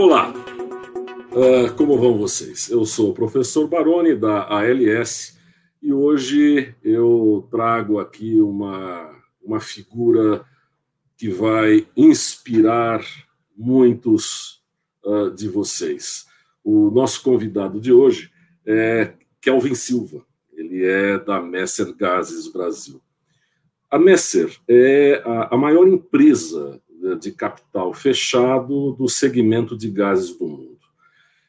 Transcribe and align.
Olá, 0.00 0.32
uh, 0.32 1.76
como 1.76 1.98
vão 1.98 2.16
vocês? 2.16 2.70
Eu 2.70 2.86
sou 2.86 3.10
o 3.10 3.14
professor 3.14 3.68
Baroni 3.68 4.14
da 4.14 4.44
ALS 4.48 5.38
e 5.82 5.92
hoje 5.92 6.74
eu 6.82 7.46
trago 7.50 7.98
aqui 7.98 8.40
uma, 8.40 9.14
uma 9.42 9.60
figura 9.60 10.42
que 11.18 11.28
vai 11.28 11.86
inspirar 11.94 13.04
muitos 13.54 14.62
uh, 15.04 15.30
de 15.32 15.50
vocês. 15.50 16.26
O 16.64 16.90
nosso 16.90 17.22
convidado 17.22 17.78
de 17.78 17.92
hoje 17.92 18.32
é 18.64 19.12
Kelvin 19.38 19.74
Silva, 19.74 20.24
ele 20.54 20.82
é 20.82 21.18
da 21.18 21.42
Messer 21.42 21.94
Gases 21.94 22.50
Brasil. 22.50 23.02
A 23.90 23.98
Messer 23.98 24.50
é 24.66 25.22
a, 25.26 25.54
a 25.54 25.58
maior 25.58 25.86
empresa 25.86 26.80
de 27.20 27.32
capital 27.32 27.92
fechado 27.92 28.92
do 28.92 29.08
segmento 29.08 29.76
de 29.76 29.90
gases 29.90 30.36
do 30.36 30.46
mundo. 30.46 30.78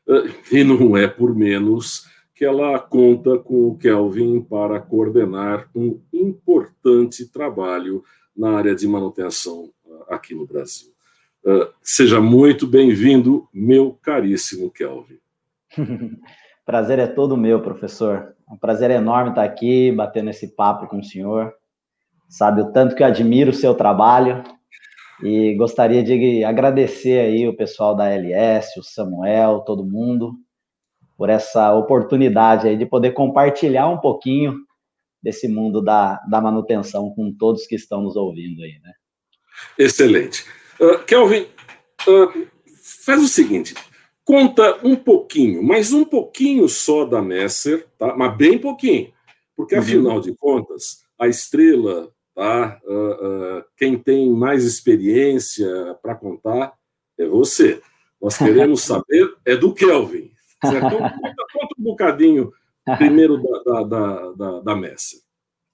Eh, 0.07 0.59
e 0.59 0.63
não 0.63 0.95
é 0.95 1.07
por 1.07 1.35
menos 1.35 2.07
que 2.33 2.45
ela 2.45 2.79
conta 2.79 3.37
com 3.37 3.67
o 3.67 3.77
Kelvin 3.77 4.41
para 4.41 4.79
coordenar 4.79 5.69
um 5.75 5.99
importante 6.11 7.25
trabalho 7.25 8.03
na 8.35 8.51
área 8.51 8.75
de 8.75 8.87
manutenção 8.87 9.69
eh, 9.85 10.15
aqui 10.15 10.33
no 10.33 10.45
Brasil. 10.45 10.89
Eh, 11.45 11.69
seja 11.81 12.19
muito 12.19 12.65
bem-vindo, 12.65 13.47
meu 13.53 13.97
caríssimo 14.01 14.71
Kelvin. 14.71 15.19
Prazer 16.65 16.99
é 16.99 17.07
todo 17.07 17.35
meu, 17.35 17.61
professor. 17.61 18.35
É 18.49 18.53
um 18.53 18.57
prazer 18.57 18.91
enorme 18.91 19.31
estar 19.31 19.43
aqui, 19.43 19.91
batendo 19.91 20.29
esse 20.29 20.47
papo 20.49 20.87
com 20.87 20.99
o 20.99 21.03
senhor. 21.03 21.53
Sabe 22.29 22.61
o 22.61 22.71
tanto 22.71 22.95
que 22.95 23.03
eu 23.03 23.07
admiro 23.07 23.49
o 23.49 23.53
seu 23.53 23.73
trabalho 23.73 24.43
e 25.23 25.55
gostaria 25.55 26.03
de 26.03 26.43
agradecer 26.43 27.19
aí 27.19 27.47
o 27.47 27.55
pessoal 27.55 27.95
da 27.95 28.09
LS, 28.09 28.79
o 28.79 28.83
Samuel, 28.83 29.59
todo 29.59 29.85
mundo, 29.85 30.33
por 31.17 31.29
essa 31.29 31.73
oportunidade 31.75 32.67
aí 32.67 32.75
de 32.75 32.85
poder 32.85 33.11
compartilhar 33.11 33.87
um 33.87 33.97
pouquinho 33.97 34.55
desse 35.21 35.47
mundo 35.47 35.81
da, 35.81 36.19
da 36.29 36.41
manutenção 36.41 37.11
com 37.11 37.31
todos 37.31 37.67
que 37.67 37.75
estão 37.75 38.01
nos 38.01 38.15
ouvindo 38.15 38.63
aí, 38.63 38.79
né? 38.83 38.91
Excelente. 39.77 40.45
Uh, 40.79 40.97
Kelvin, 41.05 41.45
uh, 42.07 42.47
faz 43.05 43.21
o 43.21 43.27
seguinte, 43.27 43.75
conta 44.25 44.79
um 44.83 44.95
pouquinho, 44.95 45.61
mas 45.61 45.93
um 45.93 46.03
pouquinho 46.03 46.67
só 46.67 47.05
da 47.05 47.21
Messer, 47.21 47.87
tá? 47.99 48.15
mas 48.15 48.35
bem 48.35 48.57
pouquinho, 48.57 49.13
porque 49.55 49.75
uhum. 49.75 49.81
afinal 49.81 50.19
de 50.19 50.35
contas, 50.35 51.03
a 51.19 51.27
estrela 51.27 52.11
Tá? 52.35 52.79
Uh, 52.85 53.59
uh, 53.59 53.63
quem 53.77 53.97
tem 53.97 54.31
mais 54.31 54.63
experiência 54.63 55.67
para 56.01 56.15
contar 56.15 56.73
é 57.17 57.25
você. 57.25 57.81
Nós 58.21 58.37
queremos 58.37 58.81
saber 58.83 59.33
é 59.45 59.55
do 59.55 59.73
Kelvin. 59.73 60.31
Conta, 60.61 60.81
conta, 60.91 61.75
um 61.79 61.83
bocadinho 61.83 62.51
primeiro 62.97 63.41
da, 63.41 63.83
da, 63.83 64.31
da, 64.31 64.59
da 64.61 64.75
Messi. 64.75 65.23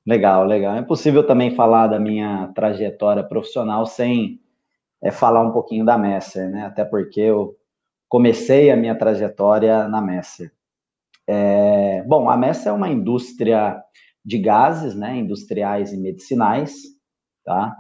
Legal, 0.06 0.46
legal. 0.46 0.76
É 0.76 0.82
possível 0.82 1.26
também 1.26 1.54
falar 1.54 1.88
da 1.88 2.00
minha 2.00 2.48
trajetória 2.56 3.24
profissional 3.24 3.86
sem 3.86 4.40
é, 5.02 5.12
falar 5.12 5.42
um 5.42 5.52
pouquinho 5.52 5.86
da 5.86 5.98
Messer, 5.98 6.50
né? 6.50 6.66
Até 6.66 6.86
porque 6.86 7.20
eu 7.20 7.58
comecei 8.08 8.72
a 8.72 8.78
minha 8.78 8.96
trajetória 8.96 9.88
na 9.90 10.02
Messer. 10.02 10.52
É, 11.28 12.04
bom, 12.08 12.30
a 12.30 12.38
Messer 12.38 12.70
é 12.70 12.72
uma 12.72 12.90
indústria 12.90 13.84
de 14.28 14.38
gases, 14.38 14.94
né, 14.94 15.16
industriais 15.18 15.94
e 15.94 15.98
medicinais, 15.98 16.74
tá? 17.46 17.74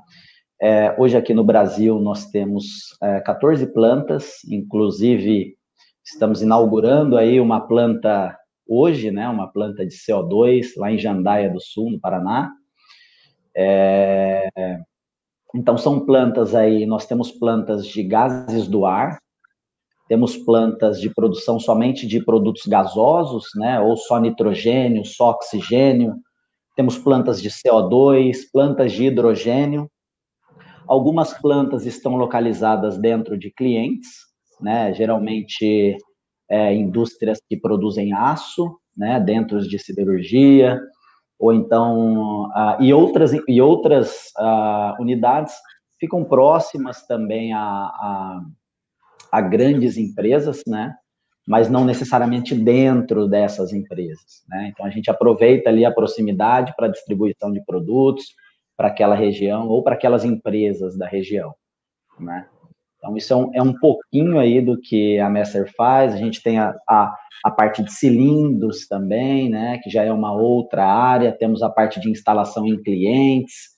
É, 0.62 0.95
hoje 0.98 1.17
aqui 1.17 1.34
no 1.34 1.44
Brasil 1.44 2.00
nós 2.00 2.28
temos 2.28 2.98
é, 3.03 3.20
14 3.20 3.73
plantas, 3.73 4.38
inclusive 4.50 5.58
estamos 6.06 6.42
inaugurando 6.42 7.18
aí 7.18 7.42
uma 7.42 7.59
planta 7.59 8.34
hoje, 8.66 9.12
né, 9.12 9.28
uma 9.28 9.52
planta 9.52 9.85
de 9.85 9.94
CO2 9.94 10.68
lá 10.78 10.90
em 10.90 10.97
Jandaia 10.97 11.50
do 11.50 11.59
Sul, 11.59 11.91
no 11.91 12.00
Paraná. 12.00 12.50
É, 13.53 14.47
então 15.53 15.78
são 15.78 16.06
plantas 16.06 16.56
aí, 16.56 16.85
nós 16.85 17.06
temos 17.06 17.29
plantas 17.29 17.85
de 17.85 18.03
gases 18.03 18.69
do 18.69 18.85
ar, 18.85 19.19
temos 20.08 20.38
plantas 20.38 21.02
de 21.02 21.14
produção 21.14 21.59
somente 21.59 22.08
de 22.08 22.24
produtos 22.24 22.66
gasosos, 22.66 23.47
né, 23.58 23.81
ou 23.81 23.97
só 23.97 24.18
nitrogênio, 24.18 25.03
só 25.03 25.31
oxigênio, 25.31 26.16
temos 26.78 26.96
plantas 26.96 27.42
de 27.42 27.50
CO2, 27.50 28.38
plantas 28.54 28.92
de 28.92 29.06
hidrogênio. 29.06 29.90
Algumas 30.88 31.34
plantas 31.34 31.88
estão 31.88 32.16
localizadas 32.16 33.00
dentro 33.00 33.36
de 33.36 33.52
clientes, 33.52 34.10
né? 34.62 34.94
geralmente 34.94 35.98
é, 36.48 36.74
indústrias 36.76 37.40
que 37.50 37.58
produzem 37.58 38.14
aço, 38.14 38.80
né? 38.96 39.20
dentro 39.20 39.60
de 39.60 39.80
siderurgia, 39.80 40.80
ou 41.40 41.52
então 41.52 42.46
uh, 42.46 42.82
e 42.82 42.94
outras 42.94 43.32
e 43.48 43.62
outras 43.62 44.32
uh, 44.40 45.02
unidades 45.02 45.56
ficam 46.00 46.24
próximas 46.24 47.06
também 47.06 47.54
a, 47.54 47.59
a, 47.59 48.42
a, 49.32 49.42
grandes 49.42 49.98
empresas, 49.98 50.64
né? 50.66 50.96
Mas 51.47 51.69
não 51.69 51.85
necessariamente 51.85 52.53
dentro 52.53 53.25
dessas 53.25 53.72
empresas. 53.72 54.44
Né? 54.50 54.69
Então, 54.74 54.85
a 54.85 54.90
gente 54.90 55.09
aproveita 55.09 55.69
ali 55.69 55.85
a 55.85 55.94
proximidade 55.94 56.74
para 56.75 56.90
distribuição 56.90 57.53
de 57.53 57.63
produtos 57.63 58.25
para 58.75 58.90
aquela 58.90 59.16
região 59.16 59.69
ou 59.69 59.81
para 59.81 59.96
aquelas 59.96 60.25
empresas 60.25 60.97
da 60.97 61.08
região. 61.08 61.56
Né? 62.19 62.46
Então, 62.97 63.16
isso 63.16 63.31
é 63.31 63.35
um, 63.38 63.52
é 63.56 63.62
um 63.62 63.74
pouquinho 63.74 64.38
aí 64.38 64.59
do 64.59 64.78
que 64.78 65.18
a 65.19 65.30
Messer 65.30 65.72
faz. 65.74 66.13
A 66.13 66.18
gente 66.18 66.44
tem 66.44 66.59
a, 66.59 66.75
a, 66.88 67.16
a, 67.46 67.52
parte 67.52 67.81
de 67.81 67.94
cilindros 67.94 68.85
também, 68.85 69.50
né, 69.50 69.79
que 69.81 69.90
já 69.90 70.03
é 70.03 70.12
uma 70.12 70.34
outra 70.34 70.85
área. 70.85 71.31
Temos 71.31 71.64
a 71.64 71.69
parte 71.69 72.02
de 72.02 72.09
instalação 72.09 72.66
em 72.66 72.81
clientes, 72.81 73.78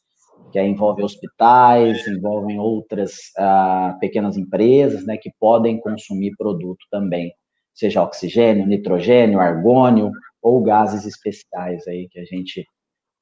que 0.51 0.59
envolve 0.59 1.03
hospitais, 1.03 2.07
envolvem 2.07 2.59
outras 2.59 3.11
uh, 3.37 3.99
pequenas 3.99 4.37
empresas, 4.37 5.05
né, 5.05 5.17
que 5.17 5.29
podem 5.39 5.79
consumir 5.79 6.31
produto 6.35 6.83
também 6.89 7.31
seja 7.79 8.03
oxigênio, 8.03 8.67
nitrogênio, 8.67 9.39
argônio 9.39 10.11
ou 10.41 10.61
gases 10.61 11.05
especiais 11.05 11.87
aí 11.87 12.09
que 12.09 12.19
a 12.19 12.25
gente 12.25 12.65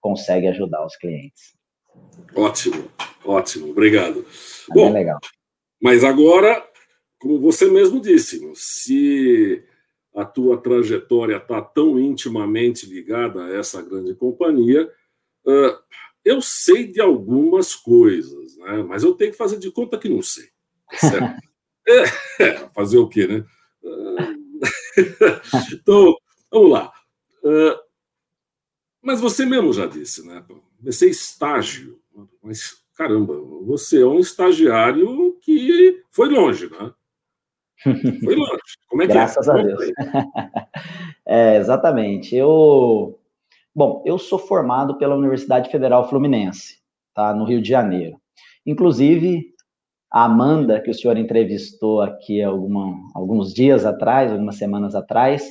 consegue 0.01 0.47
ajudar 0.47 0.83
os 0.83 0.95
clientes. 0.95 1.55
Ótimo, 2.35 2.89
ótimo, 3.23 3.69
obrigado. 3.69 4.25
É 4.69 4.73
Bom, 4.73 4.91
legal. 4.91 5.19
Mas 5.81 6.03
agora, 6.03 6.67
como 7.19 7.39
você 7.39 7.69
mesmo 7.69 8.01
disse, 8.01 8.51
se 8.55 9.63
a 10.15 10.25
tua 10.25 10.57
trajetória 10.59 11.37
está 11.37 11.61
tão 11.61 11.99
intimamente 11.99 12.87
ligada 12.87 13.45
a 13.45 13.55
essa 13.55 13.81
grande 13.81 14.15
companhia, 14.15 14.91
eu 16.25 16.41
sei 16.41 16.87
de 16.87 16.99
algumas 16.99 17.75
coisas, 17.75 18.57
né? 18.57 18.83
mas 18.83 19.03
eu 19.03 19.13
tenho 19.13 19.31
que 19.31 19.37
fazer 19.37 19.59
de 19.59 19.71
conta 19.71 19.99
que 19.99 20.09
não 20.09 20.23
sei. 20.23 20.45
Certo? 20.93 21.41
é, 21.87 22.43
é, 22.43 22.69
fazer 22.73 22.97
o 22.97 23.07
quê, 23.07 23.27
né? 23.27 23.45
Então, 25.73 26.15
vamos 26.51 26.71
lá. 26.71 26.91
Uh, 27.43 27.79
mas 29.01 29.21
você 29.21 29.45
mesmo 29.45 29.71
já 29.71 29.85
disse, 29.85 30.25
né? 30.25 30.43
Comecei 30.79 31.09
estágio. 31.09 31.99
Mas, 32.41 32.83
caramba, 32.95 33.39
você 33.65 34.01
é 34.01 34.05
um 34.05 34.19
estagiário 34.19 35.37
que 35.41 36.03
foi 36.11 36.29
longe, 36.29 36.69
né? 36.69 36.93
Foi 38.23 38.35
longe. 38.35 38.61
Como 38.89 39.03
é 39.03 39.05
que 39.05 39.11
é? 39.11 39.15
Graças 39.15 39.47
é? 39.47 39.51
a 39.51 39.55
Deus. 39.55 39.91
é, 41.25 41.57
exatamente. 41.57 42.35
Eu, 42.35 43.19
bom, 43.73 44.03
eu 44.05 44.17
sou 44.17 44.39
formado 44.39 44.97
pela 44.97 45.15
Universidade 45.15 45.69
Federal 45.69 46.09
Fluminense, 46.09 46.79
tá? 47.13 47.33
No 47.33 47.45
Rio 47.45 47.61
de 47.61 47.69
Janeiro. 47.69 48.19
Inclusive, 48.65 49.53
a 50.11 50.23
Amanda, 50.23 50.79
que 50.81 50.89
o 50.89 50.93
senhor 50.93 51.17
entrevistou 51.17 52.01
aqui 52.01 52.41
alguma, 52.41 52.95
alguns 53.13 53.53
dias 53.53 53.85
atrás, 53.85 54.31
algumas 54.31 54.57
semanas 54.57 54.95
atrás, 54.95 55.45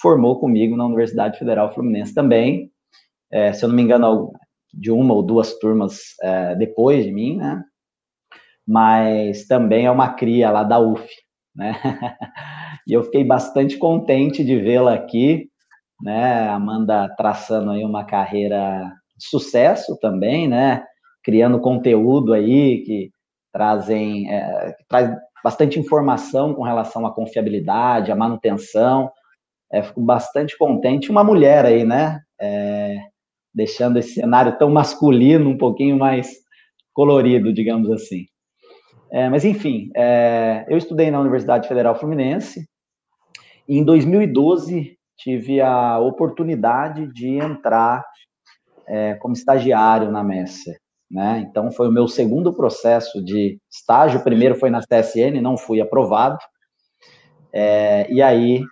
formou 0.00 0.40
comigo 0.40 0.76
na 0.76 0.86
Universidade 0.86 1.38
Federal 1.38 1.72
Fluminense 1.74 2.14
também. 2.14 2.70
É, 3.30 3.52
se 3.52 3.64
eu 3.64 3.68
não 3.68 3.76
me 3.76 3.82
engano, 3.82 4.32
de 4.72 4.90
uma 4.90 5.14
ou 5.14 5.22
duas 5.22 5.58
turmas 5.58 5.98
é, 6.22 6.54
depois 6.54 7.04
de 7.04 7.12
mim, 7.12 7.36
né? 7.36 7.62
Mas 8.66 9.46
também 9.46 9.86
é 9.86 9.90
uma 9.90 10.14
cria 10.14 10.50
lá 10.50 10.62
da 10.62 10.78
UF, 10.78 11.06
né? 11.54 11.74
e 12.86 12.92
eu 12.92 13.02
fiquei 13.04 13.24
bastante 13.24 13.76
contente 13.76 14.44
de 14.44 14.56
vê-la 14.56 14.94
aqui, 14.94 15.48
né? 16.02 16.48
Amanda 16.48 17.08
traçando 17.16 17.70
aí 17.72 17.84
uma 17.84 18.04
carreira 18.04 18.92
de 19.16 19.28
sucesso 19.28 19.98
também, 20.00 20.48
né? 20.48 20.84
Criando 21.22 21.60
conteúdo 21.60 22.32
aí 22.32 22.82
que 22.84 23.10
trazem 23.52 24.32
é, 24.32 24.74
traz 24.88 25.14
bastante 25.42 25.78
informação 25.78 26.54
com 26.54 26.62
relação 26.62 27.06
à 27.06 27.14
confiabilidade, 27.14 28.12
à 28.12 28.16
manutenção. 28.16 29.10
É, 29.72 29.82
fico 29.82 30.00
bastante 30.00 30.56
contente. 30.58 31.10
Uma 31.10 31.24
mulher 31.24 31.64
aí, 31.64 31.84
né? 31.84 32.20
É, 32.40 32.98
deixando 33.54 33.98
esse 33.98 34.14
cenário 34.14 34.56
tão 34.58 34.70
masculino 34.70 35.50
um 35.50 35.58
pouquinho 35.58 35.98
mais 35.98 36.30
colorido, 36.92 37.52
digamos 37.52 37.90
assim. 37.90 38.26
É, 39.12 39.28
mas, 39.28 39.44
enfim, 39.44 39.90
é, 39.96 40.64
eu 40.68 40.78
estudei 40.78 41.10
na 41.10 41.20
Universidade 41.20 41.66
Federal 41.66 41.98
Fluminense 41.98 42.68
e 43.68 43.78
em 43.78 43.84
2012 43.84 44.96
tive 45.16 45.60
a 45.60 45.98
oportunidade 45.98 47.12
de 47.12 47.28
entrar 47.28 48.04
é, 48.86 49.14
como 49.14 49.34
estagiário 49.34 50.10
na 50.10 50.22
Messer. 50.22 50.76
Né? 51.10 51.44
Então, 51.48 51.72
foi 51.72 51.88
o 51.88 51.92
meu 51.92 52.06
segundo 52.06 52.52
processo 52.52 53.22
de 53.22 53.58
estágio. 53.70 54.20
O 54.20 54.24
primeiro 54.24 54.54
foi 54.54 54.70
na 54.70 54.80
CSN, 54.80 55.40
não 55.40 55.56
fui 55.56 55.80
aprovado. 55.80 56.38
É, 57.52 58.10
e 58.12 58.22
aí, 58.22 58.62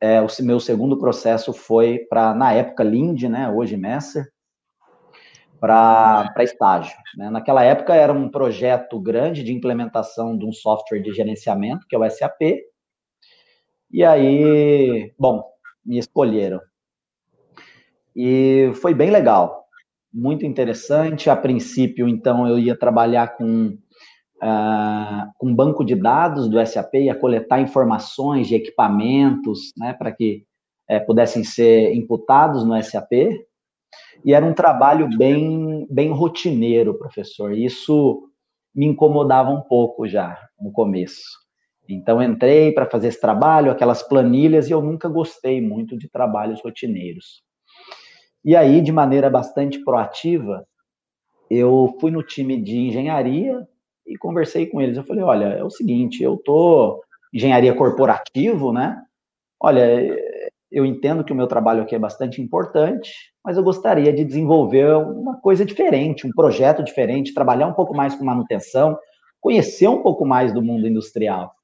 é, 0.00 0.20
o 0.20 0.26
meu 0.40 0.58
segundo 0.58 0.98
processo 0.98 1.52
foi 1.52 2.00
para, 2.10 2.34
na 2.34 2.52
época, 2.52 2.82
Lind, 2.82 3.22
né? 3.24 3.48
hoje 3.48 3.76
Messer, 3.76 4.26
para 5.60 6.34
estágio. 6.40 6.96
Né? 7.16 7.30
Naquela 7.30 7.62
época 7.62 7.94
era 7.94 8.12
um 8.12 8.28
projeto 8.28 9.00
grande 9.00 9.44
de 9.44 9.52
implementação 9.52 10.36
de 10.36 10.44
um 10.44 10.52
software 10.52 11.00
de 11.00 11.12
gerenciamento, 11.12 11.86
que 11.88 11.94
é 11.94 11.98
o 11.98 12.10
SAP. 12.10 12.40
E 13.90 14.04
aí, 14.04 15.14
bom, 15.16 15.44
me 15.86 15.96
escolheram. 15.98 16.60
E 18.14 18.72
foi 18.80 18.92
bem 18.94 19.10
legal, 19.10 19.63
muito 20.14 20.46
interessante. 20.46 21.28
A 21.28 21.34
princípio, 21.34 22.08
então, 22.08 22.46
eu 22.46 22.58
ia 22.58 22.78
trabalhar 22.78 23.36
com 23.36 23.76
uh, 24.42 25.32
com 25.38 25.54
banco 25.54 25.84
de 25.84 25.94
dados 25.94 26.48
do 26.48 26.64
SAP, 26.64 26.94
ia 26.94 27.14
coletar 27.14 27.60
informações 27.60 28.46
de 28.46 28.54
equipamentos, 28.54 29.72
né, 29.76 29.92
para 29.94 30.12
que 30.12 30.44
uh, 30.90 31.04
pudessem 31.06 31.42
ser 31.42 31.94
imputados 31.94 32.64
no 32.64 32.80
SAP. 32.82 33.12
E 34.24 34.32
era 34.32 34.44
um 34.44 34.54
trabalho 34.54 35.08
bem, 35.16 35.86
bem 35.90 36.10
rotineiro, 36.10 36.98
professor. 36.98 37.52
Isso 37.52 38.22
me 38.74 38.86
incomodava 38.86 39.50
um 39.50 39.60
pouco 39.60 40.06
já 40.06 40.38
no 40.58 40.72
começo. 40.72 41.44
Então, 41.88 42.22
entrei 42.22 42.72
para 42.72 42.88
fazer 42.88 43.08
esse 43.08 43.20
trabalho, 43.20 43.70
aquelas 43.70 44.02
planilhas, 44.02 44.68
e 44.68 44.72
eu 44.72 44.80
nunca 44.80 45.08
gostei 45.08 45.60
muito 45.60 45.98
de 45.98 46.08
trabalhos 46.08 46.62
rotineiros. 46.62 47.43
E 48.44 48.54
aí, 48.54 48.80
de 48.80 48.92
maneira 48.92 49.30
bastante 49.30 49.82
proativa, 49.82 50.66
eu 51.50 51.96
fui 52.00 52.10
no 52.10 52.22
time 52.22 52.60
de 52.60 52.76
engenharia 52.78 53.66
e 54.06 54.16
conversei 54.18 54.66
com 54.66 54.80
eles. 54.80 54.96
Eu 54.96 55.04
falei: 55.04 55.22
olha, 55.22 55.46
é 55.46 55.64
o 55.64 55.70
seguinte, 55.70 56.22
eu 56.22 56.36
tô 56.36 57.02
engenharia 57.32 57.74
corporativo, 57.74 58.72
né? 58.72 59.00
Olha, 59.60 60.16
eu 60.70 60.84
entendo 60.84 61.24
que 61.24 61.32
o 61.32 61.36
meu 61.36 61.46
trabalho 61.46 61.82
aqui 61.82 61.94
é 61.94 61.98
bastante 61.98 62.42
importante, 62.42 63.12
mas 63.44 63.56
eu 63.56 63.62
gostaria 63.62 64.12
de 64.12 64.24
desenvolver 64.24 64.94
uma 64.96 65.40
coisa 65.40 65.64
diferente, 65.64 66.26
um 66.26 66.30
projeto 66.30 66.82
diferente, 66.82 67.32
trabalhar 67.32 67.66
um 67.66 67.72
pouco 67.72 67.96
mais 67.96 68.14
com 68.14 68.24
manutenção, 68.24 68.98
conhecer 69.40 69.88
um 69.88 70.02
pouco 70.02 70.26
mais 70.26 70.52
do 70.52 70.62
mundo 70.62 70.86
industrial. 70.86 71.54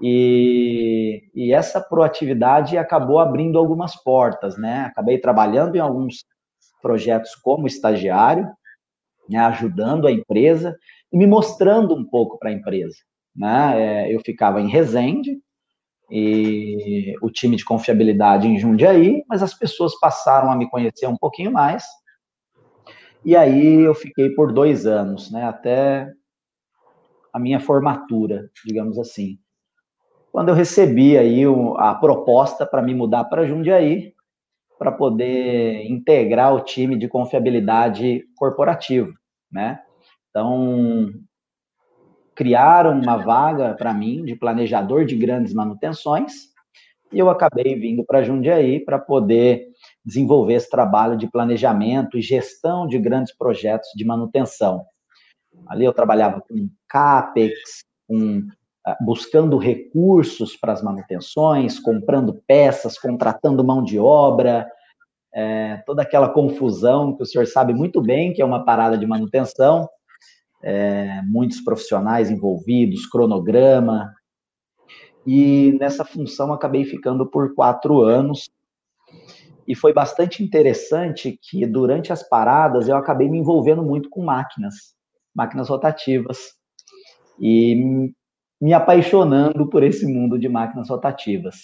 E, 0.00 1.28
e, 1.34 1.52
essa 1.52 1.80
proatividade 1.80 2.78
acabou 2.78 3.18
abrindo 3.18 3.58
algumas 3.58 4.00
portas, 4.02 4.56
né? 4.56 4.82
Acabei 4.82 5.18
trabalhando 5.18 5.74
em 5.74 5.80
alguns 5.80 6.24
projetos 6.80 7.34
como 7.34 7.66
estagiário, 7.66 8.48
né, 9.28 9.38
ajudando 9.40 10.06
a 10.06 10.12
empresa 10.12 10.76
e 11.12 11.18
me 11.18 11.26
mostrando 11.26 11.94
um 11.94 12.04
pouco 12.04 12.38
para 12.38 12.50
a 12.50 12.52
empresa. 12.52 12.96
Né? 13.34 14.06
É, 14.06 14.14
eu 14.14 14.20
ficava 14.20 14.60
em 14.60 14.68
Resende, 14.68 15.38
e 16.10 17.14
o 17.20 17.30
time 17.30 17.56
de 17.56 17.64
confiabilidade 17.64 18.46
em 18.46 18.58
Jundiaí, 18.58 19.22
mas 19.28 19.42
as 19.42 19.52
pessoas 19.52 19.98
passaram 20.00 20.50
a 20.50 20.56
me 20.56 20.68
conhecer 20.70 21.06
um 21.06 21.16
pouquinho 21.16 21.52
mais. 21.52 21.84
E 23.24 23.36
aí 23.36 23.80
eu 23.80 23.94
fiquei 23.94 24.30
por 24.30 24.52
dois 24.52 24.86
anos, 24.86 25.30
né, 25.30 25.44
até 25.44 26.10
a 27.32 27.38
minha 27.38 27.60
formatura, 27.60 28.48
digamos 28.64 28.98
assim 28.98 29.38
quando 30.32 30.50
eu 30.50 30.54
recebi 30.54 31.16
aí 31.16 31.42
a 31.76 31.94
proposta 31.94 32.66
para 32.66 32.82
me 32.82 32.94
mudar 32.94 33.24
para 33.24 33.46
Jundiaí, 33.46 34.14
para 34.78 34.92
poder 34.92 35.84
integrar 35.90 36.54
o 36.54 36.60
time 36.60 36.96
de 36.96 37.08
confiabilidade 37.08 38.24
corporativo, 38.36 39.12
né? 39.50 39.80
Então, 40.30 41.10
criaram 42.34 42.92
uma 42.92 43.16
vaga 43.16 43.74
para 43.74 43.92
mim 43.92 44.24
de 44.24 44.36
planejador 44.36 45.04
de 45.04 45.16
grandes 45.16 45.52
manutenções 45.52 46.48
e 47.12 47.18
eu 47.18 47.30
acabei 47.30 47.74
vindo 47.74 48.04
para 48.04 48.22
Jundiaí 48.22 48.80
para 48.80 48.98
poder 48.98 49.68
desenvolver 50.04 50.54
esse 50.54 50.68
trabalho 50.68 51.16
de 51.16 51.26
planejamento 51.26 52.18
e 52.18 52.22
gestão 52.22 52.86
de 52.86 52.98
grandes 52.98 53.34
projetos 53.36 53.88
de 53.96 54.04
manutenção. 54.04 54.84
Ali 55.66 55.84
eu 55.84 55.92
trabalhava 55.92 56.42
com 56.42 56.68
CAPEX, 56.86 57.82
com 58.06 58.46
buscando 59.00 59.58
recursos 59.58 60.56
para 60.56 60.72
as 60.72 60.82
manutenções, 60.82 61.78
comprando 61.78 62.42
peças, 62.46 62.98
contratando 62.98 63.64
mão 63.64 63.82
de 63.82 63.98
obra, 63.98 64.66
é, 65.34 65.82
toda 65.86 66.02
aquela 66.02 66.28
confusão 66.28 67.16
que 67.16 67.22
o 67.22 67.26
senhor 67.26 67.46
sabe 67.46 67.74
muito 67.74 68.00
bem 68.00 68.32
que 68.32 68.42
é 68.42 68.44
uma 68.44 68.64
parada 68.64 68.96
de 68.96 69.06
manutenção, 69.06 69.88
é, 70.62 71.22
muitos 71.22 71.60
profissionais 71.60 72.30
envolvidos, 72.30 73.06
cronograma, 73.06 74.12
e 75.26 75.76
nessa 75.78 76.04
função 76.04 76.52
acabei 76.52 76.84
ficando 76.84 77.26
por 77.26 77.54
quatro 77.54 78.00
anos. 78.00 78.48
E 79.66 79.74
foi 79.74 79.92
bastante 79.92 80.42
interessante 80.42 81.38
que 81.42 81.66
durante 81.66 82.10
as 82.10 82.26
paradas 82.26 82.88
eu 82.88 82.96
acabei 82.96 83.28
me 83.28 83.38
envolvendo 83.38 83.82
muito 83.82 84.08
com 84.08 84.24
máquinas, 84.24 84.94
máquinas 85.34 85.68
rotativas. 85.68 86.38
E 87.38 88.10
me 88.60 88.72
apaixonando 88.72 89.68
por 89.68 89.82
esse 89.82 90.06
mundo 90.06 90.38
de 90.38 90.48
máquinas 90.48 90.88
rotativas. 90.88 91.56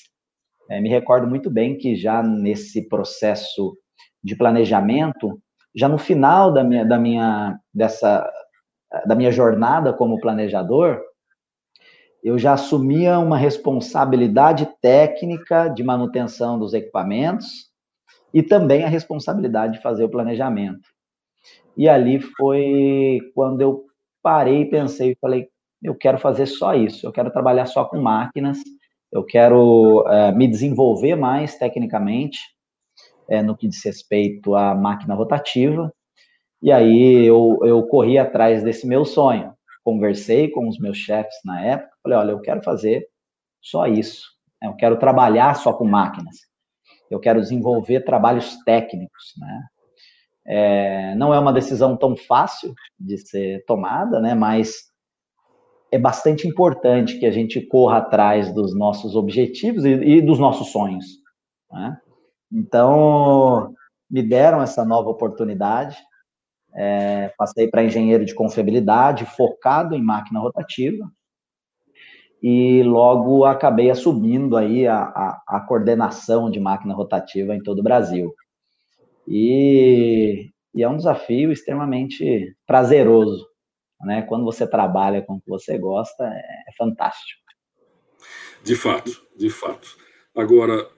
É, 0.68 0.80
me 0.80 0.88
recordo 0.88 1.26
muito 1.26 1.50
bem 1.50 1.76
que 1.76 1.94
já 1.94 2.22
nesse 2.22 2.88
processo 2.88 3.76
de 4.22 4.36
planejamento, 4.36 5.40
já 5.74 5.88
no 5.88 5.98
final 5.98 6.52
da 6.52 6.64
minha, 6.64 6.84
da 6.84 6.98
minha, 6.98 7.58
dessa, 7.72 8.30
da 9.06 9.14
minha 9.14 9.30
jornada 9.30 9.92
como 9.92 10.20
planejador, 10.20 11.00
eu 12.22 12.38
já 12.38 12.54
assumia 12.54 13.18
uma 13.18 13.36
responsabilidade 13.36 14.66
técnica 14.80 15.68
de 15.68 15.82
manutenção 15.82 16.58
dos 16.58 16.72
equipamentos 16.72 17.70
e 18.32 18.42
também 18.42 18.82
a 18.82 18.88
responsabilidade 18.88 19.74
de 19.74 19.82
fazer 19.82 20.04
o 20.04 20.08
planejamento. 20.08 20.88
E 21.76 21.86
ali 21.86 22.20
foi 22.20 23.20
quando 23.34 23.60
eu 23.60 23.84
parei 24.22 24.64
pensei 24.64 25.12
e 25.12 25.18
falei, 25.20 25.48
eu 25.84 25.94
quero 25.94 26.18
fazer 26.18 26.46
só 26.46 26.74
isso, 26.74 27.06
eu 27.06 27.12
quero 27.12 27.30
trabalhar 27.30 27.66
só 27.66 27.84
com 27.84 28.00
máquinas, 28.00 28.58
eu 29.12 29.22
quero 29.22 30.02
é, 30.08 30.32
me 30.32 30.48
desenvolver 30.48 31.14
mais 31.14 31.58
tecnicamente 31.58 32.38
é, 33.28 33.42
no 33.42 33.54
que 33.54 33.68
diz 33.68 33.84
respeito 33.84 34.54
à 34.54 34.74
máquina 34.74 35.14
rotativa. 35.14 35.92
E 36.62 36.72
aí 36.72 37.26
eu, 37.26 37.58
eu 37.62 37.86
corri 37.86 38.18
atrás 38.18 38.64
desse 38.64 38.86
meu 38.86 39.04
sonho. 39.04 39.52
Conversei 39.84 40.50
com 40.50 40.66
os 40.66 40.78
meus 40.78 40.96
chefes 40.96 41.34
na 41.44 41.62
época, 41.62 41.92
falei, 42.02 42.18
olha, 42.18 42.30
eu 42.30 42.40
quero 42.40 42.62
fazer 42.62 43.06
só 43.60 43.86
isso. 43.86 44.24
Eu 44.62 44.74
quero 44.74 44.98
trabalhar 44.98 45.54
só 45.54 45.74
com 45.74 45.84
máquinas. 45.84 46.36
Eu 47.10 47.20
quero 47.20 47.40
desenvolver 47.40 48.00
trabalhos 48.00 48.56
técnicos, 48.64 49.34
né? 49.38 49.62
É, 50.46 51.14
não 51.14 51.32
é 51.32 51.38
uma 51.38 51.52
decisão 51.52 51.96
tão 51.96 52.16
fácil 52.16 52.74
de 52.98 53.18
ser 53.18 53.64
tomada, 53.66 54.20
né? 54.20 54.34
Mas 54.34 54.93
é 55.94 55.98
bastante 55.98 56.48
importante 56.48 57.20
que 57.20 57.26
a 57.26 57.30
gente 57.30 57.60
corra 57.60 57.98
atrás 57.98 58.52
dos 58.52 58.76
nossos 58.76 59.14
objetivos 59.14 59.84
e, 59.84 59.90
e 59.90 60.20
dos 60.20 60.40
nossos 60.40 60.72
sonhos. 60.72 61.04
Né? 61.70 61.96
Então, 62.52 63.72
me 64.10 64.20
deram 64.20 64.60
essa 64.60 64.84
nova 64.84 65.08
oportunidade. 65.08 65.96
É, 66.74 67.32
passei 67.38 67.68
para 67.68 67.84
engenheiro 67.84 68.24
de 68.24 68.34
confiabilidade, 68.34 69.24
focado 69.24 69.94
em 69.94 70.02
máquina 70.02 70.40
rotativa, 70.40 71.08
e 72.42 72.82
logo 72.82 73.44
acabei 73.44 73.88
assumindo 73.88 74.56
aí 74.56 74.88
a, 74.88 74.98
a, 74.98 75.42
a 75.46 75.60
coordenação 75.60 76.50
de 76.50 76.58
máquina 76.58 76.92
rotativa 76.92 77.54
em 77.54 77.62
todo 77.62 77.78
o 77.78 77.84
Brasil. 77.84 78.34
E, 79.28 80.50
e 80.74 80.82
é 80.82 80.88
um 80.88 80.96
desafio 80.96 81.52
extremamente 81.52 82.52
prazeroso 82.66 83.53
né? 84.04 84.22
Quando 84.22 84.44
você 84.44 84.66
trabalha 84.66 85.22
com 85.22 85.34
o 85.34 85.40
que 85.40 85.48
você 85.48 85.78
gosta, 85.78 86.24
é, 86.24 86.64
é 86.68 86.72
fantástico. 86.76 87.42
De 88.62 88.74
fato, 88.74 89.26
de 89.36 89.50
fato. 89.50 89.96
Agora, 90.34 90.88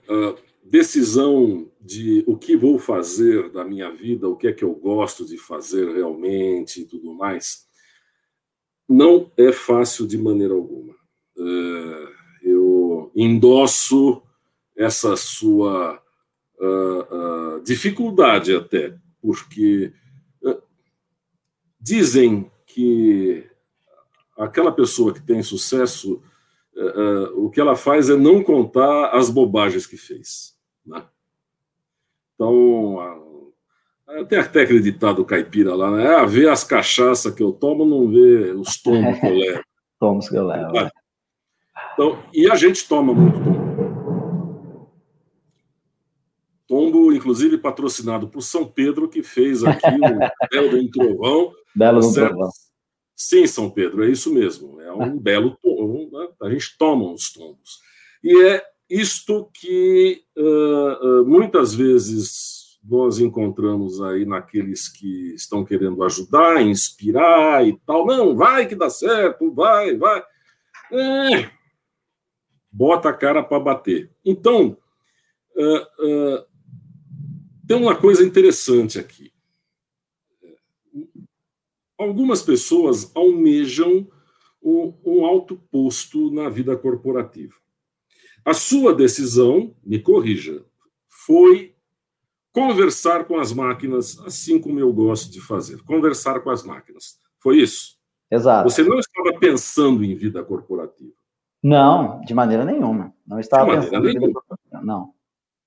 decisão 0.62 1.70
de 1.80 2.24
o 2.26 2.36
que 2.36 2.56
vou 2.56 2.78
fazer 2.78 3.50
da 3.50 3.64
minha 3.64 3.90
vida, 3.90 4.28
o 4.28 4.36
que 4.36 4.46
é 4.46 4.52
que 4.52 4.64
eu 4.64 4.72
gosto 4.74 5.26
de 5.26 5.36
fazer 5.36 5.92
realmente 5.92 6.82
e 6.82 6.84
tudo 6.84 7.12
mais, 7.14 7.66
não 8.88 9.30
é 9.36 9.52
fácil 9.52 10.06
de 10.06 10.16
maneira 10.16 10.54
alguma. 10.54 10.94
É, 11.38 12.08
eu 12.42 13.10
endosso 13.14 14.22
essa 14.76 15.16
sua 15.16 16.02
dificuldade 17.64 18.54
até, 18.54 18.96
porque 19.20 19.92
dizem 21.80 22.50
que 22.76 23.48
aquela 24.36 24.70
pessoa 24.70 25.14
que 25.14 25.22
tem 25.22 25.42
sucesso, 25.42 26.22
uh, 26.76 27.00
uh, 27.00 27.46
o 27.46 27.50
que 27.50 27.58
ela 27.58 27.74
faz 27.74 28.10
é 28.10 28.16
não 28.16 28.42
contar 28.42 29.16
as 29.16 29.30
bobagens 29.30 29.86
que 29.86 29.96
fez. 29.96 30.54
Né? 30.84 31.02
Então, 32.34 32.98
tem 34.28 34.38
até 34.38 34.60
acreditado 34.60 35.20
o 35.20 35.24
caipira 35.24 35.74
lá, 35.74 35.90
né? 35.90 36.06
Ah, 36.16 36.26
vê 36.26 36.46
as 36.50 36.62
cachaças 36.62 37.34
que 37.34 37.42
eu 37.42 37.50
tomo, 37.50 37.86
não 37.86 38.10
vê 38.10 38.52
os 38.52 38.76
tomos 38.76 39.18
que 39.18 39.26
eu 39.26 39.34
levo. 39.34 39.62
tomos 39.98 40.28
que 40.28 40.36
eu 40.36 40.46
levo. 40.46 40.90
Então, 41.94 42.22
e 42.34 42.50
a 42.50 42.56
gente 42.56 42.86
toma 42.86 43.14
muito 43.14 43.42
tombo. 43.42 43.66
Tombo, 46.68 47.10
inclusive, 47.10 47.56
patrocinado 47.56 48.28
por 48.28 48.42
São 48.42 48.66
Pedro, 48.66 49.08
que 49.08 49.22
fez 49.22 49.64
aqui 49.64 49.86
o 49.86 49.88
Belo 50.52 50.70
do 50.70 50.90
Trovão. 50.90 51.54
Belo 51.76 52.00
do 52.00 52.12
Trovão. 52.12 52.50
Sim, 53.14 53.46
São 53.46 53.70
Pedro, 53.70 54.04
é 54.04 54.10
isso 54.10 54.32
mesmo. 54.32 54.80
É 54.80 54.92
um 54.92 55.18
belo 55.18 55.56
tombo. 55.62 56.10
Né? 56.12 56.28
A 56.42 56.50
gente 56.50 56.76
toma 56.78 57.10
uns 57.10 57.32
tombos. 57.32 57.80
E 58.22 58.42
é 58.44 58.62
isto 58.88 59.50
que 59.54 60.22
uh, 60.36 61.22
uh, 61.22 61.26
muitas 61.26 61.74
vezes 61.74 62.78
nós 62.84 63.18
encontramos 63.18 64.00
aí 64.00 64.24
naqueles 64.24 64.88
que 64.88 65.34
estão 65.34 65.64
querendo 65.64 66.04
ajudar, 66.04 66.62
inspirar 66.62 67.66
e 67.66 67.76
tal. 67.86 68.06
Não, 68.06 68.36
vai 68.36 68.66
que 68.66 68.74
dá 68.74 68.88
certo, 68.88 69.52
vai, 69.52 69.96
vai. 69.96 70.22
É, 70.92 71.50
bota 72.70 73.08
a 73.08 73.14
cara 73.14 73.42
para 73.42 73.58
bater. 73.58 74.10
Então, 74.24 74.76
uh, 75.56 76.44
tem 77.66 77.76
uma 77.76 77.96
coisa 77.96 78.22
interessante 78.22 78.98
aqui. 78.98 79.32
Algumas 81.98 82.42
pessoas 82.42 83.10
almejam 83.14 84.06
um, 84.62 85.24
alto 85.24 85.56
posto 85.70 86.30
na 86.30 86.48
vida 86.48 86.76
corporativa. 86.76 87.54
A 88.44 88.52
sua 88.52 88.94
decisão, 88.94 89.74
me 89.84 89.98
corrija, 89.98 90.64
foi 91.08 91.74
conversar 92.52 93.24
com 93.24 93.38
as 93.38 93.52
máquinas, 93.52 94.18
assim 94.20 94.60
como 94.60 94.80
eu 94.80 94.92
gosto 94.92 95.30
de 95.30 95.40
fazer, 95.40 95.82
conversar 95.82 96.40
com 96.40 96.50
as 96.50 96.64
máquinas. 96.64 97.18
Foi 97.38 97.58
isso? 97.58 97.96
Exato. 98.30 98.68
Você 98.68 98.82
não 98.82 98.98
estava 98.98 99.38
pensando 99.38 100.04
em 100.04 100.14
vida 100.14 100.42
corporativa. 100.42 101.12
Não, 101.62 102.20
de 102.22 102.34
maneira 102.34 102.64
nenhuma. 102.64 103.12
Não 103.26 103.38
estava 103.38 103.78
de 103.78 103.86
pensando 103.86 104.08
em 104.08 104.12
vida 104.12 104.32
corporativa. 104.32 104.82
Não. 104.82 105.12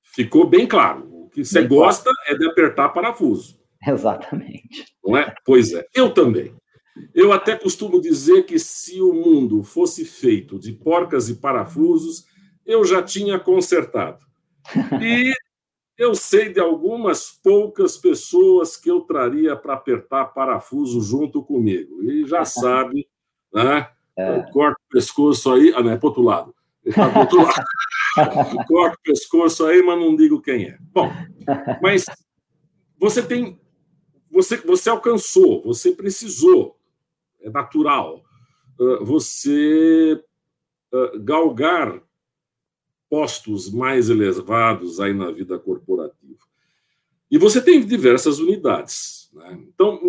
Ficou 0.01 0.47
bem 0.47 0.67
claro. 0.67 1.07
O 1.25 1.29
que 1.29 1.43
você 1.43 1.59
bem 1.61 1.69
gosta 1.69 2.11
claro. 2.11 2.19
é 2.27 2.37
de 2.37 2.49
apertar 2.49 2.89
parafuso. 2.89 3.58
Exatamente. 3.85 4.85
Não 5.03 5.17
é? 5.17 5.33
Pois 5.45 5.73
é. 5.73 5.85
Eu 5.93 6.13
também. 6.13 6.53
Eu 7.13 7.31
até 7.31 7.55
costumo 7.55 8.01
dizer 8.01 8.43
que 8.43 8.59
se 8.59 9.01
o 9.01 9.13
mundo 9.13 9.63
fosse 9.63 10.03
feito 10.03 10.59
de 10.59 10.73
porcas 10.73 11.29
e 11.29 11.35
parafusos, 11.35 12.25
eu 12.65 12.83
já 12.83 13.01
tinha 13.01 13.39
consertado. 13.39 14.19
E 15.01 15.33
eu 15.97 16.13
sei 16.13 16.51
de 16.51 16.59
algumas 16.59 17.31
poucas 17.43 17.97
pessoas 17.97 18.75
que 18.75 18.91
eu 18.91 19.01
traria 19.01 19.55
para 19.55 19.73
apertar 19.73 20.25
parafuso 20.25 21.01
junto 21.01 21.41
comigo. 21.43 22.03
E 22.03 22.25
já 22.25 22.43
sabe, 22.45 23.07
né? 23.53 23.89
É. 24.17 24.41
Corta 24.51 24.79
o 24.89 24.91
pescoço 24.91 25.53
aí. 25.53 25.73
Ah, 25.73 25.81
não, 25.81 25.91
é 25.91 25.97
para 25.97 26.07
outro 26.07 26.21
lado. 26.21 26.53
Está 26.83 27.09
para 27.09 27.21
outro 27.21 27.41
lado. 27.41 28.65
Corta 28.67 28.97
o 28.97 29.01
pescoço 29.03 29.65
aí, 29.65 29.81
mas 29.81 29.97
não 29.97 30.15
digo 30.15 30.41
quem 30.41 30.65
é. 30.65 30.77
Bom, 30.93 31.09
mas 31.81 32.05
você 32.99 33.23
tem. 33.23 33.59
Você, 34.39 34.55
você 34.57 34.89
alcançou, 34.89 35.61
você 35.61 35.91
precisou, 35.91 36.77
é 37.41 37.49
natural. 37.49 38.23
Você 39.01 40.23
galgar 41.21 42.01
postos 43.09 43.69
mais 43.69 44.09
elevados 44.09 45.01
aí 45.01 45.13
na 45.13 45.29
vida 45.29 45.59
corporativa. 45.59 46.39
E 47.29 47.37
você 47.37 47.61
tem 47.61 47.85
diversas 47.85 48.39
unidades. 48.39 49.29
Né? 49.33 49.59
Então, 49.67 49.99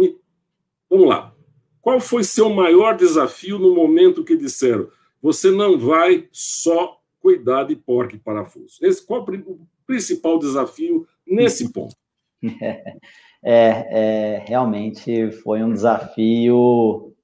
vamos 0.88 1.08
lá. 1.08 1.34
Qual 1.82 1.98
foi 1.98 2.22
seu 2.22 2.48
maior 2.50 2.96
desafio 2.96 3.58
no 3.58 3.74
momento 3.74 4.24
que 4.24 4.36
disseram 4.36 4.88
você 5.20 5.50
não 5.50 5.76
vai 5.76 6.28
só 6.30 6.98
cuidar 7.18 7.64
de 7.64 7.74
porco 7.74 8.14
e 8.14 8.18
parafuso? 8.18 8.78
Esse, 8.80 9.04
qual 9.04 9.22
o 9.22 9.66
principal 9.86 10.38
desafio 10.38 11.06
nesse 11.26 11.70
ponto? 11.74 11.96
É, 13.42 14.36
é, 14.38 14.44
realmente 14.46 15.30
foi 15.32 15.62
um 15.62 15.72
desafio 15.72 17.14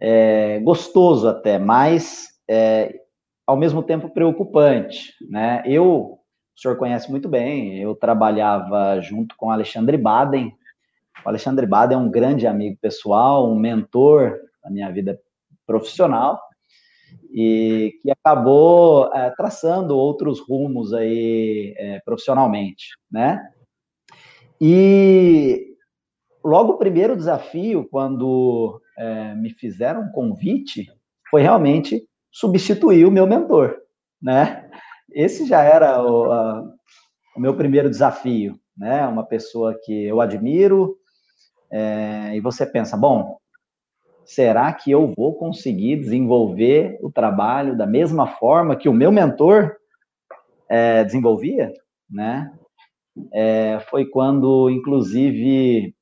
é, 0.00 0.58
gostoso 0.60 1.28
até, 1.28 1.58
mas 1.58 2.28
é, 2.48 2.92
ao 3.46 3.56
mesmo 3.56 3.82
tempo 3.82 4.10
preocupante, 4.10 5.12
né? 5.30 5.62
Eu, 5.64 6.18
o 6.56 6.60
senhor 6.60 6.76
conhece 6.76 7.10
muito 7.10 7.28
bem, 7.28 7.78
eu 7.78 7.94
trabalhava 7.94 9.00
junto 9.00 9.36
com 9.36 9.50
Alexandre 9.50 9.96
Baden. 9.96 10.52
O 11.24 11.28
Alexandre 11.28 11.66
Baden 11.66 11.96
é 11.96 12.00
um 12.00 12.10
grande 12.10 12.46
amigo 12.46 12.76
pessoal, 12.80 13.50
um 13.50 13.58
mentor 13.58 14.36
na 14.64 14.70
minha 14.70 14.90
vida 14.90 15.18
profissional 15.66 16.40
e 17.30 17.98
que 18.02 18.10
acabou 18.10 19.12
é, 19.14 19.30
traçando 19.36 19.96
outros 19.96 20.40
rumos 20.40 20.92
aí 20.92 21.74
é, 21.76 22.00
profissionalmente, 22.00 22.96
né? 23.10 23.40
E 24.60 25.74
logo 26.44 26.72
o 26.72 26.78
primeiro 26.78 27.16
desafio, 27.16 27.88
quando 27.90 28.80
é, 28.98 29.34
me 29.34 29.50
fizeram 29.50 30.02
um 30.02 30.12
convite, 30.12 30.86
foi 31.30 31.42
realmente 31.42 32.06
substituir 32.30 33.06
o 33.06 33.10
meu 33.10 33.26
mentor, 33.26 33.76
né? 34.22 34.70
Esse 35.12 35.46
já 35.46 35.62
era 35.62 36.02
o, 36.02 36.30
a, 36.30 36.62
o 37.36 37.40
meu 37.40 37.56
primeiro 37.56 37.90
desafio, 37.90 38.58
né? 38.76 39.06
Uma 39.06 39.24
pessoa 39.24 39.78
que 39.84 40.04
eu 40.04 40.20
admiro, 40.20 40.96
é, 41.70 42.36
e 42.36 42.40
você 42.40 42.64
pensa, 42.64 42.96
bom, 42.96 43.38
será 44.24 44.72
que 44.72 44.90
eu 44.90 45.12
vou 45.16 45.34
conseguir 45.34 45.96
desenvolver 45.96 46.98
o 47.02 47.10
trabalho 47.10 47.76
da 47.76 47.86
mesma 47.86 48.26
forma 48.26 48.76
que 48.76 48.88
o 48.88 48.92
meu 48.92 49.10
mentor 49.12 49.76
é, 50.68 51.04
desenvolvia, 51.04 51.72
né? 52.10 52.52
É, 53.32 53.80
foi 53.88 54.04
quando, 54.06 54.68
inclusive, 54.70 55.94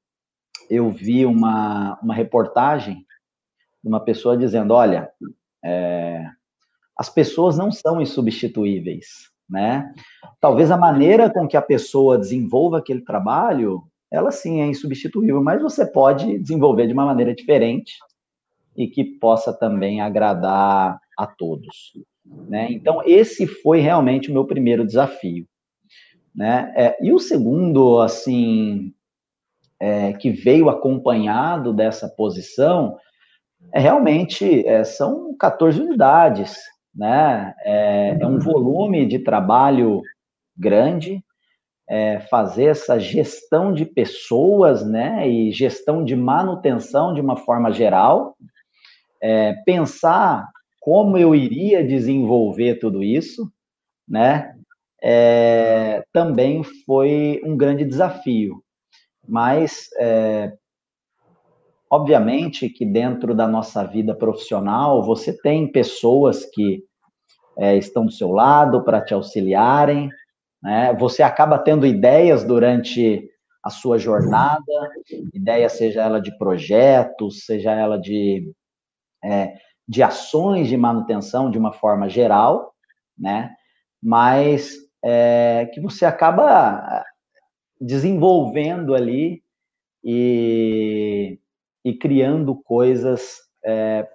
eu 0.68 0.90
vi 0.90 1.24
uma, 1.24 1.98
uma 2.02 2.14
reportagem 2.14 3.04
de 3.82 3.88
uma 3.88 4.00
pessoa 4.00 4.36
dizendo, 4.36 4.72
olha, 4.74 5.10
é, 5.64 6.24
as 6.96 7.08
pessoas 7.08 7.56
não 7.56 7.70
são 7.70 8.00
insubstituíveis, 8.00 9.30
né? 9.48 9.92
Talvez 10.40 10.70
a 10.70 10.76
maneira 10.76 11.30
com 11.30 11.46
que 11.46 11.56
a 11.56 11.62
pessoa 11.62 12.18
desenvolva 12.18 12.78
aquele 12.78 13.02
trabalho, 13.02 13.82
ela 14.10 14.30
sim 14.30 14.60
é 14.60 14.66
insubstituível, 14.66 15.42
mas 15.42 15.60
você 15.60 15.84
pode 15.84 16.38
desenvolver 16.38 16.86
de 16.86 16.92
uma 16.92 17.04
maneira 17.06 17.34
diferente 17.34 17.94
e 18.76 18.86
que 18.86 19.04
possa 19.04 19.52
também 19.52 20.00
agradar 20.00 20.98
a 21.16 21.26
todos, 21.26 21.92
né? 22.24 22.68
Então 22.70 23.02
esse 23.04 23.46
foi 23.46 23.80
realmente 23.80 24.30
o 24.30 24.32
meu 24.32 24.44
primeiro 24.46 24.86
desafio, 24.86 25.46
né? 26.34 26.72
É, 26.76 26.96
e 27.00 27.12
o 27.12 27.18
segundo, 27.18 28.00
assim, 28.00 28.92
é, 29.78 30.12
que 30.14 30.30
veio 30.30 30.68
acompanhado 30.68 31.72
dessa 31.72 32.08
posição 32.08 32.96
é, 33.72 33.80
realmente 33.80 34.66
é, 34.66 34.84
são 34.84 35.34
14 35.38 35.80
unidades, 35.80 36.56
né? 36.94 37.54
É, 37.64 38.18
é, 38.20 38.26
um 38.26 38.38
volume 38.38 39.06
de 39.06 39.18
trabalho 39.18 40.02
grande, 40.56 41.22
é, 41.88 42.20
fazer 42.20 42.66
essa 42.66 42.98
gestão 42.98 43.72
de 43.72 43.84
pessoas, 43.84 44.86
né? 44.86 45.28
E 45.28 45.52
gestão 45.52 46.04
de 46.04 46.16
manutenção 46.16 47.14
de 47.14 47.20
uma 47.20 47.36
forma 47.36 47.72
geral, 47.72 48.36
é, 49.22 49.54
pensar 49.64 50.48
como 50.80 51.16
eu 51.16 51.34
iria 51.34 51.82
desenvolver 51.82 52.76
tudo 52.76 53.02
isso, 53.02 53.50
né? 54.06 54.54
É, 55.04 56.02
também 56.12 56.62
foi 56.86 57.40
um 57.44 57.56
grande 57.56 57.84
desafio, 57.84 58.62
mas 59.28 59.88
é, 59.98 60.52
Obviamente 61.94 62.68
que 62.68 62.84
dentro 62.84 63.36
da 63.36 63.46
nossa 63.46 63.84
vida 63.84 64.16
profissional, 64.16 65.00
você 65.04 65.32
tem 65.32 65.70
pessoas 65.70 66.44
que 66.44 66.82
é, 67.56 67.76
estão 67.76 68.06
do 68.06 68.10
seu 68.10 68.32
lado 68.32 68.82
para 68.82 69.00
te 69.00 69.14
auxiliarem, 69.14 70.10
né? 70.60 70.92
Você 70.94 71.22
acaba 71.22 71.56
tendo 71.56 71.86
ideias 71.86 72.42
durante 72.42 73.30
a 73.62 73.70
sua 73.70 73.96
jornada, 73.96 74.90
ideia 75.32 75.68
seja 75.68 76.02
ela 76.02 76.20
de 76.20 76.36
projetos, 76.36 77.44
seja 77.44 77.70
ela 77.70 77.96
de, 77.96 78.50
é, 79.22 79.54
de 79.86 80.02
ações 80.02 80.66
de 80.66 80.76
manutenção 80.76 81.48
de 81.48 81.58
uma 81.58 81.72
forma 81.72 82.08
geral, 82.08 82.74
né? 83.16 83.54
Mas 84.02 84.74
é, 85.04 85.70
que 85.72 85.80
você 85.80 86.06
acaba 86.06 87.04
desenvolvendo 87.80 88.94
ali 88.94 89.42
e 90.02 91.38
e 91.84 91.92
criando 91.92 92.56
coisas 92.56 93.40
é, 93.62 94.08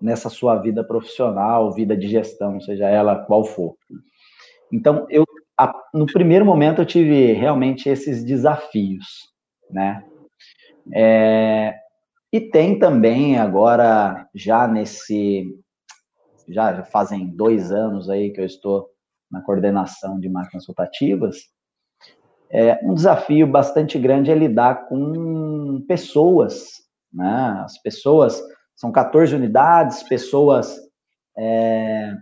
nessa 0.00 0.28
sua 0.28 0.56
vida 0.56 0.84
profissional, 0.84 1.72
vida 1.72 1.96
de 1.96 2.08
gestão, 2.08 2.60
seja 2.60 2.88
ela 2.88 3.24
qual 3.24 3.42
for. 3.44 3.74
Então, 4.70 5.06
eu, 5.08 5.24
no 5.94 6.04
primeiro 6.04 6.44
momento, 6.44 6.82
eu 6.82 6.86
tive 6.86 7.32
realmente 7.32 7.88
esses 7.88 8.22
desafios, 8.22 9.30
né? 9.70 10.04
É, 10.92 11.74
e 12.30 12.40
tem 12.40 12.78
também 12.78 13.38
agora, 13.38 14.28
já 14.34 14.68
nesse, 14.68 15.46
já 16.46 16.84
fazem 16.84 17.28
dois 17.28 17.72
anos 17.72 18.10
aí 18.10 18.30
que 18.30 18.40
eu 18.42 18.44
estou 18.44 18.90
na 19.30 19.40
coordenação 19.42 20.18
de 20.18 20.28
máquinas 20.28 20.66
rotativas, 20.66 21.36
é, 22.50 22.78
um 22.84 22.94
desafio 22.94 23.46
bastante 23.46 23.98
grande 23.98 24.30
é 24.30 24.34
lidar 24.34 24.86
com 24.88 25.84
pessoas, 25.88 26.66
né? 27.12 27.62
As 27.64 27.80
pessoas 27.82 28.40
são 28.76 28.92
14 28.92 29.34
unidades, 29.34 30.02
pessoas, 30.04 30.76
é, 31.36 32.12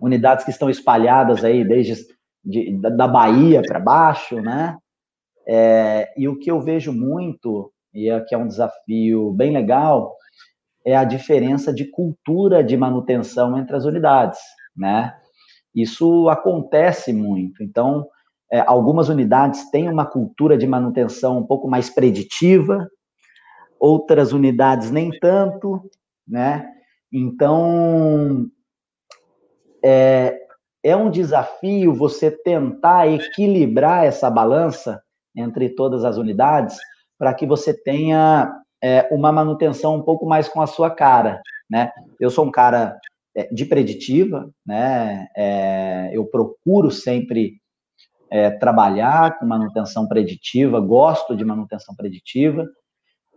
unidades 0.00 0.44
que 0.44 0.50
estão 0.50 0.70
espalhadas 0.70 1.44
aí 1.44 1.64
desde 1.64 2.06
de, 2.44 2.78
da 2.78 3.06
Bahia 3.06 3.62
para 3.62 3.78
baixo, 3.78 4.40
né? 4.40 4.76
É, 5.46 6.12
e 6.16 6.28
o 6.28 6.38
que 6.38 6.50
eu 6.50 6.60
vejo 6.60 6.92
muito, 6.92 7.72
e 7.92 8.10
aqui 8.10 8.34
é 8.34 8.38
um 8.38 8.46
desafio 8.46 9.32
bem 9.32 9.52
legal, 9.52 10.16
é 10.84 10.96
a 10.96 11.04
diferença 11.04 11.72
de 11.72 11.84
cultura 11.84 12.62
de 12.62 12.76
manutenção 12.76 13.58
entre 13.58 13.76
as 13.76 13.84
unidades, 13.84 14.40
né? 14.76 15.14
Isso 15.74 16.28
acontece 16.28 17.12
muito. 17.12 17.62
Então, 17.62 18.06
é, 18.50 18.60
algumas 18.60 19.08
unidades 19.08 19.70
têm 19.70 19.88
uma 19.88 20.04
cultura 20.04 20.58
de 20.58 20.66
manutenção 20.66 21.38
um 21.38 21.46
pouco 21.46 21.68
mais 21.68 21.88
preditiva, 21.88 22.86
outras 23.80 24.32
unidades 24.32 24.90
nem 24.90 25.10
tanto, 25.18 25.80
né? 26.28 26.68
Então, 27.10 28.46
é, 29.82 30.38
é 30.82 30.96
um 30.96 31.10
desafio 31.10 31.94
você 31.94 32.30
tentar 32.30 33.08
equilibrar 33.08 34.04
essa 34.04 34.30
balança 34.30 35.02
entre 35.34 35.70
todas 35.70 36.04
as 36.04 36.16
unidades 36.16 36.76
para 37.18 37.32
que 37.32 37.46
você 37.46 37.72
tenha 37.72 38.52
é, 38.82 39.08
uma 39.10 39.32
manutenção 39.32 39.96
um 39.96 40.02
pouco 40.02 40.26
mais 40.26 40.48
com 40.48 40.60
a 40.60 40.66
sua 40.66 40.90
cara, 40.90 41.40
né? 41.70 41.90
Eu 42.20 42.30
sou 42.30 42.44
um 42.44 42.50
cara 42.50 42.98
de 43.52 43.64
preditiva, 43.64 44.50
né? 44.64 45.28
É, 45.36 46.10
eu 46.12 46.26
procuro 46.26 46.90
sempre 46.90 47.60
é, 48.30 48.50
trabalhar 48.50 49.38
com 49.38 49.46
manutenção 49.46 50.06
preditiva, 50.06 50.80
gosto 50.80 51.36
de 51.36 51.44
manutenção 51.44 51.94
preditiva 51.94 52.66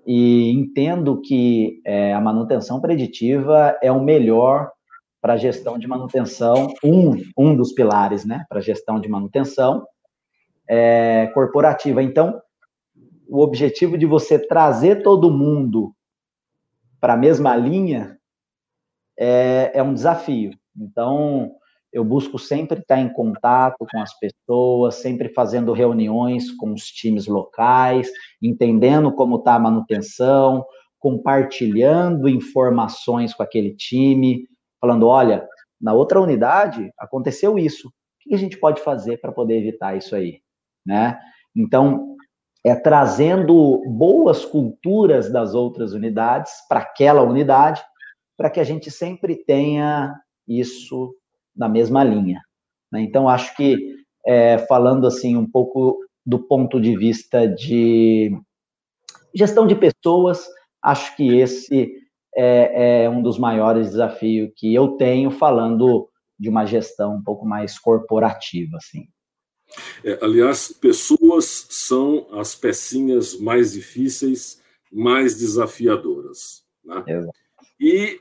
e 0.05 0.51
entendo 0.51 1.19
que 1.21 1.81
é, 1.85 2.13
a 2.13 2.21
manutenção 2.21 2.79
preditiva 2.79 3.77
é 3.81 3.91
o 3.91 4.03
melhor 4.03 4.71
para 5.21 5.33
a 5.33 5.37
gestão 5.37 5.77
de 5.79 5.87
manutenção, 5.87 6.67
um, 6.83 7.15
um 7.37 7.55
dos 7.55 7.73
pilares, 7.73 8.23
né, 8.23 8.45
para 8.47 8.59
a 8.59 8.61
gestão 8.61 8.99
de 8.99 9.09
manutenção 9.09 9.83
é, 10.69 11.27
corporativa. 11.33 12.03
Então, 12.03 12.39
o 13.27 13.41
objetivo 13.41 13.97
de 13.97 14.05
você 14.05 14.37
trazer 14.37 15.01
todo 15.01 15.31
mundo 15.31 15.93
para 17.01 17.13
a 17.13 17.17
mesma 17.17 17.55
linha 17.55 18.17
é, 19.17 19.71
é 19.73 19.83
um 19.83 19.93
desafio. 19.93 20.51
Então, 20.77 21.55
eu 21.95 22.03
busco 22.03 22.37
sempre 22.37 22.79
estar 22.79 22.99
em 22.99 23.07
contato 23.07 23.85
com 23.89 24.01
as 24.01 24.13
pessoas, 24.19 24.95
sempre 24.95 25.29
fazendo 25.29 25.71
reuniões 25.71 26.51
com 26.51 26.73
os 26.73 26.83
times 26.83 27.25
locais, 27.25 28.09
entendendo 28.41 29.13
como 29.13 29.37
está 29.37 29.55
a 29.55 29.59
manutenção, 29.59 30.65
compartilhando 30.99 32.27
informações 32.27 33.33
com 33.33 33.41
aquele 33.41 33.73
time, 33.73 34.45
falando: 34.81 35.07
olha, 35.07 35.47
na 35.79 35.93
outra 35.93 36.19
unidade 36.19 36.91
aconteceu 36.99 37.57
isso. 37.57 37.87
O 37.87 37.91
que 38.29 38.35
a 38.35 38.37
gente 38.37 38.57
pode 38.57 38.81
fazer 38.81 39.21
para 39.21 39.31
poder 39.31 39.57
evitar 39.57 39.95
isso 39.95 40.15
aí? 40.15 40.41
Né? 40.85 41.17
Então, 41.55 42.15
é 42.65 42.75
trazendo 42.75 43.83
boas 43.87 44.43
culturas 44.43 45.31
das 45.31 45.53
outras 45.53 45.93
unidades 45.93 46.51
para 46.67 46.79
aquela 46.79 47.21
unidade 47.21 47.81
para 48.37 48.49
que 48.49 48.59
a 48.59 48.63
gente 48.63 48.91
sempre 48.91 49.35
tenha 49.35 50.13
isso 50.47 51.15
na 51.55 51.69
mesma 51.69 52.03
linha. 52.03 52.41
Né? 52.91 53.01
Então, 53.01 53.29
acho 53.29 53.55
que, 53.55 53.95
é, 54.25 54.57
falando 54.59 55.07
assim 55.07 55.35
um 55.35 55.49
pouco 55.49 55.99
do 56.25 56.39
ponto 56.39 56.81
de 56.81 56.97
vista 56.97 57.47
de 57.47 58.31
gestão 59.33 59.67
de 59.67 59.75
pessoas, 59.75 60.47
acho 60.81 61.15
que 61.15 61.37
esse 61.37 61.93
é, 62.35 63.03
é 63.03 63.09
um 63.09 63.21
dos 63.21 63.37
maiores 63.37 63.91
desafios 63.91 64.51
que 64.55 64.73
eu 64.73 64.97
tenho, 64.97 65.31
falando 65.31 66.09
de 66.37 66.49
uma 66.49 66.65
gestão 66.65 67.15
um 67.15 67.23
pouco 67.23 67.45
mais 67.45 67.79
corporativa, 67.79 68.77
assim. 68.77 69.07
É, 70.03 70.19
aliás, 70.21 70.71
pessoas 70.71 71.67
são 71.69 72.27
as 72.33 72.55
pecinhas 72.55 73.39
mais 73.39 73.73
difíceis, 73.73 74.61
mais 74.91 75.37
desafiadoras. 75.37 76.63
Né? 76.83 77.03
E 77.79 78.19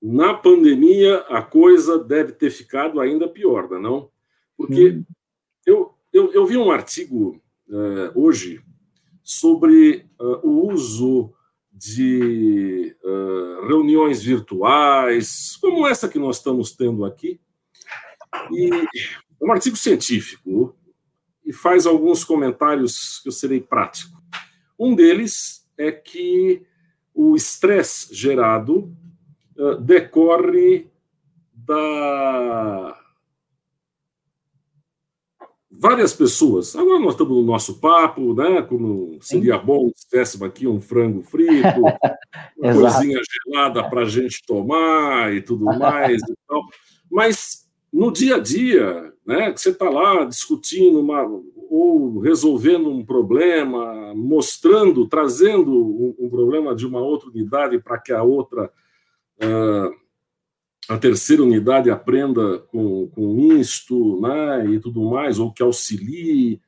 na 0.00 0.34
pandemia, 0.34 1.18
a 1.28 1.42
coisa 1.42 1.98
deve 1.98 2.32
ter 2.32 2.50
ficado 2.50 3.00
ainda 3.00 3.28
pior, 3.28 3.68
não? 3.80 3.98
É 3.98 4.08
Porque 4.56 4.90
hum. 4.90 5.04
eu, 5.66 5.94
eu, 6.12 6.32
eu, 6.32 6.46
vi 6.46 6.56
um 6.56 6.70
artigo 6.70 7.40
uh, 7.68 8.12
hoje 8.14 8.62
sobre 9.22 10.06
uh, 10.20 10.46
o 10.46 10.72
uso 10.72 11.32
de 11.72 12.96
uh, 13.04 13.66
reuniões 13.66 14.22
virtuais, 14.22 15.56
como 15.60 15.86
essa 15.86 16.08
que 16.08 16.18
nós 16.18 16.36
estamos 16.36 16.72
tendo 16.72 17.04
aqui. 17.04 17.40
E 18.50 18.70
é 18.72 19.44
um 19.44 19.52
artigo 19.52 19.76
científico 19.76 20.76
e 21.44 21.52
faz 21.52 21.86
alguns 21.86 22.24
comentários 22.24 23.20
que 23.20 23.28
eu 23.28 23.32
serei 23.32 23.60
prático. 23.60 24.20
Um 24.78 24.94
deles 24.94 25.66
é 25.76 25.90
que 25.90 26.62
o 27.14 27.34
estresse 27.34 28.14
gerado 28.14 28.94
eh, 28.94 29.07
decorre 29.80 30.86
da 31.54 32.96
várias 35.70 36.12
pessoas. 36.12 36.74
Agora 36.74 36.98
nós 36.98 37.12
estamos 37.12 37.36
no 37.36 37.42
nosso 37.42 37.78
papo, 37.78 38.34
né? 38.34 38.62
Como 38.62 39.18
seria 39.20 39.58
Sim. 39.58 39.64
bom 39.64 39.90
se 39.94 40.08
tivéssemos 40.08 40.48
aqui 40.48 40.66
um 40.66 40.80
frango 40.80 41.22
frito, 41.22 41.80
uma 42.58 42.74
coisinha 42.74 43.20
gelada 43.46 43.88
para 43.88 44.02
a 44.02 44.08
gente 44.08 44.42
tomar 44.46 45.32
e 45.32 45.40
tudo 45.40 45.64
mais 45.78 46.20
e 46.22 46.34
tal. 46.48 46.62
Mas 47.10 47.68
no 47.92 48.12
dia 48.12 48.36
a 48.36 48.38
dia, 48.40 49.12
né? 49.24 49.52
Que 49.52 49.60
você 49.60 49.70
está 49.70 49.88
lá 49.88 50.24
discutindo 50.24 51.00
uma, 51.00 51.24
ou 51.70 52.18
resolvendo 52.18 52.90
um 52.90 53.04
problema, 53.04 54.14
mostrando, 54.14 55.06
trazendo 55.06 55.70
um, 55.70 56.14
um 56.18 56.28
problema 56.28 56.74
de 56.74 56.86
uma 56.86 57.00
outra 57.00 57.28
unidade 57.28 57.78
para 57.78 57.98
que 57.98 58.12
a 58.12 58.22
outra 58.22 58.70
a 60.88 60.98
terceira 60.98 61.42
unidade 61.42 61.90
aprenda 61.90 62.58
com, 62.58 63.08
com 63.08 63.38
isto 63.56 64.20
né, 64.20 64.66
e 64.66 64.80
tudo 64.80 65.02
mais, 65.02 65.38
ou 65.38 65.52
que 65.52 65.62
auxilie. 65.62 66.60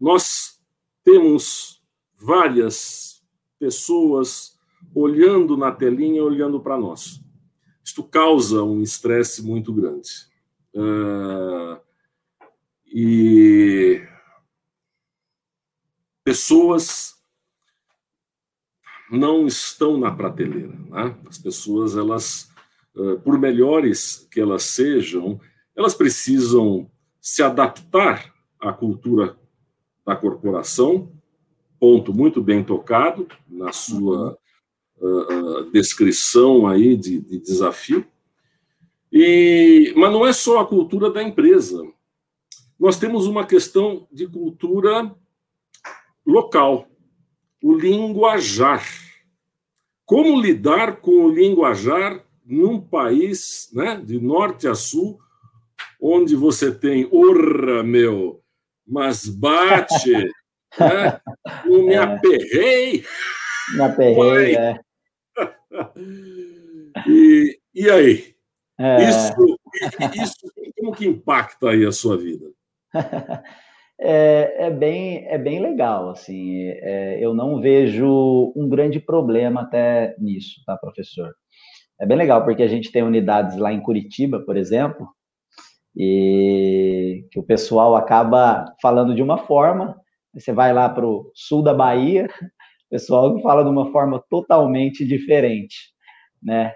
Nós 0.00 0.60
temos 1.04 1.82
várias 2.20 3.22
pessoas 3.58 4.58
olhando 4.94 5.56
na 5.56 5.72
telinha, 5.72 6.22
olhando 6.22 6.60
para 6.60 6.78
nós. 6.78 7.20
Isto 7.84 8.02
causa 8.02 8.62
um 8.62 8.82
estresse 8.82 9.42
muito 9.42 9.72
grande. 9.72 10.10
Uh, 10.74 11.80
e 12.86 14.02
pessoas 16.22 17.17
não 19.10 19.46
estão 19.46 19.96
na 19.98 20.10
prateleira. 20.10 20.74
Né? 20.88 21.16
As 21.28 21.38
pessoas, 21.38 21.96
elas, 21.96 22.50
por 23.24 23.38
melhores 23.38 24.26
que 24.30 24.40
elas 24.40 24.64
sejam, 24.64 25.40
elas 25.76 25.94
precisam 25.94 26.90
se 27.20 27.42
adaptar 27.42 28.34
à 28.60 28.72
cultura 28.72 29.38
da 30.04 30.16
corporação, 30.16 31.12
ponto 31.78 32.12
muito 32.12 32.42
bem 32.42 32.64
tocado 32.64 33.28
na 33.46 33.72
sua 33.72 34.36
uh, 34.96 35.70
descrição 35.70 36.66
aí 36.66 36.96
de, 36.96 37.20
de 37.20 37.38
desafio. 37.38 38.06
E, 39.12 39.92
mas 39.96 40.12
não 40.12 40.26
é 40.26 40.32
só 40.32 40.60
a 40.60 40.66
cultura 40.66 41.10
da 41.10 41.22
empresa. 41.22 41.82
Nós 42.78 42.98
temos 42.98 43.26
uma 43.26 43.46
questão 43.46 44.06
de 44.10 44.26
cultura 44.26 45.14
local 46.26 46.88
o 47.62 47.74
linguajar. 47.74 48.84
Como 50.04 50.40
lidar 50.40 50.96
com 50.96 51.26
o 51.26 51.28
linguajar 51.28 52.24
num 52.44 52.80
país, 52.80 53.68
né, 53.72 54.00
de 54.02 54.18
norte 54.20 54.66
a 54.66 54.74
sul, 54.74 55.18
onde 56.00 56.34
você 56.34 56.72
tem 56.72 57.08
orra, 57.12 57.82
meu, 57.82 58.42
mas 58.86 59.26
bate, 59.26 60.30
Né? 60.78 61.20
Não 61.64 61.86
me 61.86 61.94
é. 61.94 61.98
aperrei. 61.98 63.04
Me 63.74 63.80
aperrei, 63.80 64.56
é. 64.56 64.80
E, 67.06 67.60
e 67.74 67.90
aí? 67.90 68.34
É... 68.76 69.08
Isso, 69.08 69.58
isso 70.20 70.52
como 70.76 70.92
que 70.92 71.06
impacta 71.06 71.70
aí 71.70 71.86
a 71.86 71.92
sua 71.92 72.16
vida? 72.16 72.50
É, 74.00 74.66
é, 74.66 74.70
bem, 74.70 75.26
é 75.26 75.36
bem 75.36 75.60
legal, 75.60 76.10
assim, 76.10 76.68
é, 76.68 77.18
eu 77.20 77.34
não 77.34 77.60
vejo 77.60 78.52
um 78.54 78.68
grande 78.68 79.00
problema 79.00 79.62
até 79.62 80.14
nisso, 80.18 80.62
tá, 80.64 80.76
professor? 80.76 81.34
É 82.00 82.06
bem 82.06 82.16
legal, 82.16 82.44
porque 82.44 82.62
a 82.62 82.68
gente 82.68 82.92
tem 82.92 83.02
unidades 83.02 83.56
lá 83.56 83.72
em 83.72 83.80
Curitiba, 83.82 84.40
por 84.40 84.56
exemplo, 84.56 85.08
e 85.96 87.26
que 87.32 87.40
o 87.40 87.42
pessoal 87.42 87.96
acaba 87.96 88.64
falando 88.80 89.14
de 89.14 89.22
uma 89.22 89.38
forma, 89.38 89.96
você 90.32 90.52
vai 90.52 90.72
lá 90.72 90.88
para 90.88 91.06
o 91.06 91.30
sul 91.34 91.62
da 91.62 91.74
Bahia, 91.74 92.28
o 92.86 92.90
pessoal 92.90 93.40
fala 93.42 93.64
de 93.64 93.70
uma 93.70 93.90
forma 93.90 94.22
totalmente 94.30 95.04
diferente, 95.04 95.76
né? 96.42 96.72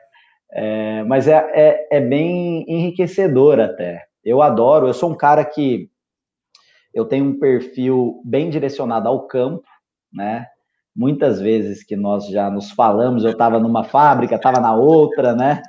É, 0.53 1.05
mas 1.05 1.29
é, 1.29 1.37
é, 1.55 1.89
é 1.99 2.01
bem 2.01 2.65
enriquecedor 2.69 3.61
até. 3.61 4.05
Eu 4.25 4.43
adoro, 4.43 4.89
eu 4.89 4.95
sou 4.95 5.11
um 5.13 5.17
cara 5.17 5.45
que 5.45 5.89
eu 6.95 7.05
tenho 7.05 7.25
um 7.25 7.39
perfil 7.39 8.21
bem 8.25 8.51
direcionado 8.51 9.09
ao 9.09 9.27
campo, 9.27 9.65
né? 10.13 10.47
Muitas 10.95 11.41
vezes 11.41 11.83
que 11.83 11.97
nós 11.97 12.29
já 12.29 12.51
nos 12.51 12.71
falamos, 12.71 13.25
eu 13.25 13.31
estava 13.31 13.59
numa 13.59 13.83
fábrica, 13.83 14.35
estava 14.35 14.61
na 14.61 14.75
outra, 14.75 15.35
né? 15.35 15.63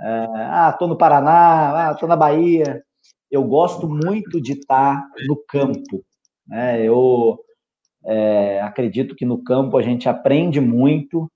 É, 0.00 0.26
ah, 0.36 0.70
estou 0.72 0.88
no 0.88 0.96
Paraná, 0.96 1.88
ah, 1.88 1.92
estou 1.92 2.08
na 2.08 2.16
Bahia. 2.16 2.82
Eu 3.30 3.44
gosto 3.44 3.88
muito 3.88 4.40
de 4.40 4.52
estar 4.52 5.00
tá 5.00 5.10
no 5.26 5.36
campo. 5.48 6.04
Né? 6.46 6.82
Eu 6.82 7.38
é, 8.06 8.60
acredito 8.62 9.14
que 9.14 9.26
no 9.26 9.42
campo 9.42 9.76
a 9.76 9.82
gente 9.82 10.08
aprende 10.08 10.60
muito, 10.60 11.30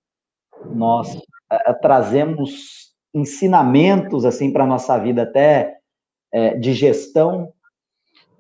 nós 0.75 1.21
é, 1.51 1.73
trazemos 1.75 2.93
ensinamentos 3.15 4.25
assim 4.25 4.53
para 4.53 4.65
a 4.65 4.67
nossa 4.67 4.97
vida 4.99 5.23
até 5.23 5.77
é, 6.33 6.57
de 6.57 6.73
gestão 6.73 7.53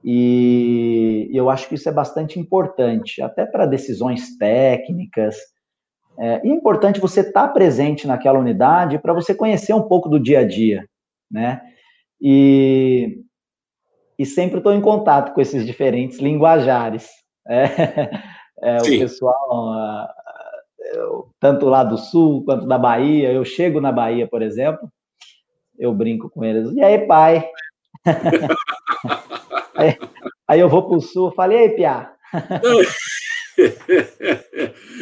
e 0.05 1.31
eu 1.33 1.49
acho 1.49 1.69
que 1.69 1.77
isso 1.77 1.89
é 1.89 1.93
bastante 1.93 2.39
importante, 2.39 3.23
até 3.23 3.47
para 3.47 3.67
decisões 3.67 4.37
técnicas. 4.37 5.37
É, 6.19 6.41
é 6.45 6.49
importante 6.49 7.01
você 7.01 7.21
estar 7.21 7.49
tá 7.49 7.53
presente 7.53 8.07
naquela 8.07 8.39
unidade 8.39 8.99
para 8.99 9.15
você 9.15 9.35
conhecer 9.35 9.73
um 9.73 9.83
pouco 9.83 10.09
do 10.09 10.21
dia 10.21 10.41
a 10.41 10.45
dia, 10.45 10.87
né? 11.31 11.63
E, 12.21 13.21
e 14.19 14.27
sempre 14.27 14.59
estou 14.59 14.73
em 14.73 14.81
contato 14.81 15.33
com 15.33 15.41
esses 15.41 15.65
diferentes 15.65 16.19
linguajares. 16.19 17.09
É, 17.49 17.65
é, 18.63 18.79
o 18.79 18.85
pessoal, 18.85 20.09
tanto 21.41 21.67
lá 21.67 21.85
do 21.85 21.97
sul 21.97 22.45
quanto 22.45 22.67
da 22.67 22.79
Bahia, 22.79 23.33
eu 23.33 23.45
chego 23.45 23.81
na 23.81 23.93
Bahia, 23.93 24.27
por 24.27 24.43
exemplo, 24.43 24.89
eu 25.79 25.95
brinco 25.95 26.29
com 26.29 26.45
eles. 26.45 26.73
E 26.73 26.83
aí, 26.83 27.07
pai? 27.07 27.49
Aí, 29.83 29.99
aí 30.47 30.61
eu 30.61 30.69
vou 30.69 30.87
para 30.87 30.97
o 30.97 31.01
sul, 31.01 31.33
falei, 31.33 31.59
ei, 31.59 31.71
Piá. 31.71 32.15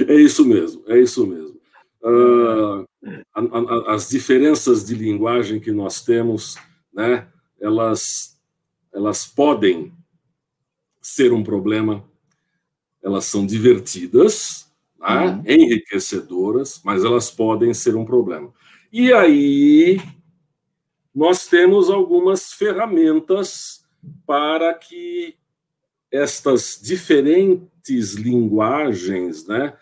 É 0.08 0.14
isso 0.14 0.44
mesmo, 0.44 0.82
é 0.88 0.98
isso 0.98 1.24
mesmo. 1.26 1.60
Uh, 2.02 2.84
a, 3.32 3.40
a, 3.40 3.94
as 3.94 4.08
diferenças 4.08 4.84
de 4.84 4.94
linguagem 4.94 5.60
que 5.60 5.70
nós 5.70 6.02
temos, 6.02 6.56
né, 6.92 7.28
elas, 7.60 8.40
elas 8.92 9.24
podem 9.24 9.92
ser 11.00 11.32
um 11.32 11.44
problema, 11.44 12.04
elas 13.02 13.26
são 13.26 13.46
divertidas, 13.46 14.68
né, 14.98 15.26
uhum. 15.26 15.42
enriquecedoras, 15.46 16.80
mas 16.84 17.04
elas 17.04 17.30
podem 17.30 17.72
ser 17.72 17.94
um 17.94 18.04
problema. 18.04 18.52
E 18.92 19.12
aí 19.12 20.00
nós 21.14 21.46
temos 21.46 21.88
algumas 21.88 22.52
ferramentas 22.52 23.79
para 24.26 24.74
que 24.74 25.36
estas 26.10 26.78
diferentes 26.82 28.14
linguagens 28.14 29.46
né, 29.46 29.74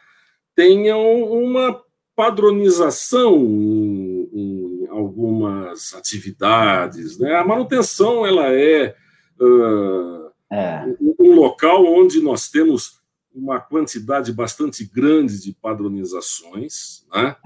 tenham 0.54 1.22
uma 1.22 1.82
padronização 2.14 3.36
em, 3.36 4.28
em 4.32 4.86
algumas 4.88 5.94
atividades. 5.94 7.18
Né? 7.18 7.34
A 7.34 7.44
manutenção 7.44 8.26
ela 8.26 8.52
é, 8.52 8.94
uh, 9.40 10.30
é, 10.50 10.84
um 11.18 11.34
local 11.34 11.86
onde 11.86 12.20
nós 12.20 12.50
temos 12.50 12.98
uma 13.32 13.60
quantidade 13.60 14.32
bastante 14.32 14.84
grande 14.84 15.40
de 15.40 15.52
padronizações, 15.52 17.06
né? 17.14 17.36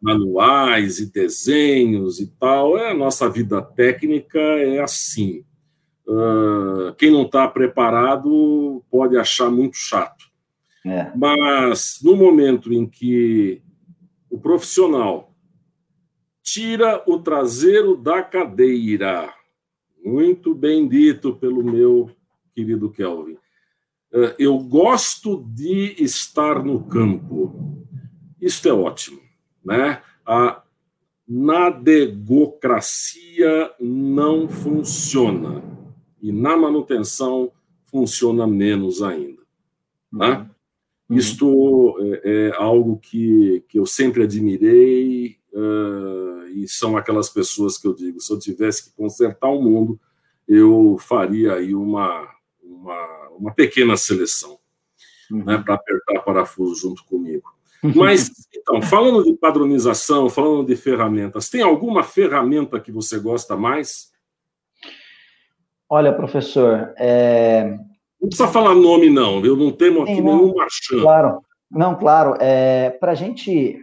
manuais 0.00 0.98
e 1.00 1.12
desenhos 1.12 2.18
e 2.18 2.26
tal. 2.26 2.78
É, 2.78 2.90
a 2.90 2.94
nossa 2.94 3.28
vida 3.28 3.60
técnica 3.60 4.40
é 4.40 4.80
assim. 4.80 5.44
Uh, 6.06 6.92
quem 6.98 7.10
não 7.10 7.22
está 7.22 7.48
preparado 7.48 8.84
pode 8.90 9.16
achar 9.16 9.50
muito 9.50 9.76
chato. 9.76 10.26
É. 10.84 11.10
Mas 11.16 11.98
no 12.02 12.14
momento 12.14 12.70
em 12.72 12.86
que 12.86 13.62
o 14.28 14.38
profissional 14.38 15.34
tira 16.42 17.02
o 17.06 17.18
traseiro 17.18 17.96
da 17.96 18.22
cadeira, 18.22 19.32
muito 20.04 20.54
bem 20.54 20.86
dito 20.86 21.34
pelo 21.36 21.64
meu 21.64 22.10
querido 22.54 22.90
Kelvin, 22.90 23.38
uh, 24.12 24.34
eu 24.38 24.58
gosto 24.58 25.42
de 25.48 25.96
estar 25.98 26.62
no 26.62 26.84
campo. 26.84 27.82
Isto 28.38 28.68
é 28.68 28.74
ótimo, 28.74 29.22
né? 29.64 30.02
A 30.26 30.62
nadegocracia 31.26 33.72
não 33.80 34.46
funciona 34.46 35.73
e 36.24 36.32
na 36.32 36.56
manutenção 36.56 37.52
funciona 37.84 38.46
menos 38.46 39.02
ainda. 39.02 39.42
Né? 40.10 40.48
Uhum. 41.06 41.16
Isto 41.18 41.96
é, 42.00 42.22
é, 42.24 42.52
algo 42.56 42.96
que, 42.96 43.62
que 43.68 43.78
eu 43.78 43.84
sempre 43.84 44.22
admirei 44.22 45.36
uh, 45.52 46.48
e 46.48 46.66
são 46.66 46.96
aquelas 46.96 47.28
pessoas 47.28 47.76
que 47.76 47.86
eu 47.86 47.94
digo, 47.94 48.20
se 48.20 48.32
eu 48.32 48.38
tivesse 48.38 48.84
que 48.84 48.96
consertar 48.96 49.50
o 49.50 49.60
mundo, 49.60 50.00
eu 50.48 50.96
faria 50.98 51.56
aí 51.56 51.74
uma, 51.74 52.26
uma, 52.62 53.28
uma 53.38 53.52
pequena 53.52 53.94
seleção 53.94 54.58
uhum. 55.30 55.44
né, 55.44 55.58
para 55.58 55.74
apertar 55.74 56.22
parafuso 56.22 56.74
junto 56.74 57.04
comigo. 57.04 57.52
Mas, 57.94 58.32
então, 58.56 58.80
falando 58.80 59.22
de 59.24 59.34
padronização, 59.34 60.30
falando 60.30 60.66
de 60.66 60.74
ferramentas, 60.74 61.50
tem 61.50 61.60
alguma 61.60 62.02
ferramenta 62.02 62.80
que 62.80 62.90
você 62.90 63.18
gosta 63.18 63.54
mais? 63.58 64.13
Olha, 65.94 66.12
professor. 66.12 66.92
É... 66.98 67.78
Não 68.20 68.28
precisa 68.28 68.48
falar 68.48 68.74
nome, 68.74 69.08
não, 69.08 69.46
eu 69.46 69.54
não 69.56 69.70
temos 69.70 70.02
aqui 70.02 70.16
Sim, 70.16 70.22
nenhum 70.22 70.52
marchand. 70.52 71.00
Claro, 71.00 71.40
não, 71.70 71.94
claro. 71.94 72.34
É, 72.40 72.90
para 72.90 73.12
a 73.12 73.14
gente, 73.14 73.78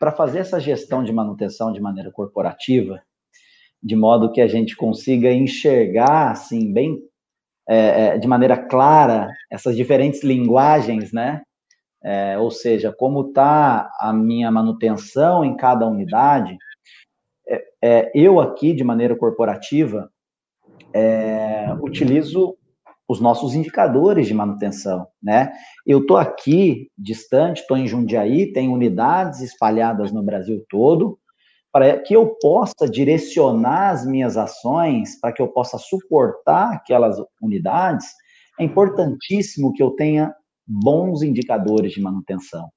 para 0.00 0.10
fazer 0.10 0.40
essa 0.40 0.58
gestão 0.58 1.04
de 1.04 1.12
manutenção 1.12 1.72
de 1.72 1.80
maneira 1.80 2.10
corporativa, 2.10 3.00
de 3.80 3.94
modo 3.94 4.32
que 4.32 4.40
a 4.40 4.48
gente 4.48 4.74
consiga 4.74 5.32
enxergar, 5.32 6.32
assim, 6.32 6.72
bem, 6.72 6.98
é, 7.68 8.06
é 8.06 8.18
de 8.18 8.26
maneira 8.26 8.56
clara, 8.56 9.28
essas 9.48 9.76
diferentes 9.76 10.24
linguagens, 10.24 11.12
né? 11.12 11.42
É, 12.02 12.36
ou 12.40 12.50
seja, 12.50 12.92
como 12.92 13.28
está 13.28 13.88
a 14.00 14.12
minha 14.12 14.50
manutenção 14.50 15.44
em 15.44 15.56
cada 15.56 15.86
unidade. 15.86 16.58
É, 17.46 17.64
é, 17.80 18.10
eu 18.16 18.40
aqui, 18.40 18.72
de 18.72 18.82
maneira 18.82 19.14
corporativa, 19.14 20.11
é, 20.94 21.74
utilizo 21.80 22.56
os 23.08 23.20
nossos 23.20 23.54
indicadores 23.54 24.26
de 24.26 24.34
manutenção, 24.34 25.06
né? 25.22 25.52
Eu 25.86 26.00
estou 26.00 26.16
aqui 26.16 26.88
distante, 26.96 27.60
estou 27.60 27.76
em 27.76 27.86
Jundiaí, 27.86 28.52
tem 28.52 28.68
unidades 28.68 29.40
espalhadas 29.40 30.12
no 30.12 30.22
Brasil 30.22 30.64
todo, 30.68 31.18
para 31.72 31.98
que 31.98 32.14
eu 32.14 32.36
possa 32.40 32.88
direcionar 32.88 33.90
as 33.90 34.06
minhas 34.06 34.36
ações, 34.36 35.18
para 35.20 35.32
que 35.32 35.42
eu 35.42 35.48
possa 35.48 35.78
suportar 35.78 36.72
aquelas 36.74 37.16
unidades, 37.40 38.06
é 38.60 38.64
importantíssimo 38.64 39.72
que 39.72 39.82
eu 39.82 39.90
tenha 39.90 40.34
bons 40.66 41.22
indicadores 41.22 41.92
de 41.92 42.00
manutenção, 42.00 42.68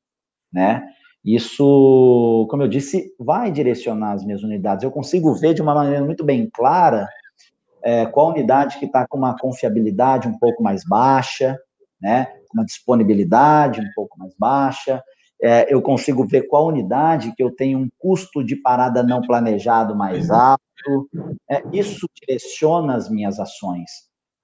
né? 0.51 0.83
Isso, 1.23 2.45
como 2.51 2.61
eu 2.61 2.67
disse, 2.67 3.11
vai 3.19 3.51
direcionar 3.51 4.11
as 4.11 4.23
minhas 4.23 4.43
unidades. 4.43 4.83
Eu 4.83 4.91
consigo 4.91 5.33
ver 5.33 5.55
de 5.55 5.61
uma 5.61 5.73
maneira 5.73 6.05
muito 6.05 6.23
bem 6.23 6.47
clara 6.53 7.07
é, 7.85 8.05
qual 8.07 8.29
unidade 8.29 8.79
que 8.79 8.85
está 8.85 9.07
com 9.07 9.17
uma 9.17 9.37
confiabilidade 9.37 10.27
um 10.27 10.37
pouco 10.39 10.63
mais 10.63 10.83
baixa, 10.83 11.57
né, 12.01 12.27
uma 12.53 12.65
disponibilidade 12.65 13.79
um 13.79 13.89
pouco 13.95 14.17
mais 14.17 14.33
baixa, 14.37 15.03
é, 15.41 15.71
eu 15.71 15.81
consigo 15.81 16.25
ver 16.25 16.47
qual 16.47 16.67
unidade 16.67 17.33
que 17.35 17.43
eu 17.43 17.51
tenho 17.51 17.77
um 17.77 17.89
custo 17.99 18.43
de 18.43 18.55
parada 18.55 19.03
não 19.03 19.21
planejado 19.21 19.95
mais 19.95 20.31
alto, 20.31 21.09
é, 21.49 21.61
isso 21.71 22.07
direciona 22.19 22.95
as 22.95 23.09
minhas 23.09 23.39
ações. 23.39 23.89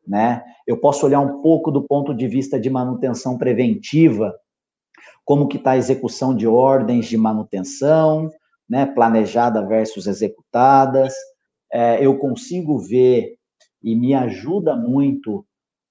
né? 0.08 0.44
Eu 0.68 0.78
posso 0.78 1.06
olhar 1.06 1.20
um 1.20 1.42
pouco 1.42 1.72
do 1.72 1.84
ponto 1.84 2.14
de 2.14 2.28
vista 2.28 2.60
de 2.60 2.70
manutenção 2.70 3.38
preventiva, 3.38 4.36
como 5.24 5.48
que 5.48 5.58
está 5.58 5.72
a 5.72 5.78
execução 5.78 6.36
de 6.36 6.48
ordens 6.48 7.06
de 7.06 7.18
manutenção, 7.18 8.30
né, 8.70 8.86
planejada 8.86 9.66
versus 9.66 10.08
executadas. 10.08 11.14
É, 11.74 12.06
eu 12.06 12.18
consigo 12.18 12.78
ver 12.80 13.36
e 13.84 13.96
me 13.96 14.14
ajuda 14.14 14.76
muito 14.76 15.46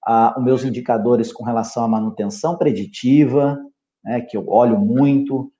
a, 0.05 0.35
os 0.37 0.43
meus 0.43 0.63
indicadores 0.63 1.31
com 1.31 1.43
relação 1.43 1.83
à 1.83 1.87
manutenção 1.87 2.57
preditiva, 2.57 3.57
né, 4.03 4.21
que 4.21 4.37
eu 4.37 4.47
olho 4.47 4.79
muito, 4.79 5.51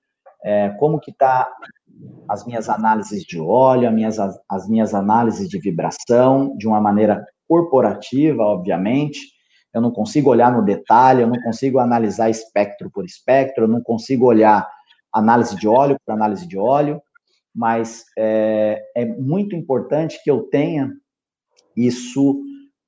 é, 0.44 0.70
como 0.70 0.98
que 0.98 1.10
está 1.10 1.48
as 2.28 2.44
minhas 2.44 2.68
análises 2.68 3.24
de 3.24 3.38
óleo, 3.40 3.88
as 3.88 3.94
minhas, 3.94 4.18
as 4.48 4.68
minhas 4.68 4.94
análises 4.94 5.48
de 5.48 5.58
vibração, 5.58 6.56
de 6.56 6.66
uma 6.66 6.80
maneira 6.80 7.24
corporativa, 7.48 8.42
obviamente. 8.42 9.20
Eu 9.72 9.80
não 9.80 9.90
consigo 9.90 10.30
olhar 10.30 10.52
no 10.52 10.64
detalhe, 10.64 11.22
eu 11.22 11.28
não 11.28 11.40
consigo 11.42 11.78
analisar 11.78 12.28
espectro 12.28 12.90
por 12.90 13.04
espectro, 13.04 13.64
eu 13.64 13.68
não 13.68 13.82
consigo 13.82 14.26
olhar 14.26 14.66
análise 15.12 15.56
de 15.56 15.68
óleo 15.68 15.96
por 16.04 16.12
análise 16.12 16.46
de 16.46 16.58
óleo, 16.58 17.00
mas 17.54 18.04
é, 18.18 18.82
é 18.96 19.04
muito 19.04 19.54
importante 19.54 20.20
que 20.22 20.30
eu 20.30 20.42
tenha 20.44 20.90
isso 21.76 22.42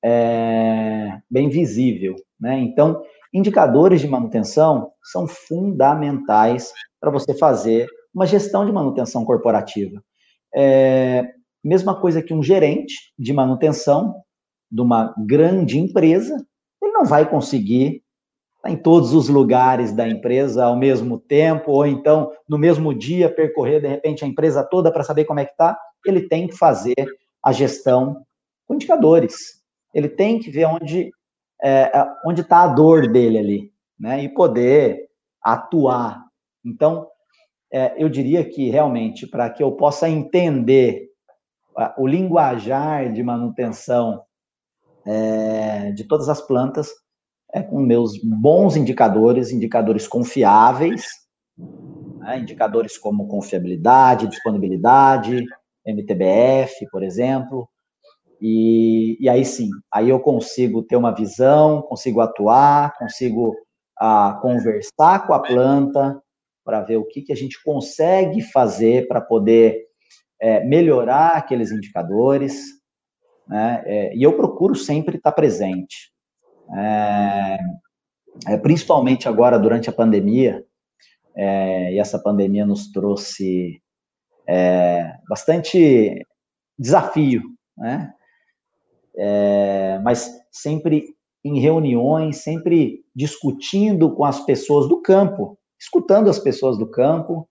é, 0.04 1.18
bem 1.30 1.48
visível. 1.48 2.16
Né? 2.38 2.58
Então, 2.58 3.02
indicadores 3.32 4.00
de 4.00 4.08
manutenção 4.08 4.92
são 5.02 5.26
fundamentais 5.26 6.72
para 7.00 7.10
você 7.10 7.34
fazer 7.34 7.86
uma 8.14 8.26
gestão 8.26 8.64
de 8.64 8.72
manutenção 8.72 9.24
corporativa. 9.24 10.02
É, 10.54 11.24
mesma 11.62 12.00
coisa 12.00 12.22
que 12.22 12.32
um 12.32 12.42
gerente 12.42 12.94
de 13.18 13.32
manutenção 13.32 14.14
de 14.70 14.80
uma 14.80 15.14
grande 15.26 15.78
empresa, 15.78 16.34
ele 16.82 16.92
não 16.92 17.04
vai 17.04 17.28
conseguir 17.28 18.03
em 18.66 18.76
todos 18.76 19.12
os 19.12 19.28
lugares 19.28 19.92
da 19.92 20.08
empresa 20.08 20.64
ao 20.64 20.76
mesmo 20.76 21.18
tempo, 21.18 21.72
ou 21.72 21.86
então 21.86 22.32
no 22.48 22.58
mesmo 22.58 22.94
dia 22.94 23.28
percorrer 23.28 23.80
de 23.80 23.88
repente 23.88 24.24
a 24.24 24.28
empresa 24.28 24.64
toda 24.64 24.90
para 24.90 25.04
saber 25.04 25.24
como 25.24 25.40
é 25.40 25.44
que 25.44 25.52
está. 25.52 25.78
Ele 26.04 26.28
tem 26.28 26.46
que 26.46 26.56
fazer 26.56 26.94
a 27.42 27.52
gestão 27.52 28.24
com 28.66 28.74
indicadores. 28.74 29.62
Ele 29.92 30.08
tem 30.08 30.38
que 30.38 30.50
ver 30.50 30.66
onde 30.66 31.10
é, 31.62 31.90
onde 32.26 32.40
está 32.40 32.62
a 32.62 32.68
dor 32.68 33.10
dele 33.10 33.38
ali, 33.38 33.72
né? 33.98 34.22
E 34.22 34.28
poder 34.28 35.08
atuar. 35.42 36.24
Então, 36.64 37.06
é, 37.72 37.94
eu 38.02 38.08
diria 38.08 38.44
que 38.44 38.70
realmente 38.70 39.26
para 39.26 39.48
que 39.50 39.62
eu 39.62 39.72
possa 39.72 40.08
entender 40.08 41.10
o 41.98 42.06
linguajar 42.06 43.12
de 43.12 43.22
manutenção 43.22 44.22
é, 45.04 45.90
de 45.92 46.04
todas 46.04 46.28
as 46.28 46.40
plantas 46.40 46.90
é 47.54 47.62
com 47.62 47.80
meus 47.80 48.18
bons 48.18 48.76
indicadores, 48.76 49.52
indicadores 49.52 50.08
confiáveis, 50.08 51.06
né, 52.18 52.40
indicadores 52.40 52.98
como 52.98 53.28
confiabilidade, 53.28 54.26
disponibilidade, 54.26 55.44
MTBF, 55.86 56.88
por 56.90 57.04
exemplo, 57.04 57.68
e, 58.40 59.16
e, 59.20 59.28
aí 59.28 59.44
sim, 59.44 59.70
aí 59.92 60.08
eu 60.08 60.18
consigo 60.18 60.82
ter 60.82 60.96
uma 60.96 61.14
visão, 61.14 61.80
consigo 61.82 62.20
atuar, 62.20 62.92
consigo 62.98 63.54
ah, 63.98 64.38
conversar 64.42 65.26
com 65.26 65.32
a 65.32 65.40
planta 65.40 66.20
para 66.64 66.80
ver 66.80 66.96
o 66.96 67.06
que, 67.06 67.22
que 67.22 67.32
a 67.32 67.36
gente 67.36 67.62
consegue 67.62 68.42
fazer 68.42 69.06
para 69.06 69.20
poder 69.20 69.84
é, 70.40 70.64
melhorar 70.64 71.36
aqueles 71.36 71.70
indicadores, 71.70 72.64
né? 73.46 73.82
É, 73.86 74.16
e 74.16 74.22
eu 74.22 74.36
procuro 74.36 74.74
sempre 74.74 75.16
estar 75.16 75.32
presente. 75.32 76.13
É, 76.72 77.58
é, 78.48 78.56
principalmente 78.58 79.28
agora 79.28 79.58
durante 79.58 79.88
a 79.88 79.92
pandemia, 79.92 80.64
é, 81.36 81.92
e 81.94 81.98
essa 81.98 82.18
pandemia 82.18 82.64
nos 82.64 82.90
trouxe 82.90 83.80
é, 84.48 85.12
bastante 85.28 86.24
desafio, 86.78 87.42
né? 87.76 88.12
É, 89.16 90.00
mas 90.02 90.30
sempre 90.50 91.14
em 91.44 91.60
reuniões, 91.60 92.38
sempre 92.38 93.04
discutindo 93.14 94.12
com 94.14 94.24
as 94.24 94.40
pessoas 94.44 94.88
do 94.88 95.02
campo, 95.02 95.58
escutando 95.78 96.30
as 96.30 96.38
pessoas 96.38 96.78
do 96.78 96.90
campo, 96.90 97.48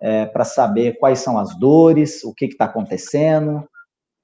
é, 0.00 0.26
para 0.26 0.44
saber 0.44 0.98
quais 0.98 1.20
são 1.20 1.38
as 1.38 1.56
dores, 1.58 2.24
o 2.24 2.34
que 2.34 2.46
está 2.46 2.64
acontecendo, 2.64 3.66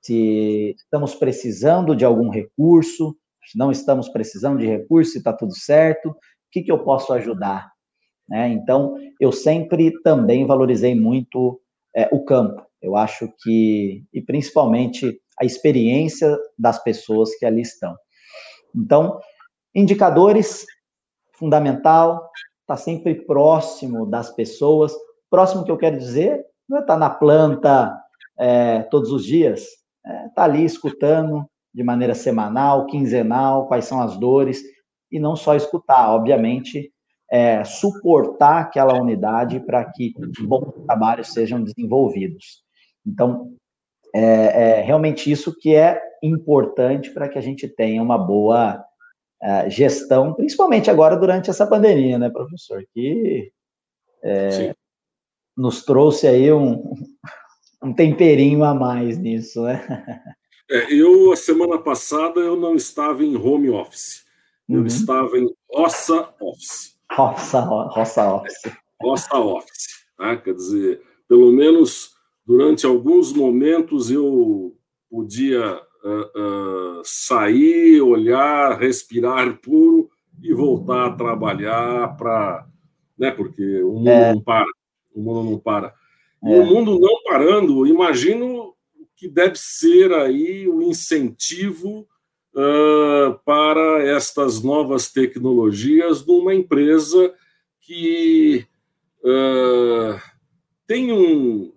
se 0.00 0.74
estamos 0.76 1.14
precisando 1.14 1.94
de 1.94 2.04
algum 2.04 2.28
recurso, 2.28 3.16
não 3.56 3.70
estamos 3.70 4.08
precisando 4.08 4.58
de 4.58 4.66
recurso, 4.66 5.16
está 5.16 5.32
tudo 5.32 5.54
certo, 5.56 6.10
o 6.10 6.16
que, 6.50 6.62
que 6.62 6.72
eu 6.72 6.84
posso 6.84 7.12
ajudar? 7.12 7.70
Né? 8.28 8.48
Então, 8.48 8.96
eu 9.20 9.32
sempre 9.32 9.92
também 10.02 10.46
valorizei 10.46 10.94
muito 10.94 11.60
é, 11.94 12.08
o 12.12 12.24
campo. 12.24 12.64
Eu 12.80 12.96
acho 12.96 13.32
que, 13.42 14.04
e 14.12 14.20
principalmente 14.20 15.20
a 15.40 15.44
experiência 15.44 16.38
das 16.58 16.82
pessoas 16.82 17.34
que 17.36 17.46
ali 17.46 17.62
estão. 17.62 17.94
Então, 18.74 19.18
indicadores, 19.74 20.64
fundamental, 21.32 22.30
está 22.60 22.76
sempre 22.76 23.14
próximo 23.14 24.06
das 24.06 24.30
pessoas. 24.30 24.92
Próximo 25.30 25.64
que 25.64 25.70
eu 25.70 25.78
quero 25.78 25.98
dizer, 25.98 26.44
não 26.68 26.78
é 26.78 26.80
estar 26.80 26.94
tá 26.94 26.98
na 26.98 27.10
planta 27.10 27.96
é, 28.38 28.82
todos 28.84 29.10
os 29.10 29.24
dias, 29.24 29.66
é, 30.04 30.28
tá 30.34 30.44
ali 30.44 30.64
escutando 30.64 31.46
de 31.74 31.82
maneira 31.82 32.14
semanal, 32.14 32.86
quinzenal, 32.86 33.66
quais 33.66 33.84
são 33.84 34.00
as 34.00 34.18
dores, 34.18 34.62
e 35.10 35.18
não 35.18 35.36
só 35.36 35.54
escutar, 35.54 36.10
obviamente, 36.10 36.92
é, 37.30 37.64
suportar 37.64 38.60
aquela 38.60 39.00
unidade 39.00 39.58
para 39.60 39.84
que 39.84 40.12
bons 40.42 40.72
trabalhos 40.86 41.32
sejam 41.32 41.62
desenvolvidos. 41.62 42.62
Então, 43.06 43.54
é, 44.14 44.20
é, 44.20 44.80
realmente 44.82 45.30
isso 45.30 45.56
que 45.58 45.74
é 45.74 46.00
importante 46.22 47.10
para 47.10 47.28
que 47.28 47.38
a 47.38 47.40
gente 47.40 47.66
tenha 47.66 48.02
uma 48.02 48.18
boa 48.18 48.84
é, 49.42 49.70
gestão, 49.70 50.34
principalmente 50.34 50.90
agora 50.90 51.16
durante 51.16 51.48
essa 51.48 51.66
pandemia, 51.66 52.18
né, 52.18 52.28
professor? 52.28 52.84
Que 52.92 53.50
é, 54.22 54.74
nos 55.56 55.84
trouxe 55.84 56.26
aí 56.26 56.52
um, 56.52 56.94
um 57.82 57.92
temperinho 57.94 58.62
a 58.62 58.74
mais 58.74 59.18
nisso, 59.18 59.62
né? 59.62 59.82
É, 60.70 60.92
eu, 60.92 61.32
a 61.32 61.36
semana 61.36 61.78
passada, 61.78 62.40
eu 62.40 62.56
não 62.56 62.74
estava 62.74 63.24
em 63.24 63.36
home 63.36 63.70
office. 63.70 64.24
Eu 64.68 64.80
uhum. 64.80 64.86
estava 64.86 65.38
em 65.38 65.48
roça 65.70 66.34
office. 66.40 66.96
Roça, 67.10 67.60
roça 67.60 68.34
office. 68.34 68.72
Roça 69.00 69.38
office. 69.38 70.06
Né? 70.18 70.36
Quer 70.36 70.54
dizer, 70.54 71.02
pelo 71.28 71.52
menos 71.52 72.12
durante 72.46 72.86
alguns 72.86 73.32
momentos 73.32 74.10
eu 74.10 74.74
podia 75.10 75.80
uh, 76.04 76.98
uh, 76.98 77.02
sair, 77.04 78.00
olhar, 78.00 78.78
respirar 78.78 79.58
puro 79.58 80.08
e 80.42 80.54
voltar 80.54 81.06
a 81.06 81.12
trabalhar 81.12 82.16
para. 82.16 82.66
Né? 83.18 83.30
Porque 83.30 83.82
o 83.82 83.92
mundo 83.92 84.08
é. 84.08 84.32
não 84.32 84.40
para. 84.40 84.66
O 85.14 85.20
mundo 85.20 85.50
não 85.50 85.58
para. 85.58 85.94
E 86.42 86.52
é. 86.52 86.58
o 86.58 86.64
mundo 86.64 86.98
não 86.98 87.22
parando, 87.24 87.86
imagino 87.86 88.71
que 89.22 89.28
deve 89.28 89.54
ser 89.54 90.12
aí 90.12 90.66
o 90.66 90.82
incentivo 90.82 92.08
uh, 92.56 93.38
para 93.44 94.02
estas 94.02 94.60
novas 94.60 95.12
tecnologias 95.12 96.26
numa 96.26 96.52
empresa 96.52 97.32
que 97.80 98.66
uh, 99.22 100.20
tem 100.84 101.12
um 101.12 101.72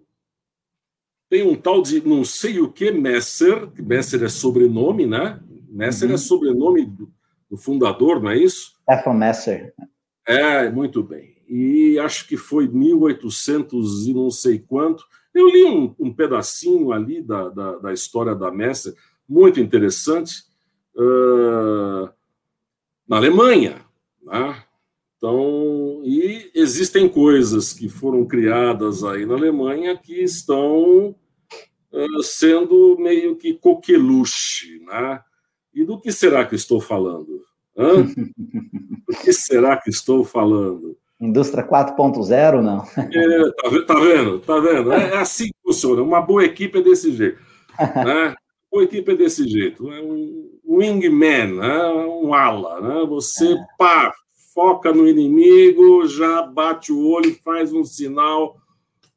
tem 1.30 1.48
um 1.48 1.56
tal 1.56 1.84
de 1.84 2.02
não 2.02 2.26
sei 2.26 2.60
o 2.60 2.72
que 2.72 2.90
Messer, 2.90 3.70
Messer 3.78 4.24
é 4.24 4.30
sobrenome, 4.30 5.06
né? 5.06 5.40
Messer 5.70 6.08
é 6.08 6.10
uhum. 6.10 6.16
é 6.16 6.18
sobrenome 6.18 6.86
do, 6.88 7.14
do, 7.48 7.58
fundador, 7.58 8.24
não 8.24 8.32
é 8.32 8.40
isso? 8.40 8.74
Stefan 8.82 9.14
Messer. 9.14 9.72
É, 10.28 10.68
muito 10.72 11.04
bem 11.04 11.36
e 11.48 12.00
acho 12.00 12.28
que 12.28 12.38
foi 12.38 12.68
1800 12.68 14.08
e 14.08 14.14
não 14.16 14.32
sei 14.32 14.58
quanto. 14.58 15.06
Eu 15.36 15.50
li 15.50 15.66
um, 15.66 15.94
um 16.00 16.14
pedacinho 16.14 16.94
ali 16.94 17.22
da, 17.22 17.50
da, 17.50 17.76
da, 17.76 17.94
história 17.94 18.34
da 18.34 18.50
Messer, 18.50 18.96
muito 19.28 19.60
interessante, 19.60 20.46
uh, 20.96 22.10
na 23.06 23.18
Alemanha. 23.18 23.86
Né? 24.24 24.64
Então, 25.18 26.02
e 26.06 26.50
existem 26.56 27.10
coisas 27.10 27.74
que 27.74 27.90
foram 27.90 28.26
criadas 28.26 29.04
aí 29.04 29.26
na 29.26 29.34
Alemanha 29.34 29.98
que 29.98 30.24
estão 30.24 31.10
uh, 31.92 32.24
sendo 32.24 32.98
meio 32.98 33.36
que 33.36 33.56
coqueluche. 33.56 34.80
Né? 34.86 35.22
E 35.74 35.84
do 35.84 36.00
que 36.00 36.14
será 36.14 36.46
que 36.46 36.56
estou 36.56 36.80
falando? 36.80 37.44
Hã? 37.78 38.04
do 38.08 39.18
que 39.22 39.34
será 39.34 39.76
que 39.76 39.90
estou 39.90 40.24
falando? 40.24 40.98
Indústria 41.20 41.66
4.0, 41.66 42.62
não? 42.62 42.84
É, 42.98 43.52
tá, 43.52 43.94
tá, 43.94 44.00
vendo? 44.00 44.40
Tá 44.40 44.60
vendo? 44.60 44.92
É, 44.92 45.14
é, 45.14 45.18
assim 45.18 45.46
que 45.46 45.56
funciona. 45.64 46.02
Uma 46.02 46.22
boa 46.22 46.44
equipe 46.44 46.80
é 46.80 46.82
desse 46.82 47.14
jeito. 47.14 47.40
Né? 47.80 48.36
uma 48.72 48.84
equipe 48.84 49.12
é 49.12 49.16
desse 49.16 49.48
jeito, 49.48 49.90
é 49.90 50.02
um 50.02 50.60
wingman, 50.68 51.56
né? 51.56 51.88
um 51.88 52.34
ala, 52.34 52.82
né? 52.82 53.06
Você 53.08 53.54
é. 53.54 53.58
pá, 53.78 54.14
foca 54.54 54.92
no 54.92 55.08
inimigo, 55.08 56.06
já 56.08 56.42
bate 56.42 56.92
o 56.92 57.08
olho, 57.08 57.38
faz 57.44 57.72
um 57.72 57.84
sinal, 57.84 58.58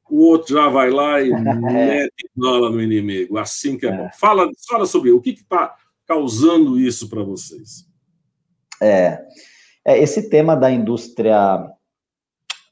o 0.08 0.20
outro 0.24 0.54
já 0.54 0.68
vai 0.68 0.90
lá 0.90 1.20
e 1.20 1.30
mete 1.60 2.30
bala 2.36 2.70
no 2.70 2.80
inimigo. 2.80 3.36
Assim 3.36 3.76
que 3.76 3.86
é, 3.86 3.90
é. 3.90 3.96
bom. 3.96 4.08
Fala, 4.18 4.48
fala 4.68 4.86
sobre 4.86 5.10
o 5.10 5.20
que 5.20 5.30
está 5.30 5.74
causando 6.06 6.78
isso 6.78 7.08
para 7.08 7.22
vocês. 7.22 7.86
É, 8.80 9.20
é, 9.84 9.98
esse 9.98 10.30
tema 10.30 10.54
da 10.54 10.70
indústria 10.70 11.68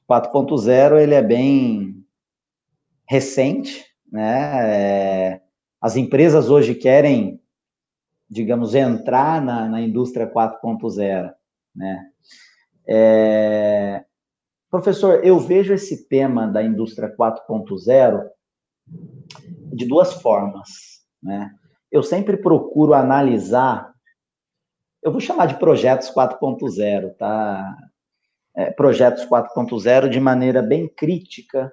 4.0 0.08 1.00
ele 1.00 1.14
é 1.14 1.22
bem 1.22 2.04
recente, 3.08 3.84
né? 4.10 5.32
É, 5.32 5.42
as 5.80 5.96
empresas 5.96 6.48
hoje 6.48 6.74
querem, 6.74 7.40
digamos, 8.28 8.74
entrar 8.74 9.42
na, 9.42 9.68
na 9.68 9.80
indústria 9.80 10.30
4.0, 10.30 11.32
né? 11.74 12.10
É, 12.88 14.04
professor, 14.70 15.24
eu 15.24 15.38
vejo 15.38 15.74
esse 15.74 16.08
tema 16.08 16.46
da 16.46 16.62
indústria 16.62 17.14
4.0 17.14 18.28
de 19.72 19.86
duas 19.86 20.14
formas, 20.14 20.68
né? 21.22 21.50
Eu 21.90 22.02
sempre 22.02 22.36
procuro 22.36 22.94
analisar, 22.94 23.92
eu 25.02 25.10
vou 25.10 25.20
chamar 25.20 25.46
de 25.46 25.58
projetos 25.58 26.10
4.0, 26.10 27.14
tá? 27.16 27.76
É, 28.56 28.70
projetos 28.70 29.24
4.0 29.26 30.08
de 30.08 30.18
maneira 30.18 30.62
bem 30.62 30.88
crítica, 30.88 31.70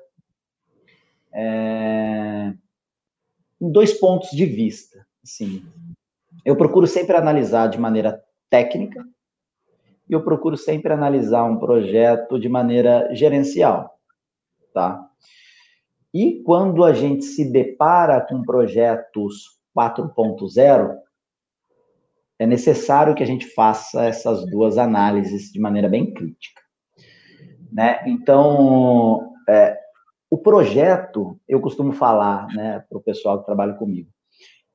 é, 1.34 2.54
em 3.62 3.72
dois 3.72 3.94
pontos 3.94 4.30
de 4.32 4.46
vista. 4.46 5.06
Assim. 5.24 5.66
Eu 6.44 6.58
procuro 6.58 6.86
sempre 6.86 7.16
analisar 7.16 7.68
de 7.68 7.80
maneira 7.80 8.22
técnica 8.50 9.04
e 10.10 10.14
eu 10.14 10.24
procuro 10.24 10.58
sempre 10.58 10.92
analisar 10.92 11.46
um 11.46 11.58
projeto 11.58 12.38
de 12.38 12.50
maneira 12.50 13.14
gerencial, 13.16 13.98
tá? 14.74 15.10
E 16.14 16.44
quando 16.44 16.84
a 16.84 16.94
gente 16.94 17.24
se 17.24 17.50
depara 17.52 18.22
com 18.22 18.44
projetos 18.44 19.58
4.0, 19.76 20.96
é 22.38 22.46
necessário 22.46 23.16
que 23.16 23.24
a 23.24 23.26
gente 23.26 23.48
faça 23.48 24.04
essas 24.04 24.46
duas 24.46 24.78
análises 24.78 25.52
de 25.52 25.60
maneira 25.60 25.88
bem 25.88 26.14
crítica. 26.14 26.62
Né? 27.74 28.02
Então, 28.06 29.34
é, 29.50 29.76
o 30.30 30.38
projeto, 30.38 31.40
eu 31.48 31.60
costumo 31.60 31.92
falar 31.92 32.48
né, 32.54 32.84
para 32.88 32.98
o 32.98 33.02
pessoal 33.02 33.40
que 33.40 33.46
trabalha 33.46 33.74
comigo, 33.74 34.10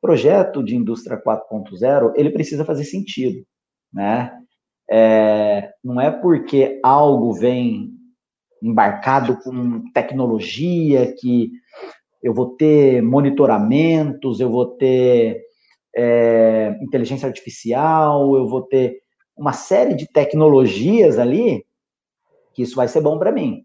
projeto 0.00 0.62
de 0.62 0.76
indústria 0.76 1.20
4.0, 1.20 2.12
ele 2.16 2.30
precisa 2.30 2.64
fazer 2.64 2.84
sentido, 2.84 3.44
né? 3.92 4.32
É, 4.90 5.70
não 5.84 6.00
é 6.00 6.10
porque 6.10 6.80
algo 6.82 7.32
vem 7.34 7.90
embarcado 8.62 9.38
com 9.42 9.82
tecnologia 9.92 11.14
que 11.18 11.50
eu 12.22 12.32
vou 12.32 12.56
ter 12.56 13.02
monitoramentos, 13.02 14.40
eu 14.40 14.50
vou 14.50 14.66
ter 14.76 15.42
é, 15.94 16.76
inteligência 16.80 17.26
artificial, 17.26 18.34
eu 18.34 18.48
vou 18.48 18.62
ter 18.62 18.98
uma 19.36 19.52
série 19.52 19.94
de 19.94 20.10
tecnologias 20.10 21.18
ali 21.18 21.64
que 22.58 22.62
isso 22.64 22.74
vai 22.74 22.88
ser 22.88 23.00
bom 23.00 23.16
para 23.16 23.30
mim. 23.30 23.64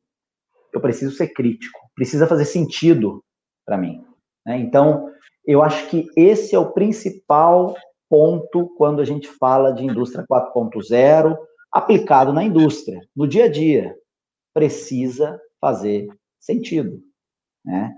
Eu 0.72 0.80
preciso 0.80 1.16
ser 1.16 1.30
crítico 1.30 1.80
precisa 1.96 2.28
fazer 2.28 2.46
sentido 2.46 3.24
para 3.66 3.76
mim. 3.76 4.06
Né? 4.46 4.60
Então, 4.60 5.10
eu 5.46 5.64
acho 5.64 5.90
que 5.90 6.06
esse 6.16 6.56
é 6.56 6.60
o 6.60 6.72
principal 6.72 7.76
ponto 8.08 8.70
quando 8.78 9.02
a 9.02 9.06
gente 9.06 9.28
fala 9.28 9.72
de 9.72 9.84
indústria 9.84 10.24
4.0 10.30 11.36
aplicado 11.72 12.32
na 12.32 12.44
indústria, 12.44 13.02
no 13.16 13.28
dia 13.28 13.46
a 13.46 13.52
dia. 13.52 13.96
Precisa 14.54 15.42
fazer 15.60 16.08
sentido. 16.40 17.02
Né? 17.66 17.92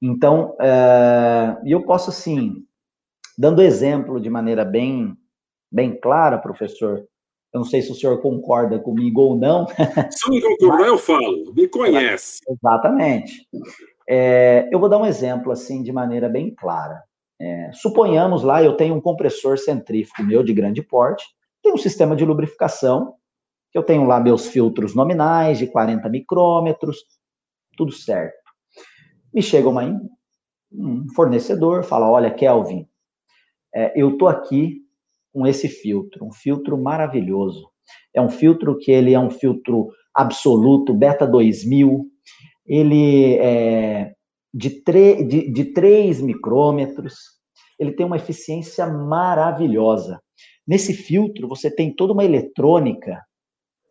Então, 0.00 0.56
é, 0.60 1.56
eu 1.64 1.84
posso, 1.84 2.10
assim, 2.10 2.66
dando 3.38 3.62
exemplo 3.62 4.20
de 4.20 4.28
maneira 4.28 4.64
bem, 4.64 5.16
bem 5.70 5.96
clara, 6.00 6.36
professor, 6.36 7.06
eu 7.52 7.58
não 7.58 7.64
sei 7.64 7.82
se 7.82 7.92
o 7.92 7.94
senhor 7.94 8.20
concorda 8.22 8.78
comigo 8.78 9.20
ou 9.20 9.36
não. 9.36 9.66
Se 10.10 10.30
não 10.30 10.40
concordar, 10.40 10.86
eu 10.86 10.96
falo. 10.96 11.52
Me 11.54 11.68
conhece. 11.68 12.40
Exatamente. 12.48 13.46
É, 14.08 14.68
eu 14.72 14.80
vou 14.80 14.88
dar 14.88 14.98
um 14.98 15.06
exemplo 15.06 15.52
assim 15.52 15.82
de 15.82 15.92
maneira 15.92 16.28
bem 16.28 16.54
clara. 16.54 17.02
É, 17.40 17.70
suponhamos 17.72 18.42
lá, 18.42 18.62
eu 18.62 18.76
tenho 18.76 18.94
um 18.94 19.00
compressor 19.00 19.58
centrífugo 19.58 20.22
meu 20.22 20.42
de 20.42 20.54
grande 20.54 20.80
porte, 20.80 21.24
tem 21.62 21.72
um 21.72 21.76
sistema 21.76 22.14
de 22.14 22.24
lubrificação, 22.24 23.14
que 23.70 23.76
eu 23.76 23.82
tenho 23.82 24.04
lá 24.04 24.20
meus 24.20 24.46
filtros 24.46 24.94
nominais 24.94 25.58
de 25.58 25.66
40 25.66 26.08
micrômetros, 26.08 26.98
tudo 27.76 27.90
certo. 27.90 28.36
Me 29.34 29.42
chega 29.42 29.68
uma, 29.68 29.82
um 30.70 31.06
fornecedor, 31.14 31.82
fala, 31.82 32.08
olha, 32.08 32.30
Kelvin, 32.30 32.86
é, 33.74 33.92
eu 34.00 34.16
tô 34.16 34.28
aqui 34.28 34.82
com 35.32 35.46
esse 35.46 35.68
filtro, 35.68 36.24
um 36.24 36.32
filtro 36.32 36.76
maravilhoso. 36.76 37.68
É 38.14 38.20
um 38.20 38.28
filtro 38.28 38.76
que 38.78 38.90
ele 38.90 39.14
é 39.14 39.18
um 39.18 39.30
filtro 39.30 39.88
absoluto, 40.14 40.94
beta 40.94 41.26
2000, 41.26 42.06
ele 42.66 43.36
é 43.36 44.12
de, 44.52 44.82
de, 45.24 45.50
de 45.50 45.64
3 45.72 46.20
micrômetros, 46.20 47.14
ele 47.78 47.92
tem 47.92 48.04
uma 48.04 48.16
eficiência 48.16 48.86
maravilhosa. 48.86 50.20
Nesse 50.66 50.92
filtro, 50.92 51.48
você 51.48 51.74
tem 51.74 51.94
toda 51.94 52.12
uma 52.12 52.24
eletrônica 52.24 53.20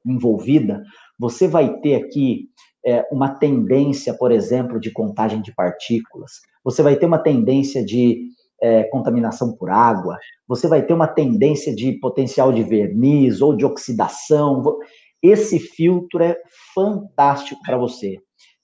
envolvida, 0.05 0.83
você 1.17 1.47
vai 1.47 1.79
ter 1.79 1.95
aqui 1.95 2.47
é, 2.85 3.05
uma 3.11 3.29
tendência, 3.29 4.13
por 4.13 4.31
exemplo, 4.31 4.79
de 4.79 4.91
contagem 4.91 5.41
de 5.41 5.53
partículas, 5.53 6.31
você 6.63 6.81
vai 6.81 6.95
ter 6.95 7.05
uma 7.05 7.19
tendência 7.19 7.83
de 7.83 8.29
é, 8.61 8.83
contaminação 8.85 9.55
por 9.55 9.69
água, 9.69 10.17
você 10.47 10.67
vai 10.67 10.83
ter 10.83 10.93
uma 10.93 11.07
tendência 11.07 11.75
de 11.75 11.93
potencial 11.93 12.53
de 12.53 12.63
verniz 12.63 13.41
ou 13.41 13.55
de 13.55 13.65
oxidação. 13.65 14.77
Esse 15.21 15.59
filtro 15.59 16.23
é 16.23 16.37
fantástico 16.73 17.59
para 17.65 17.77
você. 17.77 18.17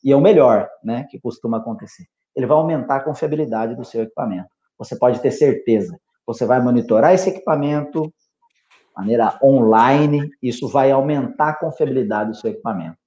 E 0.03 0.11
é 0.11 0.15
o 0.15 0.21
melhor, 0.21 0.69
né, 0.83 1.05
que 1.09 1.19
costuma 1.19 1.57
acontecer. 1.57 2.05
Ele 2.35 2.45
vai 2.45 2.57
aumentar 2.57 2.97
a 2.97 3.03
confiabilidade 3.03 3.75
do 3.75 3.83
seu 3.83 4.03
equipamento. 4.03 4.49
Você 4.77 4.95
pode 4.97 5.19
ter 5.21 5.31
certeza. 5.31 5.99
Você 6.25 6.45
vai 6.45 6.61
monitorar 6.61 7.13
esse 7.13 7.29
equipamento 7.29 8.03
de 8.03 8.95
maneira 8.95 9.39
online, 9.41 10.29
isso 10.41 10.67
vai 10.67 10.91
aumentar 10.91 11.49
a 11.49 11.55
confiabilidade 11.55 12.31
do 12.31 12.35
seu 12.35 12.51
equipamento. 12.51 12.97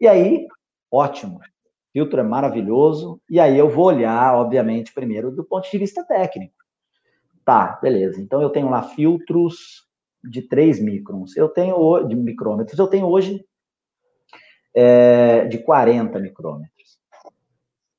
E 0.00 0.06
aí, 0.06 0.46
ótimo 0.90 1.40
filtro 1.98 2.20
é 2.20 2.22
maravilhoso, 2.22 3.20
e 3.28 3.40
aí 3.40 3.58
eu 3.58 3.68
vou 3.68 3.86
olhar, 3.86 4.32
obviamente, 4.36 4.94
primeiro 4.94 5.32
do 5.32 5.42
ponto 5.42 5.68
de 5.68 5.78
vista 5.78 6.04
técnico. 6.04 6.54
Tá, 7.44 7.76
beleza. 7.82 8.20
Então 8.20 8.40
eu 8.40 8.50
tenho 8.50 8.70
lá 8.70 8.82
filtros 8.82 9.84
de 10.22 10.42
3 10.42 10.80
microns. 10.80 11.36
Eu 11.36 11.48
tenho 11.48 12.04
de 12.04 12.14
micrômetros, 12.14 12.78
eu 12.78 12.86
tenho 12.86 13.06
hoje 13.06 13.44
é, 14.72 15.46
de 15.46 15.58
40 15.58 16.20
micrômetros. 16.20 16.98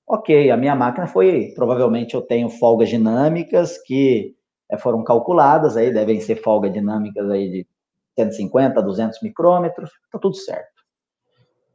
Ok, 0.08 0.50
a 0.50 0.56
minha 0.56 0.76
máquina 0.76 1.06
foi, 1.06 1.52
provavelmente 1.54 2.16
eu 2.16 2.22
tenho 2.22 2.50
folgas 2.50 2.88
dinâmicas 2.88 3.78
que 3.80 4.34
é, 4.72 4.78
foram 4.78 5.04
calculadas, 5.04 5.76
aí 5.76 5.92
devem 5.92 6.22
ser 6.22 6.42
folgas 6.42 6.72
dinâmicas 6.72 7.30
aí 7.30 7.50
de 7.50 7.68
150, 8.18 8.82
200 8.82 9.22
micrômetros, 9.22 9.92
tá 10.10 10.18
tudo 10.18 10.36
certo. 10.36 10.84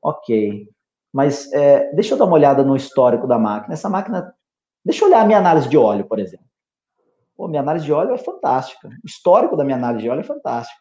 Ok. 0.03 0.74
Mas 1.15 1.53
é, 1.53 1.93
deixa 1.93 2.15
eu 2.15 2.19
dar 2.19 2.25
uma 2.25 2.35
olhada 2.35 2.65
no 2.65 2.75
histórico 2.75 3.25
da 3.29 3.39
máquina. 3.39 3.75
Essa 3.75 3.89
máquina. 3.89 4.35
Deixa 4.85 5.05
eu 5.05 5.09
olhar 5.09 5.21
a 5.21 5.25
minha 5.25 5.39
análise 5.39 5.69
de 5.69 5.79
óleo, 5.79 6.05
por 6.07 6.19
exemplo. 6.19 6.45
Pô, 7.37 7.47
minha 7.47 7.63
análise 7.63 7.85
de 7.85 7.93
óleo 7.93 8.13
é 8.13 8.19
fantástica. 8.19 8.89
O 8.89 9.07
histórico 9.07 9.57
da 9.57 9.63
minha 9.63 9.77
análise 9.77 10.03
de 10.03 10.11
óleo 10.11 10.21
é 10.23 10.25
fantástico. 10.25 10.81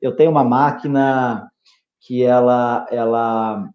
Eu 0.00 0.16
tenho 0.16 0.30
uma 0.30 0.42
máquina 0.42 1.50
que 2.00 2.24
ela, 2.24 2.86
ela 2.90 3.68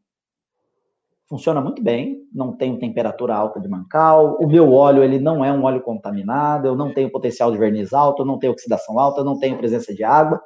funciona 1.28 1.62
muito 1.62 1.84
bem, 1.84 2.24
não 2.34 2.54
tenho 2.58 2.80
temperatura 2.80 3.36
alta 3.36 3.60
de 3.60 3.68
mancal, 3.68 4.36
o 4.42 4.48
meu 4.48 4.74
óleo 4.74 5.04
ele 5.04 5.20
não 5.20 5.46
é 5.46 5.54
um 5.54 5.64
óleo 5.64 5.82
contaminado, 5.82 6.68
eu 6.68 6.76
não 6.76 6.92
tenho 6.92 7.12
potencial 7.12 7.52
de 7.52 7.58
verniz 7.60 7.94
alto, 7.94 8.24
eu 8.24 8.26
não 8.26 8.40
tenho 8.40 8.54
oxidação 8.54 9.00
alta, 9.00 9.22
eu 9.22 9.26
não 9.26 9.38
tenho 9.38 9.58
presença 9.58 9.94
de 9.94 10.04
água. 10.04 10.42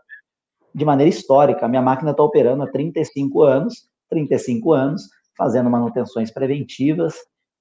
De 0.76 0.84
maneira 0.84 1.10
histórica, 1.10 1.66
a 1.66 1.70
minha 1.70 1.82
máquina 1.82 2.12
está 2.12 2.22
operando 2.22 2.64
há 2.64 2.68
35 2.68 3.44
anos, 3.44 3.88
35 4.10 4.74
anos, 4.74 5.04
fazendo 5.38 5.70
manutenções 5.70 6.32
preventivas 6.32 7.16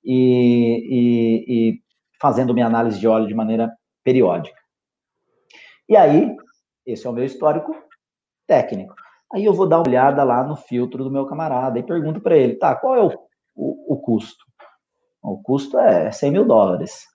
e, 0.05 0.15
e, 0.91 1.45
e 1.49 1.83
fazendo 2.21 2.55
minha 2.55 2.67
análise 2.67 2.99
de 2.99 3.09
óleo 3.09 3.27
de 3.27 3.35
maneira 3.35 3.71
periódica. 4.05 4.61
E 5.89 5.97
aí, 5.97 6.35
esse 6.87 7.07
é 7.07 7.11
o 7.11 7.13
meu 7.13 7.25
histórico 7.25 7.75
técnico. 8.47 8.95
Aí 9.33 9.45
eu 9.45 9.55
vou 9.55 9.67
dar 9.67 9.79
uma 9.79 9.89
olhada 9.89 10.23
lá 10.23 10.45
no 10.45 10.57
filtro 10.57 11.03
do 11.03 11.11
meu 11.11 11.27
camarada 11.27 11.79
e 11.79 11.83
pergunto 11.83 12.21
para 12.21 12.37
ele, 12.37 12.55
tá, 12.57 12.75
qual 12.75 12.97
é 12.97 13.03
o, 13.03 13.13
o, 13.55 13.95
o, 13.95 13.97
custo? 13.97 14.45
O 15.23 15.43
custo 15.43 15.79
é 15.79 16.13
100 16.13 16.31
mil 16.31 16.45
dólares. 16.45 17.07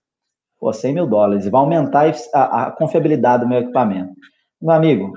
Pô, 0.59 0.73
100 0.73 0.93
mil 0.93 1.05
dólares. 1.05 1.47
Vai 1.47 1.61
aumentar 1.61 2.11
a, 2.33 2.63
a 2.63 2.71
confiabilidade 2.71 3.43
do 3.43 3.49
meu 3.49 3.59
equipamento. 3.59 4.13
Meu 4.59 4.75
amigo, 4.75 5.13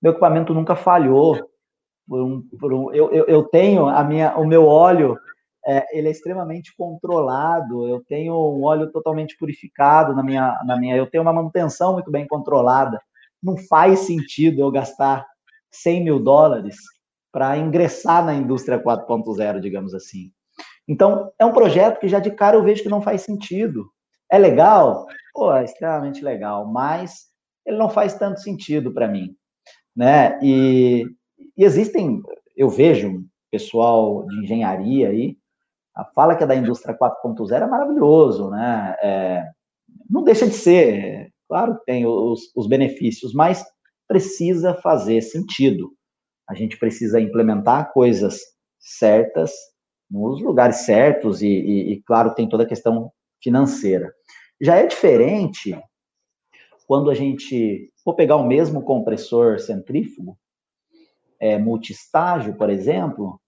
meu 0.00 0.12
equipamento 0.12 0.54
nunca 0.54 0.76
falhou. 0.76 1.36
Por 2.06 2.22
um, 2.22 2.42
por 2.58 2.72
um, 2.72 2.92
eu, 2.92 3.10
eu, 3.10 3.24
eu, 3.26 3.44
tenho 3.44 3.86
a 3.86 4.04
minha, 4.04 4.36
o 4.36 4.46
meu 4.46 4.66
óleo, 4.66 5.18
é, 5.66 5.98
ele 5.98 6.08
é 6.08 6.10
extremamente 6.10 6.74
controlado. 6.76 7.88
Eu 7.88 8.04
tenho 8.06 8.34
um 8.34 8.64
óleo 8.64 8.90
totalmente 8.90 9.36
purificado 9.38 10.14
na 10.14 10.22
minha, 10.22 10.58
na 10.66 10.78
minha. 10.78 10.96
Eu 10.96 11.06
tenho 11.06 11.22
uma 11.22 11.32
manutenção 11.32 11.94
muito 11.94 12.10
bem 12.10 12.26
controlada. 12.26 13.00
Não 13.42 13.56
faz 13.56 14.00
sentido 14.00 14.60
eu 14.60 14.70
gastar 14.70 15.26
100 15.70 16.04
mil 16.04 16.18
dólares 16.20 16.76
para 17.32 17.56
ingressar 17.56 18.24
na 18.24 18.34
indústria 18.34 18.82
4.0, 18.82 19.60
digamos 19.60 19.94
assim. 19.94 20.30
Então, 20.86 21.32
é 21.38 21.44
um 21.44 21.52
projeto 21.52 21.98
que 21.98 22.08
já 22.08 22.20
de 22.20 22.30
cara 22.30 22.56
eu 22.56 22.62
vejo 22.62 22.82
que 22.82 22.88
não 22.88 23.02
faz 23.02 23.22
sentido. 23.22 23.90
É 24.30 24.38
legal? 24.38 25.06
Pô, 25.32 25.52
é 25.52 25.64
extremamente 25.64 26.22
legal, 26.22 26.66
mas 26.66 27.26
ele 27.66 27.76
não 27.76 27.88
faz 27.88 28.14
tanto 28.14 28.40
sentido 28.40 28.92
para 28.92 29.08
mim, 29.08 29.34
né? 29.96 30.38
E, 30.42 31.06
e, 31.56 31.64
existem, 31.64 32.22
eu 32.56 32.68
vejo 32.68 33.24
pessoal 33.50 34.26
de 34.26 34.42
engenharia 34.42 35.08
aí, 35.08 35.36
a 35.94 36.04
fala 36.04 36.34
que 36.34 36.42
é 36.42 36.46
da 36.46 36.56
indústria 36.56 36.96
4.0 36.96 37.52
é 37.62 37.66
maravilhoso, 37.66 38.50
né? 38.50 38.96
É, 39.00 39.44
não 40.10 40.24
deixa 40.24 40.46
de 40.46 40.54
ser, 40.54 41.32
claro 41.48 41.78
que 41.78 41.84
tem 41.84 42.04
os, 42.04 42.50
os 42.56 42.66
benefícios, 42.66 43.32
mas 43.32 43.64
precisa 44.08 44.74
fazer 44.74 45.22
sentido. 45.22 45.92
A 46.48 46.54
gente 46.54 46.76
precisa 46.78 47.20
implementar 47.20 47.92
coisas 47.92 48.40
certas 48.78 49.52
nos 50.10 50.42
lugares 50.42 50.78
certos 50.78 51.40
e, 51.42 51.48
e, 51.48 51.92
e, 51.92 52.02
claro, 52.02 52.34
tem 52.34 52.48
toda 52.48 52.64
a 52.64 52.68
questão 52.68 53.10
financeira. 53.42 54.12
Já 54.60 54.76
é 54.76 54.86
diferente 54.86 55.78
quando 56.86 57.10
a 57.10 57.14
gente 57.14 57.90
for 58.02 58.14
pegar 58.14 58.36
o 58.36 58.46
mesmo 58.46 58.82
compressor 58.82 59.58
centrífugo, 59.58 60.36
é, 61.40 61.58
multistágio, 61.58 62.54
por 62.54 62.70
exemplo, 62.70 63.40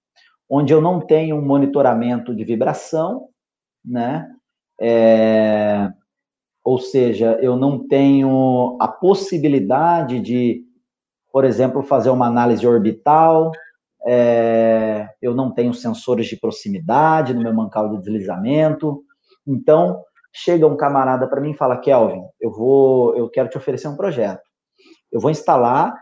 onde 0.48 0.72
eu 0.72 0.80
não 0.80 1.00
tenho 1.00 1.36
um 1.36 1.44
monitoramento 1.44 2.34
de 2.34 2.44
vibração, 2.44 3.28
né? 3.84 4.28
É, 4.80 5.90
ou 6.64 6.78
seja, 6.78 7.38
eu 7.40 7.56
não 7.56 7.86
tenho 7.86 8.76
a 8.80 8.88
possibilidade 8.88 10.20
de, 10.20 10.64
por 11.32 11.44
exemplo, 11.44 11.82
fazer 11.82 12.10
uma 12.10 12.26
análise 12.26 12.66
orbital, 12.66 13.52
é, 14.06 15.08
eu 15.20 15.34
não 15.34 15.52
tenho 15.52 15.74
sensores 15.74 16.26
de 16.26 16.36
proximidade 16.36 17.34
no 17.34 17.42
meu 17.42 17.52
mancal 17.52 17.90
de 17.90 17.98
deslizamento. 17.98 19.02
Então, 19.46 20.00
chega 20.32 20.66
um 20.66 20.76
camarada 20.76 21.26
para 21.28 21.40
mim 21.40 21.50
e 21.50 21.56
fala: 21.56 21.78
Kelvin, 21.78 22.22
eu 22.40 22.52
vou, 22.52 23.16
eu 23.16 23.28
quero 23.28 23.48
te 23.48 23.56
oferecer 23.56 23.88
um 23.88 23.96
projeto. 23.96 24.42
Eu 25.10 25.20
vou 25.20 25.30
instalar 25.30 25.92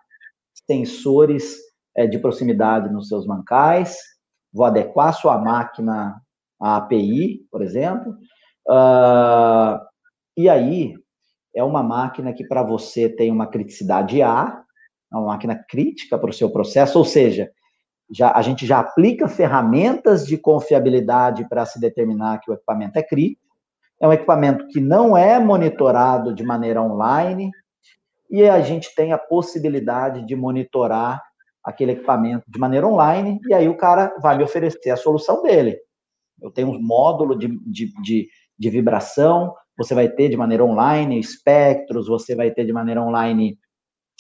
sensores 0.67 1.57
é, 1.97 2.07
de 2.07 2.19
proximidade 2.19 2.93
nos 2.93 3.09
seus 3.09 3.27
mancais, 3.27 3.97
vou 4.53 4.67
adequar 4.67 5.13
sua 5.15 5.39
máquina 5.39 6.21
à 6.61 6.77
API, 6.77 7.47
por 7.51 7.63
exemplo. 7.63 8.17
Uh, 8.69 9.79
e 10.37 10.49
aí, 10.49 10.95
é 11.55 11.63
uma 11.63 11.83
máquina 11.83 12.33
que 12.33 12.45
para 12.45 12.63
você 12.63 13.09
tem 13.09 13.31
uma 13.31 13.47
criticidade 13.47 14.23
A, 14.23 14.63
é 15.13 15.17
uma 15.17 15.27
máquina 15.27 15.63
crítica 15.69 16.19
para 16.19 16.31
o 16.31 16.35
seu 16.35 16.51
processo, 16.51 16.99
ou 16.99 17.05
seja, 17.05 17.51
já, 18.11 18.33
a 18.33 18.43
gente 18.43 18.67
já 18.67 18.81
aplica 18.81 19.29
ferramentas 19.29 20.27
de 20.27 20.37
confiabilidade 20.37 21.49
para 21.49 21.65
se 21.65 21.81
determinar 21.81 22.41
que 22.41 22.51
o 22.51 22.55
equipamento 22.55 22.99
é 22.99 23.03
crítico. 23.03 23.43
É 24.01 24.09
um 24.09 24.13
equipamento 24.13 24.67
que 24.69 24.81
não 24.81 25.17
é 25.17 25.39
monitorado 25.39 26.35
de 26.35 26.43
maneira 26.43 26.83
online 26.83 27.51
e 28.31 28.47
a 28.49 28.61
gente 28.61 28.95
tem 28.95 29.13
a 29.13 29.19
possibilidade 29.19 30.27
de 30.27 30.37
monitorar 30.37 31.23
aquele 31.65 31.93
equipamento 31.93 32.45
de 32.47 32.59
maneira 32.59 32.87
online 32.87 33.41
e 33.49 33.55
aí 33.55 33.69
o 33.69 33.77
cara 33.77 34.15
vai 34.21 34.37
me 34.37 34.45
oferecer 34.45 34.91
a 34.91 34.97
solução 34.97 35.43
dele. 35.43 35.79
Eu 36.41 36.51
tenho 36.51 36.69
um 36.69 36.83
módulo 36.83 37.37
de, 37.39 37.49
de, 37.65 37.93
de, 38.03 38.29
de 38.59 38.71
vibração, 38.71 39.55
você 39.77 39.95
vai 39.95 40.09
ter 40.09 40.29
de 40.29 40.37
maneira 40.37 40.65
online 40.65 41.19
espectros, 41.19 42.07
você 42.07 42.35
vai 42.35 42.51
ter 42.51 42.65
de 42.65 42.73
maneira 42.73 43.03
online 43.03 43.59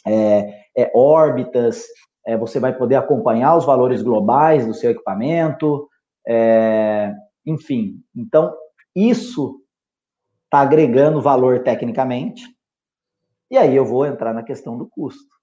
é, 0.07 0.64
é, 0.76 0.92
órbitas, 0.95 1.84
é, 2.26 2.36
você 2.36 2.59
vai 2.59 2.76
poder 2.76 2.97
acompanhar 2.97 3.57
os 3.57 3.64
valores 3.64 4.03
globais 4.03 4.66
do 4.66 4.74
seu 4.74 4.90
equipamento, 4.90 5.88
é, 6.26 7.12
enfim. 7.45 8.01
Então, 8.16 8.55
isso 8.95 9.61
está 10.45 10.61
agregando 10.61 11.20
valor 11.20 11.62
tecnicamente, 11.62 12.42
e 13.51 13.59
aí 13.59 13.76
eu 13.76 13.84
vou 13.84 14.07
entrar 14.07 14.32
na 14.32 14.42
questão 14.42 14.76
do 14.76 14.86
custo. 14.88 15.34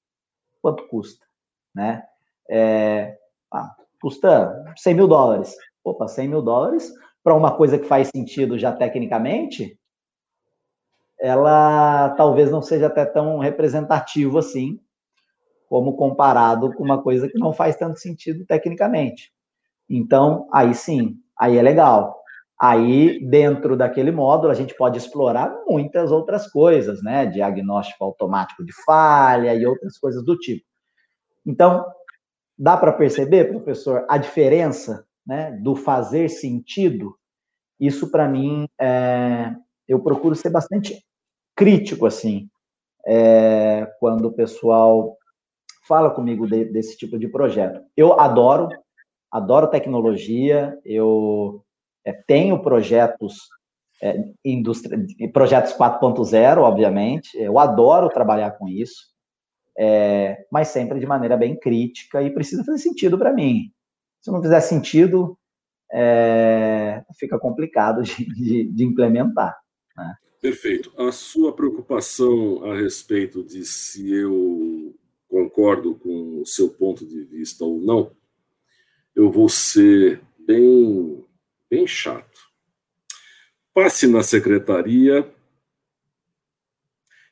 Quanto 0.62 0.88
custa? 0.88 1.26
Né? 1.74 2.04
É, 2.50 3.18
ah, 3.52 3.76
custa 4.02 4.64
100 4.78 4.94
mil 4.96 5.08
dólares. 5.08 5.56
Opa, 5.84 6.08
100 6.08 6.28
mil 6.28 6.42
dólares 6.42 6.92
para 7.24 7.36
uma 7.36 7.56
coisa 7.56 7.78
que 7.78 7.86
faz 7.86 8.10
sentido 8.14 8.58
já 8.58 8.72
tecnicamente, 8.72 9.78
ela 11.20 12.10
talvez 12.18 12.50
não 12.50 12.62
seja 12.62 12.88
até 12.88 13.06
tão 13.06 13.38
representativo 13.38 14.40
assim, 14.40 14.80
como 15.70 15.96
comparado 15.96 16.74
com 16.74 16.84
uma 16.84 17.02
coisa 17.02 17.30
que 17.30 17.38
não 17.38 17.54
faz 17.54 17.76
tanto 17.76 18.00
sentido 18.00 18.46
tecnicamente. 18.46 19.32
Então, 19.90 20.48
aí 20.52 20.74
sim, 20.74 21.16
aí 21.40 21.58
é 21.58 21.62
legal. 21.62 22.20
Aí, 22.60 23.20
dentro 23.28 23.76
daquele 23.76 24.12
módulo, 24.12 24.52
a 24.52 24.56
gente 24.56 24.76
pode 24.76 24.98
explorar 24.98 25.52
muitas 25.68 26.12
outras 26.12 26.48
coisas, 26.52 27.02
né? 27.04 27.26
Diagnóstico 27.26 28.04
automático 28.04 28.64
de 28.64 28.72
falha 28.86 29.56
e 29.56 29.66
outras 29.66 29.98
coisas 29.98 30.24
do 30.24 30.38
tipo. 30.38 30.66
Então, 31.46 31.86
dá 32.58 32.78
para 32.78 32.94
perceber, 32.94 33.52
professor, 33.52 34.06
a 34.10 34.18
diferença 34.18 35.06
né, 35.26 35.52
do 35.52 35.76
fazer 35.76 36.30
sentido? 36.30 37.16
Isso, 37.80 38.12
para 38.12 38.28
mim, 38.28 38.68
é... 38.80 39.54
eu 39.88 40.00
procuro 40.00 40.36
ser 40.36 40.50
bastante 40.50 41.04
crítico, 41.56 42.06
assim, 42.06 42.50
é... 43.06 43.92
quando 44.00 44.26
o 44.26 44.34
pessoal 44.34 45.18
fala 45.88 46.12
comigo 46.12 46.48
de, 46.48 46.66
desse 46.66 46.98
tipo 46.98 47.18
de 47.18 47.28
projeto. 47.28 47.82
Eu 47.98 48.20
adoro, 48.20 48.70
adoro 49.32 49.68
tecnologia, 49.68 50.80
eu 50.86 51.64
é, 52.06 52.14
tenho 52.14 52.62
projetos 52.62 53.50
é, 54.02 54.16
indústria, 54.44 54.98
projetos 55.32 55.74
4.0, 55.74 56.58
obviamente, 56.60 57.38
eu 57.38 57.60
adoro 57.60 58.10
trabalhar 58.10 58.52
com 58.52 58.68
isso, 58.68 59.12
é, 59.78 60.46
mas 60.52 60.70
sempre 60.70 61.00
de 61.00 61.06
maneira 61.06 61.38
bem 61.38 61.58
crítica 61.58 62.22
e 62.22 62.30
precisa 62.30 62.64
fazer 62.64 62.80
sentido 62.80 63.18
para 63.18 63.34
mim. 63.34 63.72
Se 64.22 64.32
não 64.32 64.42
fizer 64.42 64.62
sentido, 64.62 65.38
é, 65.92 67.04
fica 67.18 67.40
complicado 67.40 68.04
de, 68.04 68.26
de, 68.26 68.64
de 68.66 68.84
implementar. 68.84 69.58
Né? 69.96 70.16
Perfeito. 70.42 70.92
A 70.98 71.12
sua 71.12 71.54
preocupação 71.54 72.64
a 72.66 72.76
respeito 72.76 73.44
de 73.44 73.66
se 73.66 74.12
eu 74.14 74.96
concordo 75.28 75.96
com 75.96 76.42
o 76.42 76.46
seu 76.46 76.70
ponto 76.70 77.06
de 77.06 77.24
vista 77.24 77.64
ou 77.64 77.80
não, 77.80 78.12
eu 79.16 79.32
vou 79.32 79.48
ser 79.48 80.22
bem, 80.40 81.24
bem 81.70 81.88
chato. 81.88 82.52
Passe 83.74 84.08
na 84.08 84.22
secretaria 84.24 85.30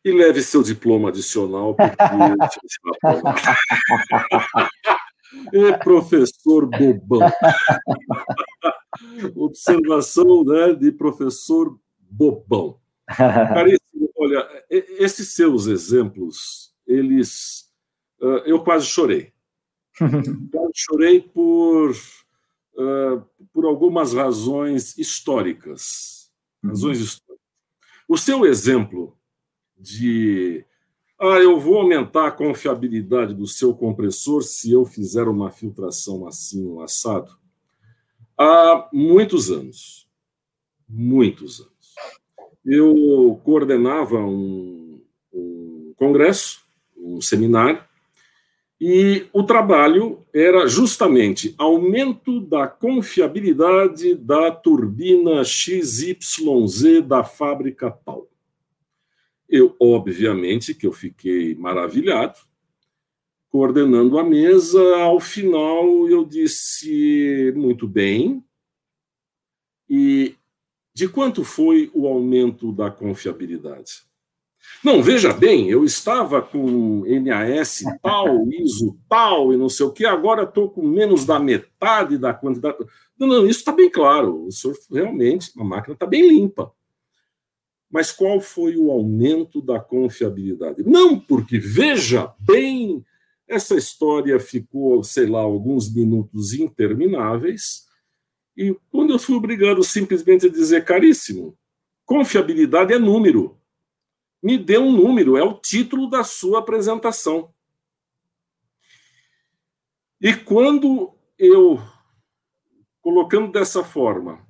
e 0.03 0.11
leve 0.11 0.41
seu 0.41 0.63
diploma 0.63 1.09
adicional, 1.09 1.75
porque 1.75 1.95
é 5.53 5.77
professor 5.77 6.67
bobão. 6.67 7.31
Observação 9.35 10.43
né, 10.43 10.73
de 10.73 10.91
professor 10.91 11.79
bobão. 11.99 12.79
Caríssimo, 13.07 14.09
olha, 14.17 14.47
esses 14.69 15.33
seus 15.33 15.67
exemplos, 15.67 16.73
eles 16.87 17.69
uh, 18.21 18.41
eu 18.45 18.63
quase 18.63 18.85
chorei. 18.85 19.33
quase 19.99 20.71
chorei 20.73 21.19
por, 21.19 21.91
uh, 21.91 23.21
por 23.51 23.65
algumas 23.65 24.13
razões 24.13 24.97
históricas. 24.97 26.31
Razões 26.63 26.97
uhum. 26.97 27.03
históricas. 27.03 27.39
O 28.07 28.17
seu 28.17 28.45
exemplo 28.45 29.18
de 29.79 30.65
ah, 31.19 31.39
eu 31.39 31.59
vou 31.59 31.79
aumentar 31.79 32.27
a 32.27 32.31
confiabilidade 32.31 33.33
do 33.33 33.45
seu 33.45 33.73
compressor 33.73 34.41
se 34.41 34.71
eu 34.71 34.85
fizer 34.85 35.27
uma 35.27 35.51
filtração 35.51 36.25
assim, 36.25 36.65
um 36.65 36.79
assado, 36.79 37.37
há 38.37 38.87
muitos 38.93 39.51
anos. 39.51 40.07
Muitos 40.87 41.59
anos. 41.59 41.73
Eu 42.65 43.39
coordenava 43.43 44.17
um, 44.17 45.01
um 45.33 45.93
congresso, 45.97 46.61
um 46.97 47.19
seminário, 47.19 47.83
e 48.79 49.27
o 49.33 49.43
trabalho 49.43 50.25
era 50.33 50.67
justamente 50.67 51.53
aumento 51.57 52.39
da 52.39 52.65
confiabilidade 52.65 54.15
da 54.15 54.51
turbina 54.51 55.43
XYZ 55.43 57.03
da 57.05 57.25
fábrica 57.25 57.91
tal. 57.91 58.28
Eu, 59.49 59.75
obviamente, 59.79 60.75
que 60.75 60.85
eu 60.85 60.93
fiquei 60.93 61.55
maravilhado, 61.55 62.37
coordenando 63.49 64.19
a 64.19 64.23
mesa. 64.23 64.81
Ao 64.97 65.19
final, 65.19 66.07
eu 66.07 66.23
disse 66.23 67.51
muito 67.55 67.87
bem. 67.87 68.43
E 69.89 70.35
de 70.93 71.07
quanto 71.07 71.43
foi 71.43 71.89
o 71.93 72.07
aumento 72.07 72.71
da 72.71 72.91
confiabilidade? 72.91 74.07
Não, 74.83 75.01
veja 75.01 75.33
bem, 75.33 75.69
eu 75.69 75.83
estava 75.83 76.41
com 76.41 77.03
NAS 77.05 77.81
tal, 78.01 78.47
ISO 78.51 78.97
tal 79.09 79.53
e 79.53 79.57
não 79.57 79.67
sei 79.67 79.85
o 79.85 79.91
que, 79.91 80.05
agora 80.05 80.43
estou 80.43 80.69
com 80.69 80.85
menos 80.85 81.25
da 81.25 81.39
metade 81.39 82.17
da 82.17 82.33
quantidade. 82.33 82.77
Não, 83.17 83.27
não, 83.27 83.45
isso 83.45 83.59
está 83.59 83.71
bem 83.71 83.89
claro. 83.89 84.45
O 84.45 84.51
senhor 84.51 84.77
realmente, 84.91 85.51
a 85.57 85.63
máquina 85.63 85.93
está 85.93 86.05
bem 86.05 86.27
limpa. 86.27 86.71
Mas 87.89 88.11
qual 88.11 88.39
foi 88.39 88.77
o 88.77 88.91
aumento 88.91 89.61
da 89.61 89.79
confiabilidade? 89.79 90.83
Não, 90.83 91.19
porque 91.19 91.57
veja 91.57 92.33
bem, 92.39 93.03
essa 93.47 93.75
história 93.75 94.39
ficou, 94.39 95.03
sei 95.03 95.25
lá, 95.25 95.39
alguns 95.39 95.91
minutos 95.93 96.53
intermináveis, 96.53 97.87
e 98.55 98.75
quando 98.91 99.13
eu 99.13 99.19
fui 99.19 99.35
obrigado 99.35 99.81
simplesmente 99.83 100.45
a 100.45 100.49
dizer, 100.49 100.83
caríssimo, 100.83 101.57
confiabilidade 102.05 102.93
é 102.93 102.99
número. 102.99 103.57
Me 104.43 104.57
dê 104.57 104.77
um 104.77 104.91
número, 104.91 105.37
é 105.37 105.43
o 105.43 105.53
título 105.53 106.09
da 106.09 106.23
sua 106.23 106.59
apresentação. 106.59 107.53
E 110.21 110.33
quando 110.33 111.15
eu, 111.37 111.79
colocando 113.01 113.51
dessa 113.51 113.83
forma, 113.83 114.45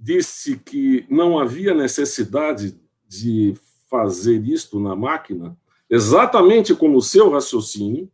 disse 0.00 0.56
que 0.58 1.04
não 1.10 1.38
havia 1.38 1.74
necessidade 1.74 2.74
de 3.06 3.54
fazer 3.86 4.42
isto 4.46 4.80
na 4.80 4.96
máquina, 4.96 5.58
exatamente 5.90 6.74
como 6.74 6.96
o 6.96 7.02
seu 7.02 7.30
raciocínio, 7.30 8.10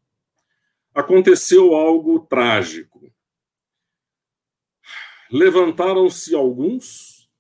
aconteceu 0.93 1.74
algo 1.76 2.18
trágico. 2.18 3.09
Levantaram-se 5.30 6.34
alguns 6.34 7.30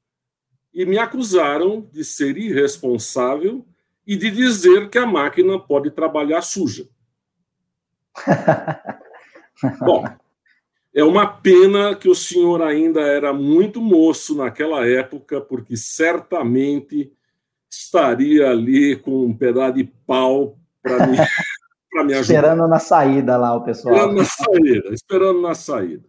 e 0.72 0.84
me 0.84 0.98
acusaram 0.98 1.88
de 1.92 2.04
ser 2.04 2.36
irresponsável 2.36 3.66
e 4.06 4.14
de 4.14 4.30
dizer 4.30 4.90
que 4.90 4.98
a 4.98 5.06
máquina 5.06 5.58
pode 5.58 5.90
trabalhar 5.90 6.42
suja. 6.42 6.88
Bom, 9.80 10.04
é 10.96 11.04
uma 11.04 11.26
pena 11.26 11.94
que 11.94 12.08
o 12.08 12.14
senhor 12.14 12.62
ainda 12.62 13.02
era 13.02 13.30
muito 13.30 13.82
moço 13.82 14.34
naquela 14.34 14.88
época, 14.88 15.42
porque 15.42 15.76
certamente 15.76 17.12
estaria 17.70 18.48
ali 18.48 18.96
com 18.96 19.26
um 19.26 19.36
pedaço 19.36 19.74
de 19.74 19.84
pau 20.06 20.58
para 20.82 21.06
me, 21.06 21.18
me 22.06 22.14
ajudar. 22.14 22.20
Esperando 22.20 22.66
na 22.66 22.78
saída 22.78 23.36
lá, 23.36 23.54
o 23.54 23.62
pessoal. 23.62 23.94
Esperando 23.94 24.16
na 24.16 24.24
saída, 24.24 24.94
esperando 24.94 25.42
na 25.42 25.54
saída. 25.54 26.08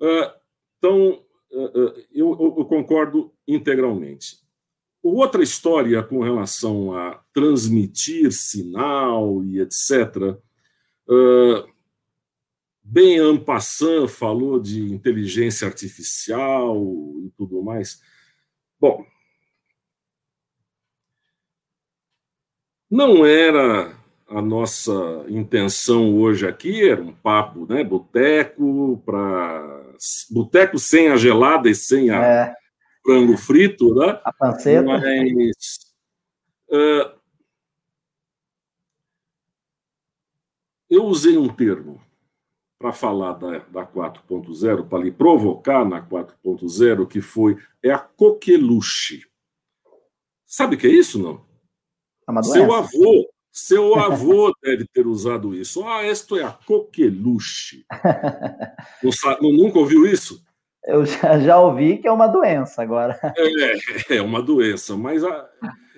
Uh, 0.00 0.32
então, 0.78 1.22
uh, 1.52 1.80
uh, 1.80 1.94
eu, 2.12 2.54
eu, 2.58 2.64
concordo 2.64 3.32
integralmente. 3.46 4.38
Outra 5.00 5.44
história 5.44 6.02
com 6.02 6.24
relação 6.24 6.92
a 6.92 7.20
transmitir 7.32 8.32
sinal 8.32 9.44
e 9.44 9.60
etc. 9.60 10.36
bem 12.88 13.18
en 13.18 13.36
passant, 13.36 14.08
falou 14.08 14.60
de 14.60 14.92
inteligência 14.92 15.66
artificial 15.66 16.76
e 17.24 17.30
tudo 17.36 17.62
mais. 17.62 18.00
Bom, 18.80 19.04
Não 22.90 23.26
era 23.26 23.96
a 24.28 24.40
nossa 24.40 24.92
intenção 25.28 26.16
hoje 26.18 26.46
aqui, 26.46 26.88
era 26.88 27.02
um 27.02 27.12
papo, 27.12 27.66
né? 27.66 27.82
Boteco, 27.82 29.02
para 29.04 29.92
boteco 30.30 30.78
sem 30.78 31.08
a 31.08 31.16
gelada 31.16 31.68
e 31.68 31.74
sem 31.74 32.10
a 32.10 32.24
é. 32.24 32.54
frango 33.04 33.36
frito, 33.36 33.92
né? 33.94 34.20
A 34.24 34.32
panceta. 34.32 34.84
Mas 34.84 35.78
uh, 36.70 37.18
eu 40.88 41.04
usei 41.06 41.36
um 41.36 41.48
termo 41.48 42.00
para 42.78 42.92
falar 42.92 43.32
da, 43.34 43.58
da 43.58 43.86
4.0, 43.86 44.88
para 44.88 45.02
lhe 45.02 45.10
provocar 45.10 45.84
na 45.84 46.02
4.0, 46.02 47.06
que 47.06 47.20
foi 47.20 47.56
é 47.82 47.90
a 47.90 47.98
coqueluche. 47.98 49.26
Sabe 50.44 50.76
o 50.76 50.78
que 50.78 50.86
é 50.86 50.90
isso, 50.90 51.18
não? 51.18 51.44
É 52.28 52.42
seu 52.42 52.72
avô, 52.74 53.28
seu 53.52 53.94
avô 53.96 54.52
deve 54.62 54.86
ter 54.86 55.06
usado 55.06 55.54
isso. 55.54 55.84
Ah, 55.84 56.06
isto 56.06 56.36
é 56.36 56.44
a 56.44 56.52
coqueluche. 56.52 57.84
Não, 59.40 59.52
nunca 59.52 59.78
ouviu 59.78 60.06
isso? 60.06 60.44
Eu 60.84 61.04
já, 61.04 61.38
já, 61.38 61.58
ouvi 61.58 61.98
que 61.98 62.06
é 62.06 62.12
uma 62.12 62.26
doença 62.26 62.82
agora. 62.82 63.18
É, 64.10 64.16
é 64.16 64.22
uma 64.22 64.42
doença, 64.42 64.96
mas 64.96 65.24
a, 65.24 65.48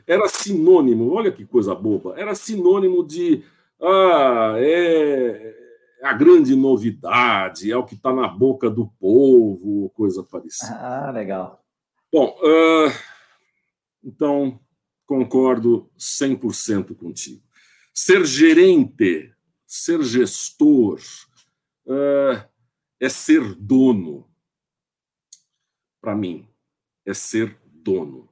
era 0.07 0.27
sinônimo, 0.29 1.13
olha 1.13 1.31
que 1.31 1.45
coisa 1.45 1.75
boba, 1.75 2.15
era 2.17 2.35
sinônimo 2.35 3.07
de 3.07 3.45
ah, 3.81 4.55
é, 4.57 5.55
é 5.55 5.68
a 6.03 6.13
grande 6.13 6.55
novidade, 6.55 7.71
é 7.71 7.77
o 7.77 7.85
que 7.85 7.95
está 7.95 8.13
na 8.13 8.29
boca 8.29 8.71
do 8.71 8.89
povo, 9.01 9.91
coisa 9.91 10.23
parecida. 10.23 10.75
Ah, 10.75 11.11
legal. 11.11 11.65
Bom, 12.13 12.39
uh, 12.41 12.93
então 14.03 14.61
concordo 15.05 15.91
100% 15.99 16.95
contigo. 16.95 17.43
Ser 17.93 18.25
gerente, 18.25 19.35
ser 19.67 20.03
gestor, 20.03 21.01
uh, 21.87 22.49
é 23.01 23.09
ser 23.09 23.55
dono. 23.55 24.29
Para 26.01 26.15
mim, 26.15 26.49
é 27.05 27.13
ser 27.13 27.59
dono. 27.65 28.29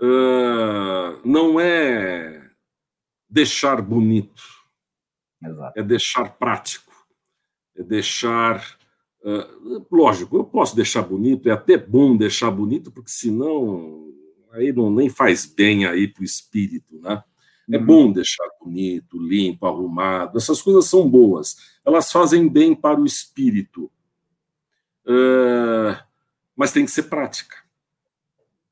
Uh, 0.00 1.20
não 1.24 1.58
é 1.58 2.50
deixar 3.28 3.80
bonito, 3.80 4.42
Exato. 5.48 5.78
é 5.78 5.82
deixar 5.82 6.30
prático, 6.36 6.92
é 7.76 7.82
deixar. 7.82 8.76
Uh, 9.22 9.86
lógico, 9.90 10.36
eu 10.36 10.44
posso 10.44 10.76
deixar 10.76 11.02
bonito, 11.02 11.48
é 11.48 11.52
até 11.52 11.76
bom 11.76 12.16
deixar 12.16 12.50
bonito, 12.50 12.92
porque 12.92 13.10
senão 13.10 14.06
aí 14.52 14.72
não 14.72 14.90
nem 14.90 15.08
faz 15.08 15.44
bem 15.44 15.84
aí 15.86 16.08
para 16.08 16.22
o 16.22 16.24
espírito, 16.24 16.98
né? 17.00 17.22
É 17.70 17.78
uhum. 17.78 17.84
bom 17.84 18.12
deixar 18.12 18.48
bonito, 18.60 19.18
limpo, 19.18 19.66
arrumado. 19.66 20.38
Essas 20.38 20.62
coisas 20.62 20.86
são 20.86 21.08
boas. 21.08 21.56
Elas 21.84 22.12
fazem 22.12 22.48
bem 22.48 22.74
para 22.74 23.00
o 23.00 23.04
espírito. 23.04 23.90
Uh, 25.04 25.96
mas 26.54 26.72
tem 26.72 26.84
que 26.84 26.90
ser 26.92 27.04
prática. 27.04 27.56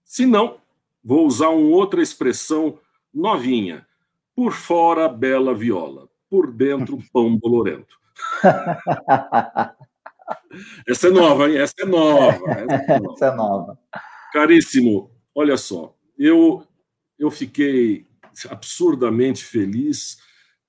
Se 0.05 0.25
não, 0.25 0.59
vou 1.03 1.27
usar 1.27 1.49
uma 1.49 1.77
outra 1.77 2.01
expressão 2.01 2.79
novinha. 3.13 3.87
Por 4.35 4.53
fora, 4.53 5.09
bela 5.09 5.55
viola. 5.55 6.09
Por 6.35 6.53
dentro, 6.53 6.99
pão 7.13 7.39
bolorento. 7.39 7.97
Essa 10.89 11.09
é 11.09 11.11
nova, 11.11 11.49
hein? 11.49 11.59
Essa 11.59 11.75
é 11.79 11.85
nova. 11.85 12.51
Essa 12.51 12.75
é 12.75 12.75
nova. 12.99 13.13
Essa 13.13 13.27
é 13.27 13.37
nova. 13.37 13.79
Caríssimo, 14.33 15.15
Olha 15.35 15.57
só, 15.57 15.97
eu, 16.17 16.63
eu 17.19 17.31
fiquei 17.31 18.07
absurdamente 18.49 19.45
feliz 19.45 20.19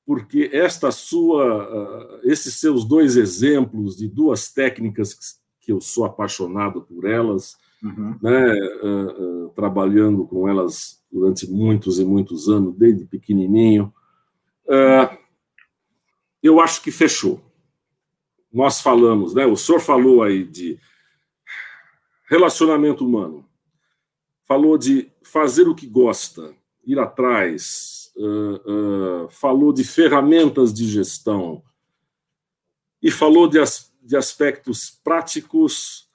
porque 0.05 0.49
esta 0.51 0.91
sua, 0.91 1.67
uh, 1.67 2.19
esses 2.23 2.55
seus 2.55 2.83
dois 2.83 3.15
exemplos 3.15 3.95
de 3.95 4.07
duas 4.07 4.51
técnicas 4.51 5.39
que 5.59 5.71
eu 5.71 5.81
sou 5.81 6.05
apaixonado 6.05 6.81
por 6.81 7.05
elas, 7.05 7.57
uhum. 7.83 8.15
né, 8.21 8.53
uh, 8.83 9.45
uh, 9.45 9.49
trabalhando 9.49 10.25
com 10.25 10.47
elas 10.47 11.01
durante 11.11 11.49
muitos 11.49 11.99
e 11.99 12.05
muitos 12.05 12.49
anos, 12.49 12.75
desde 12.75 13.05
pequenininho, 13.05 13.91
eu 16.45 16.59
acho 16.59 16.81
que 16.81 16.91
fechou. 16.91 17.41
Nós 18.51 18.81
falamos, 18.81 19.33
né, 19.33 19.45
o 19.45 19.57
senhor 19.57 19.79
falou 19.79 20.23
aí 20.23 20.43
de 20.43 20.79
relacionamento 22.27 23.05
humano 23.05 23.45
falou 24.45 24.77
de 24.77 25.11
fazer 25.23 25.67
o 25.67 25.75
que 25.75 25.87
gosta, 25.87 26.55
ir 26.85 26.99
atrás, 26.99 28.11
uh, 28.15 29.25
uh, 29.25 29.29
falou 29.29 29.73
de 29.73 29.83
ferramentas 29.83 30.73
de 30.73 30.87
gestão 30.87 31.63
e 33.01 33.11
falou 33.11 33.47
de, 33.47 33.59
as, 33.59 33.91
de 34.01 34.15
aspectos 34.15 34.91
práticos 35.03 36.07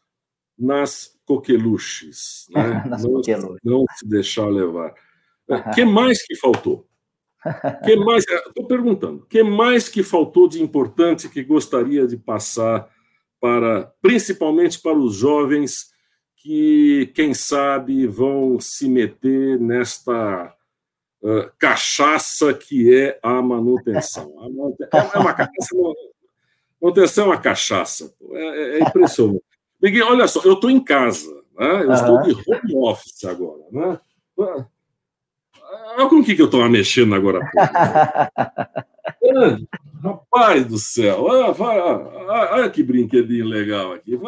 nas 0.56 1.18
coqueluches, 1.24 2.46
né? 2.50 2.84
nas 2.88 3.02
não, 3.02 3.14
coqueluches. 3.14 3.60
não 3.64 3.84
se 3.96 4.08
deixar 4.08 4.48
levar. 4.48 4.94
O 5.48 5.70
que 5.74 5.84
mais 5.84 6.24
que 6.24 6.36
faltou? 6.36 6.88
Que 7.84 7.96
mais? 7.96 8.24
Estou 8.26 8.66
perguntando. 8.66 9.26
que 9.26 9.42
mais 9.42 9.88
que 9.88 10.02
faltou 10.02 10.48
de 10.48 10.62
importante 10.62 11.28
que 11.28 11.42
gostaria 11.42 12.06
de 12.06 12.16
passar 12.16 12.88
para, 13.40 13.92
principalmente 14.02 14.78
para 14.78 14.96
os 14.96 15.14
jovens 15.14 15.90
que, 16.36 17.10
quem 17.14 17.34
sabe, 17.34 18.06
vão 18.06 18.58
se 18.60 18.88
meter 18.88 19.58
nesta 19.58 20.54
uh, 21.22 21.50
cachaça 21.58 22.52
que 22.54 22.94
é 22.94 23.18
a 23.22 23.40
manutenção. 23.42 24.34
A 24.38 24.48
manutenção 24.48 25.10
é 25.14 25.18
uma 25.18 25.34
cachaça, 25.34 25.76
manutenção 26.80 27.24
é 27.24 27.26
uma 27.28 27.40
cachaça. 27.40 28.14
É, 28.32 28.44
é, 28.44 28.78
é 28.78 28.80
impressionante. 28.80 29.44
Miguel, 29.82 30.08
olha 30.08 30.28
só, 30.28 30.42
eu 30.44 30.54
estou 30.54 30.70
em 30.70 30.82
casa, 30.82 31.30
né? 31.58 31.82
eu 31.82 31.88
uhum. 31.88 31.94
estou 31.94 32.22
de 32.22 32.32
home 32.32 32.88
office 32.88 33.24
agora. 33.24 33.62
Né? 33.72 33.98
Olha 36.00 36.08
com 36.08 36.16
o 36.16 36.24
que, 36.24 36.34
que 36.34 36.40
eu 36.40 36.46
estou 36.46 36.66
mexendo 36.66 37.14
agora. 37.14 37.40
rapaz 40.02 40.64
do 40.66 40.78
céu, 40.78 41.24
olha, 41.24 41.54
olha, 41.62 42.52
olha, 42.52 42.70
que 42.70 42.82
brinquedinho 42.82 43.44
legal 43.44 43.92
aqui. 43.92 44.18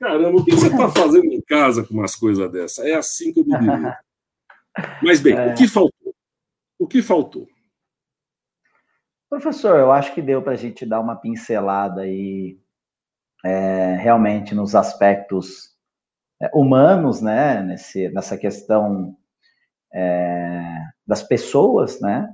Caramba, 0.00 0.40
o 0.40 0.44
que 0.44 0.50
você 0.50 0.66
está 0.66 0.90
fazendo 0.90 1.26
em 1.26 1.40
casa 1.40 1.84
com 1.84 1.94
umas 1.94 2.16
coisas 2.16 2.50
dessas? 2.50 2.84
É 2.84 2.94
assim 2.94 3.32
que 3.32 3.38
eu 3.38 3.44
me 3.44 3.56
diria. 3.56 3.96
Mas 5.00 5.20
bem, 5.20 5.34
é. 5.34 5.52
o 5.52 5.54
que 5.54 5.68
faltou? 5.68 6.14
O 6.76 6.88
que 6.88 7.00
faltou? 7.00 7.46
Professor, 9.30 9.78
eu 9.78 9.92
acho 9.92 10.12
que 10.14 10.20
deu 10.20 10.42
para 10.42 10.54
a 10.54 10.56
gente 10.56 10.84
dar 10.84 10.98
uma 10.98 11.14
pincelada 11.14 12.00
aí, 12.00 12.58
é, 13.44 13.94
realmente 13.94 14.56
nos 14.56 14.74
aspectos 14.74 15.70
é, 16.42 16.50
humanos, 16.52 17.22
né, 17.22 17.62
nesse, 17.62 18.08
nessa 18.08 18.36
questão 18.36 19.16
é, 19.94 20.91
das 21.06 21.22
pessoas, 21.22 22.00
né, 22.00 22.32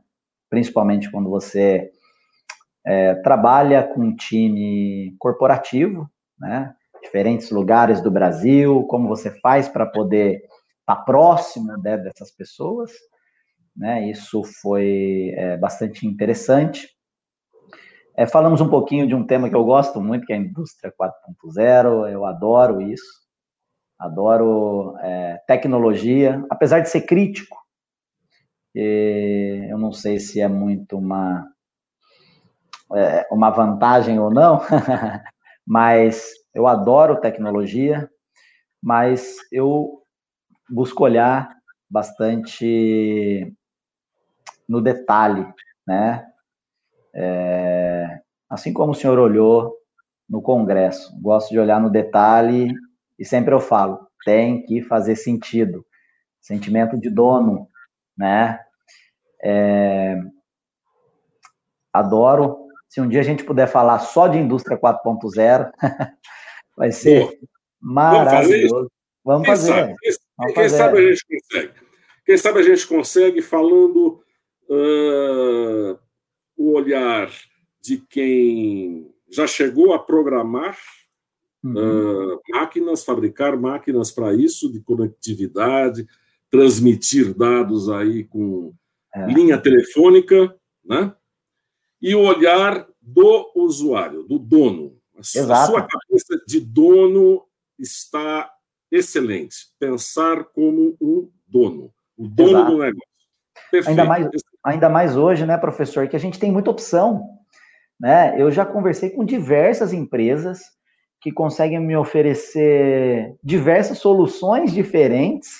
principalmente 0.50 1.10
quando 1.10 1.28
você 1.28 1.90
é, 2.86 3.14
trabalha 3.16 3.82
com 3.82 4.00
um 4.00 4.16
time 4.16 5.14
corporativo, 5.18 6.08
né, 6.38 6.74
diferentes 7.02 7.50
lugares 7.50 8.00
do 8.00 8.10
Brasil, 8.10 8.84
como 8.84 9.08
você 9.08 9.30
faz 9.40 9.68
para 9.68 9.86
poder 9.86 10.36
estar 10.80 10.96
tá 10.96 10.96
próximo 10.96 11.76
né, 11.78 11.96
dessas 11.96 12.30
pessoas, 12.30 12.92
né, 13.76 14.08
isso 14.08 14.42
foi 14.60 15.32
é, 15.36 15.56
bastante 15.56 16.06
interessante. 16.06 16.88
É, 18.16 18.26
falamos 18.26 18.60
um 18.60 18.68
pouquinho 18.68 19.06
de 19.06 19.14
um 19.14 19.24
tema 19.24 19.48
que 19.48 19.54
eu 19.54 19.64
gosto 19.64 20.00
muito, 20.00 20.26
que 20.26 20.32
é 20.32 20.36
a 20.36 20.40
indústria 20.40 20.92
4.0, 21.00 22.10
eu 22.10 22.24
adoro 22.24 22.80
isso, 22.82 23.28
adoro 23.98 24.96
é, 25.00 25.40
tecnologia, 25.46 26.44
apesar 26.50 26.80
de 26.80 26.88
ser 26.88 27.02
crítico, 27.02 27.56
eu 28.80 29.78
não 29.78 29.92
sei 29.92 30.18
se 30.18 30.40
é 30.40 30.48
muito 30.48 30.96
uma, 30.96 31.46
é, 32.94 33.26
uma 33.30 33.50
vantagem 33.50 34.18
ou 34.18 34.30
não, 34.30 34.60
mas 35.66 36.30
eu 36.54 36.66
adoro 36.66 37.20
tecnologia, 37.20 38.08
mas 38.82 39.36
eu 39.50 40.02
busco 40.68 41.04
olhar 41.04 41.50
bastante 41.90 43.54
no 44.68 44.80
detalhe, 44.80 45.46
né? 45.86 46.26
É, 47.14 48.20
assim 48.48 48.72
como 48.72 48.92
o 48.92 48.94
senhor 48.94 49.18
olhou 49.18 49.74
no 50.28 50.42
Congresso, 50.42 51.18
gosto 51.20 51.50
de 51.50 51.58
olhar 51.58 51.80
no 51.80 51.90
detalhe 51.90 52.74
e 53.18 53.24
sempre 53.24 53.54
eu 53.54 53.60
falo, 53.60 54.06
tem 54.24 54.62
que 54.62 54.82
fazer 54.82 55.16
sentido. 55.16 55.84
Sentimento 56.40 56.98
de 56.98 57.10
dono, 57.10 57.66
né? 58.16 58.60
É, 59.42 60.16
adoro. 61.92 62.68
Se 62.88 63.00
um 63.00 63.08
dia 63.08 63.20
a 63.20 63.24
gente 63.24 63.44
puder 63.44 63.68
falar 63.68 63.98
só 63.98 64.28
de 64.28 64.38
indústria 64.38 64.78
4.0, 64.78 65.70
vai 66.76 66.90
ser 66.90 67.38
maravilhoso. 67.80 68.90
Vamos 69.24 69.46
fazer. 69.46 69.72
Vamos 69.72 69.86
fazer. 69.90 69.96
Quem, 70.00 70.12
vamos 70.36 70.54
quem 70.54 70.62
fazer. 70.64 70.76
sabe 70.76 70.98
a 70.98 71.10
gente 71.10 71.24
consegue. 71.26 71.72
Quem 72.24 72.36
sabe 72.36 72.58
a 72.58 72.62
gente 72.62 72.86
consegue 72.86 73.42
falando 73.42 74.22
uh, 74.68 75.98
o 76.56 76.72
olhar 76.72 77.30
de 77.80 77.98
quem 77.98 79.10
já 79.30 79.46
chegou 79.46 79.94
a 79.94 79.98
programar 79.98 80.76
uhum. 81.62 82.34
uh, 82.34 82.40
máquinas, 82.50 83.04
fabricar 83.04 83.56
máquinas 83.56 84.10
para 84.10 84.34
isso, 84.34 84.70
de 84.70 84.80
conectividade, 84.80 86.06
transmitir 86.50 87.34
dados 87.34 87.88
aí 87.88 88.24
com 88.24 88.74
é. 89.14 89.26
linha 89.26 89.58
telefônica, 89.58 90.54
né? 90.84 91.14
E 92.00 92.14
o 92.14 92.20
olhar 92.20 92.86
do 93.00 93.50
usuário, 93.54 94.22
do 94.22 94.38
dono. 94.38 94.96
A 95.16 95.20
Exato. 95.20 95.72
sua 95.72 95.86
cabeça 95.86 96.40
de 96.46 96.60
dono 96.60 97.44
está 97.78 98.50
excelente. 98.90 99.56
Pensar 99.78 100.44
como 100.44 100.96
um 101.00 101.30
dono, 101.46 101.92
o 102.16 102.28
dono 102.28 102.50
Exato. 102.50 102.70
do 102.70 102.78
negócio. 102.78 103.08
Perfeito. 103.70 103.88
Ainda 103.88 104.04
mais, 104.04 104.28
ainda 104.64 104.88
mais 104.88 105.16
hoje, 105.16 105.44
né, 105.44 105.56
professor, 105.58 106.08
que 106.08 106.16
a 106.16 106.20
gente 106.20 106.38
tem 106.38 106.52
muita 106.52 106.70
opção. 106.70 107.22
Né? 107.98 108.40
Eu 108.40 108.50
já 108.50 108.64
conversei 108.64 109.10
com 109.10 109.24
diversas 109.24 109.92
empresas 109.92 110.60
que 111.20 111.32
conseguem 111.32 111.80
me 111.80 111.96
oferecer 111.96 113.34
diversas 113.42 113.98
soluções 113.98 114.72
diferentes, 114.72 115.50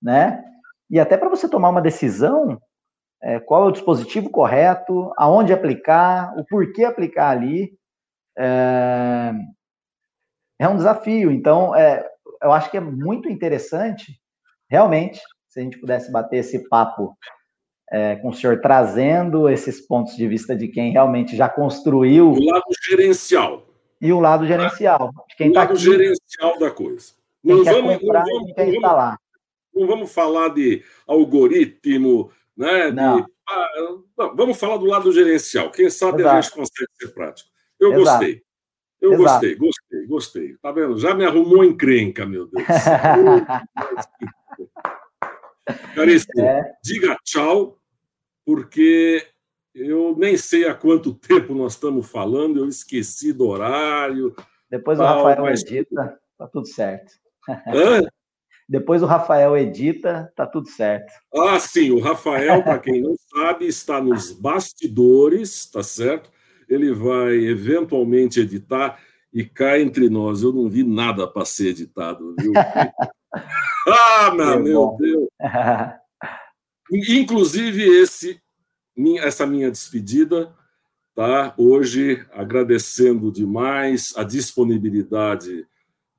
né? 0.00 0.42
E 0.90 0.98
até 0.98 1.18
para 1.18 1.28
você 1.28 1.46
tomar 1.48 1.68
uma 1.68 1.82
decisão, 1.82 2.58
é, 3.22 3.38
qual 3.38 3.64
é 3.64 3.68
o 3.68 3.72
dispositivo 3.72 4.28
correto, 4.28 5.12
aonde 5.16 5.52
aplicar, 5.52 6.36
o 6.36 6.44
porquê 6.44 6.84
aplicar 6.84 7.30
ali, 7.30 7.72
é, 8.36 9.32
é 10.58 10.68
um 10.68 10.76
desafio. 10.76 11.30
Então, 11.30 11.74
é, 11.74 12.04
eu 12.42 12.52
acho 12.52 12.70
que 12.70 12.76
é 12.76 12.80
muito 12.80 13.28
interessante, 13.28 14.20
realmente, 14.68 15.20
se 15.48 15.60
a 15.60 15.62
gente 15.62 15.78
pudesse 15.78 16.10
bater 16.10 16.38
esse 16.38 16.68
papo 16.68 17.16
é, 17.90 18.16
com 18.16 18.30
o 18.30 18.34
senhor 18.34 18.60
trazendo 18.60 19.48
esses 19.48 19.80
pontos 19.86 20.16
de 20.16 20.26
vista 20.26 20.56
de 20.56 20.66
quem 20.66 20.92
realmente 20.92 21.36
já 21.36 21.48
construiu. 21.48 22.32
O 22.32 22.44
lado 22.44 22.64
gerencial. 22.88 23.66
E 24.00 24.12
o 24.12 24.18
lado 24.18 24.46
gerencial. 24.46 25.12
De 25.28 25.36
quem 25.36 25.50
o 25.50 25.52
tá 25.52 25.60
lado 25.60 25.74
aqui, 25.74 25.82
gerencial 25.82 26.58
da 26.58 26.70
coisa. 26.70 27.12
Quem 27.44 27.56
não 27.56 27.64
vamos, 27.64 27.98
comprar, 27.98 28.24
não 28.24 28.32
vamos, 28.32 28.52
quem 28.54 28.72
não, 28.72 28.80
vamos, 28.80 29.18
não 29.74 29.86
vamos 29.86 30.14
falar 30.14 30.48
de 30.48 30.82
algoritmo, 31.06 32.30
né? 32.56 32.90
De, 32.90 33.00
ah, 33.00 33.68
não, 34.16 34.36
vamos 34.36 34.58
falar 34.58 34.76
do 34.76 34.86
lado 34.86 35.12
gerencial. 35.12 35.70
Quem 35.70 35.90
sabe 35.90 36.22
Exato. 36.22 36.36
a 36.36 36.40
gente 36.40 36.54
consegue 36.54 36.90
ser 37.00 37.08
prático. 37.08 37.50
Eu 37.78 37.92
Exato. 37.92 38.04
gostei. 38.04 38.42
Eu 39.00 39.14
Exato. 39.14 39.24
gostei, 39.24 39.54
gostei, 39.56 40.06
gostei. 40.06 40.56
Tá 40.58 40.72
vendo? 40.72 40.98
Já 40.98 41.14
me 41.14 41.24
arrumou 41.24 41.64
encrenca, 41.64 42.24
meu 42.24 42.46
Deus. 42.46 42.66
Caríssimo, 45.94 46.40
é. 46.40 46.72
diga 46.82 47.16
tchau 47.24 47.78
porque 48.44 49.24
eu 49.74 50.16
nem 50.18 50.36
sei 50.36 50.66
há 50.66 50.74
quanto 50.74 51.14
tempo 51.14 51.54
nós 51.54 51.74
estamos 51.74 52.10
falando, 52.10 52.60
eu 52.60 52.68
esqueci 52.68 53.32
do 53.32 53.46
horário. 53.48 54.34
Depois 54.68 54.98
o 54.98 55.02
Rafael 55.02 55.42
mas... 55.42 55.62
edita, 55.62 56.18
tá 56.36 56.48
tudo 56.48 56.66
certo. 56.66 57.12
Hã? 57.48 58.02
Depois 58.68 59.02
o 59.02 59.06
Rafael 59.06 59.56
edita, 59.56 60.32
tá 60.36 60.46
tudo 60.46 60.68
certo. 60.68 61.12
Ah, 61.34 61.58
sim, 61.58 61.90
o 61.90 62.00
Rafael, 62.00 62.62
para 62.62 62.78
quem 62.78 63.02
não 63.02 63.14
sabe, 63.30 63.66
está 63.66 64.00
nos 64.00 64.32
bastidores, 64.32 65.66
tá 65.66 65.82
certo? 65.82 66.30
Ele 66.68 66.92
vai 66.92 67.34
eventualmente 67.34 68.40
editar 68.40 68.98
e 69.32 69.44
cá 69.44 69.78
entre 69.78 70.08
nós, 70.08 70.42
eu 70.42 70.52
não 70.52 70.68
vi 70.68 70.84
nada 70.84 71.26
para 71.26 71.44
ser 71.44 71.68
editado, 71.68 72.34
viu? 72.38 72.52
ah, 73.88 74.30
meu, 74.34 74.60
meu 74.60 74.96
Deus! 74.98 75.28
Inclusive 77.08 77.82
esse, 77.82 78.40
essa 79.20 79.46
minha 79.46 79.70
despedida, 79.70 80.54
tá? 81.14 81.54
Hoje 81.56 82.26
agradecendo 82.32 83.32
demais 83.32 84.12
a 84.16 84.22
disponibilidade 84.22 85.66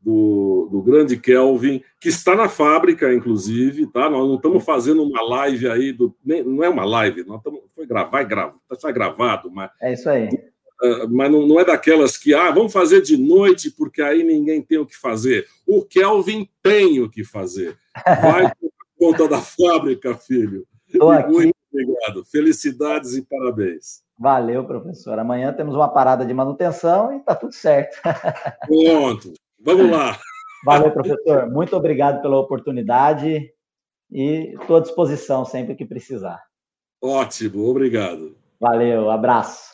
do, 0.03 0.67
do 0.69 0.81
grande 0.81 1.15
Kelvin, 1.17 1.81
que 1.99 2.09
está 2.09 2.35
na 2.35 2.49
fábrica, 2.49 3.13
inclusive, 3.13 3.87
tá? 3.87 4.09
Nós 4.09 4.27
não 4.27 4.35
estamos 4.35 4.63
fazendo 4.63 5.01
uma 5.01 5.21
live 5.21 5.67
aí, 5.69 5.93
do, 5.93 6.13
nem, 6.23 6.43
não 6.43 6.63
é 6.63 6.69
uma 6.69 6.83
live, 6.83 7.23
nós 7.23 7.37
estamos, 7.37 7.61
foi 7.73 7.85
gravar, 7.85 8.23
gravar, 8.23 8.55
está 8.71 8.91
gravado, 8.91 9.49
mas 9.49 9.71
é 9.81 9.93
isso 9.93 10.09
aí. 10.09 10.27
Uh, 10.83 11.07
mas 11.09 11.31
não, 11.31 11.47
não, 11.47 11.59
é 11.59 11.63
daquelas 11.63 12.17
que 12.17 12.33
ah, 12.33 12.51
vamos 12.51 12.73
fazer 12.73 13.01
de 13.01 13.15
noite 13.15 13.71
porque 13.71 14.01
aí 14.01 14.21
ninguém 14.21 14.61
tem 14.61 14.77
o 14.77 14.85
que 14.85 14.97
fazer. 14.97 15.47
O 15.65 15.85
Kelvin 15.85 16.49
tem 16.61 16.99
o 16.99 17.09
que 17.09 17.23
fazer. 17.23 17.77
Vai 18.05 18.51
por 18.59 18.71
conta 18.99 19.27
da 19.29 19.39
fábrica, 19.39 20.13
filho. 20.15 20.67
Muito 20.93 21.55
obrigado. 21.71 22.25
Felicidades 22.25 23.15
e 23.15 23.21
parabéns. 23.21 24.03
Valeu, 24.19 24.65
professor. 24.65 25.17
Amanhã 25.17 25.53
temos 25.53 25.73
uma 25.73 25.87
parada 25.87 26.25
de 26.25 26.33
manutenção 26.33 27.13
e 27.13 27.17
está 27.17 27.33
tudo 27.33 27.53
certo. 27.53 27.97
Pronto. 28.67 29.33
Vamos 29.64 29.89
lá. 29.89 30.20
Valeu, 30.66 30.91
professor. 30.91 31.49
Muito 31.49 31.76
obrigado 31.76 32.22
pela 32.22 32.38
oportunidade 32.38 33.49
e 34.11 34.55
estou 34.59 34.78
à 34.78 34.80
disposição 34.82 35.45
sempre 35.45 35.76
que 35.76 35.86
precisar. 35.86 36.41
Ótimo, 37.01 37.66
obrigado. 37.66 38.38
Valeu, 38.59 39.09
abraço. 39.09 39.72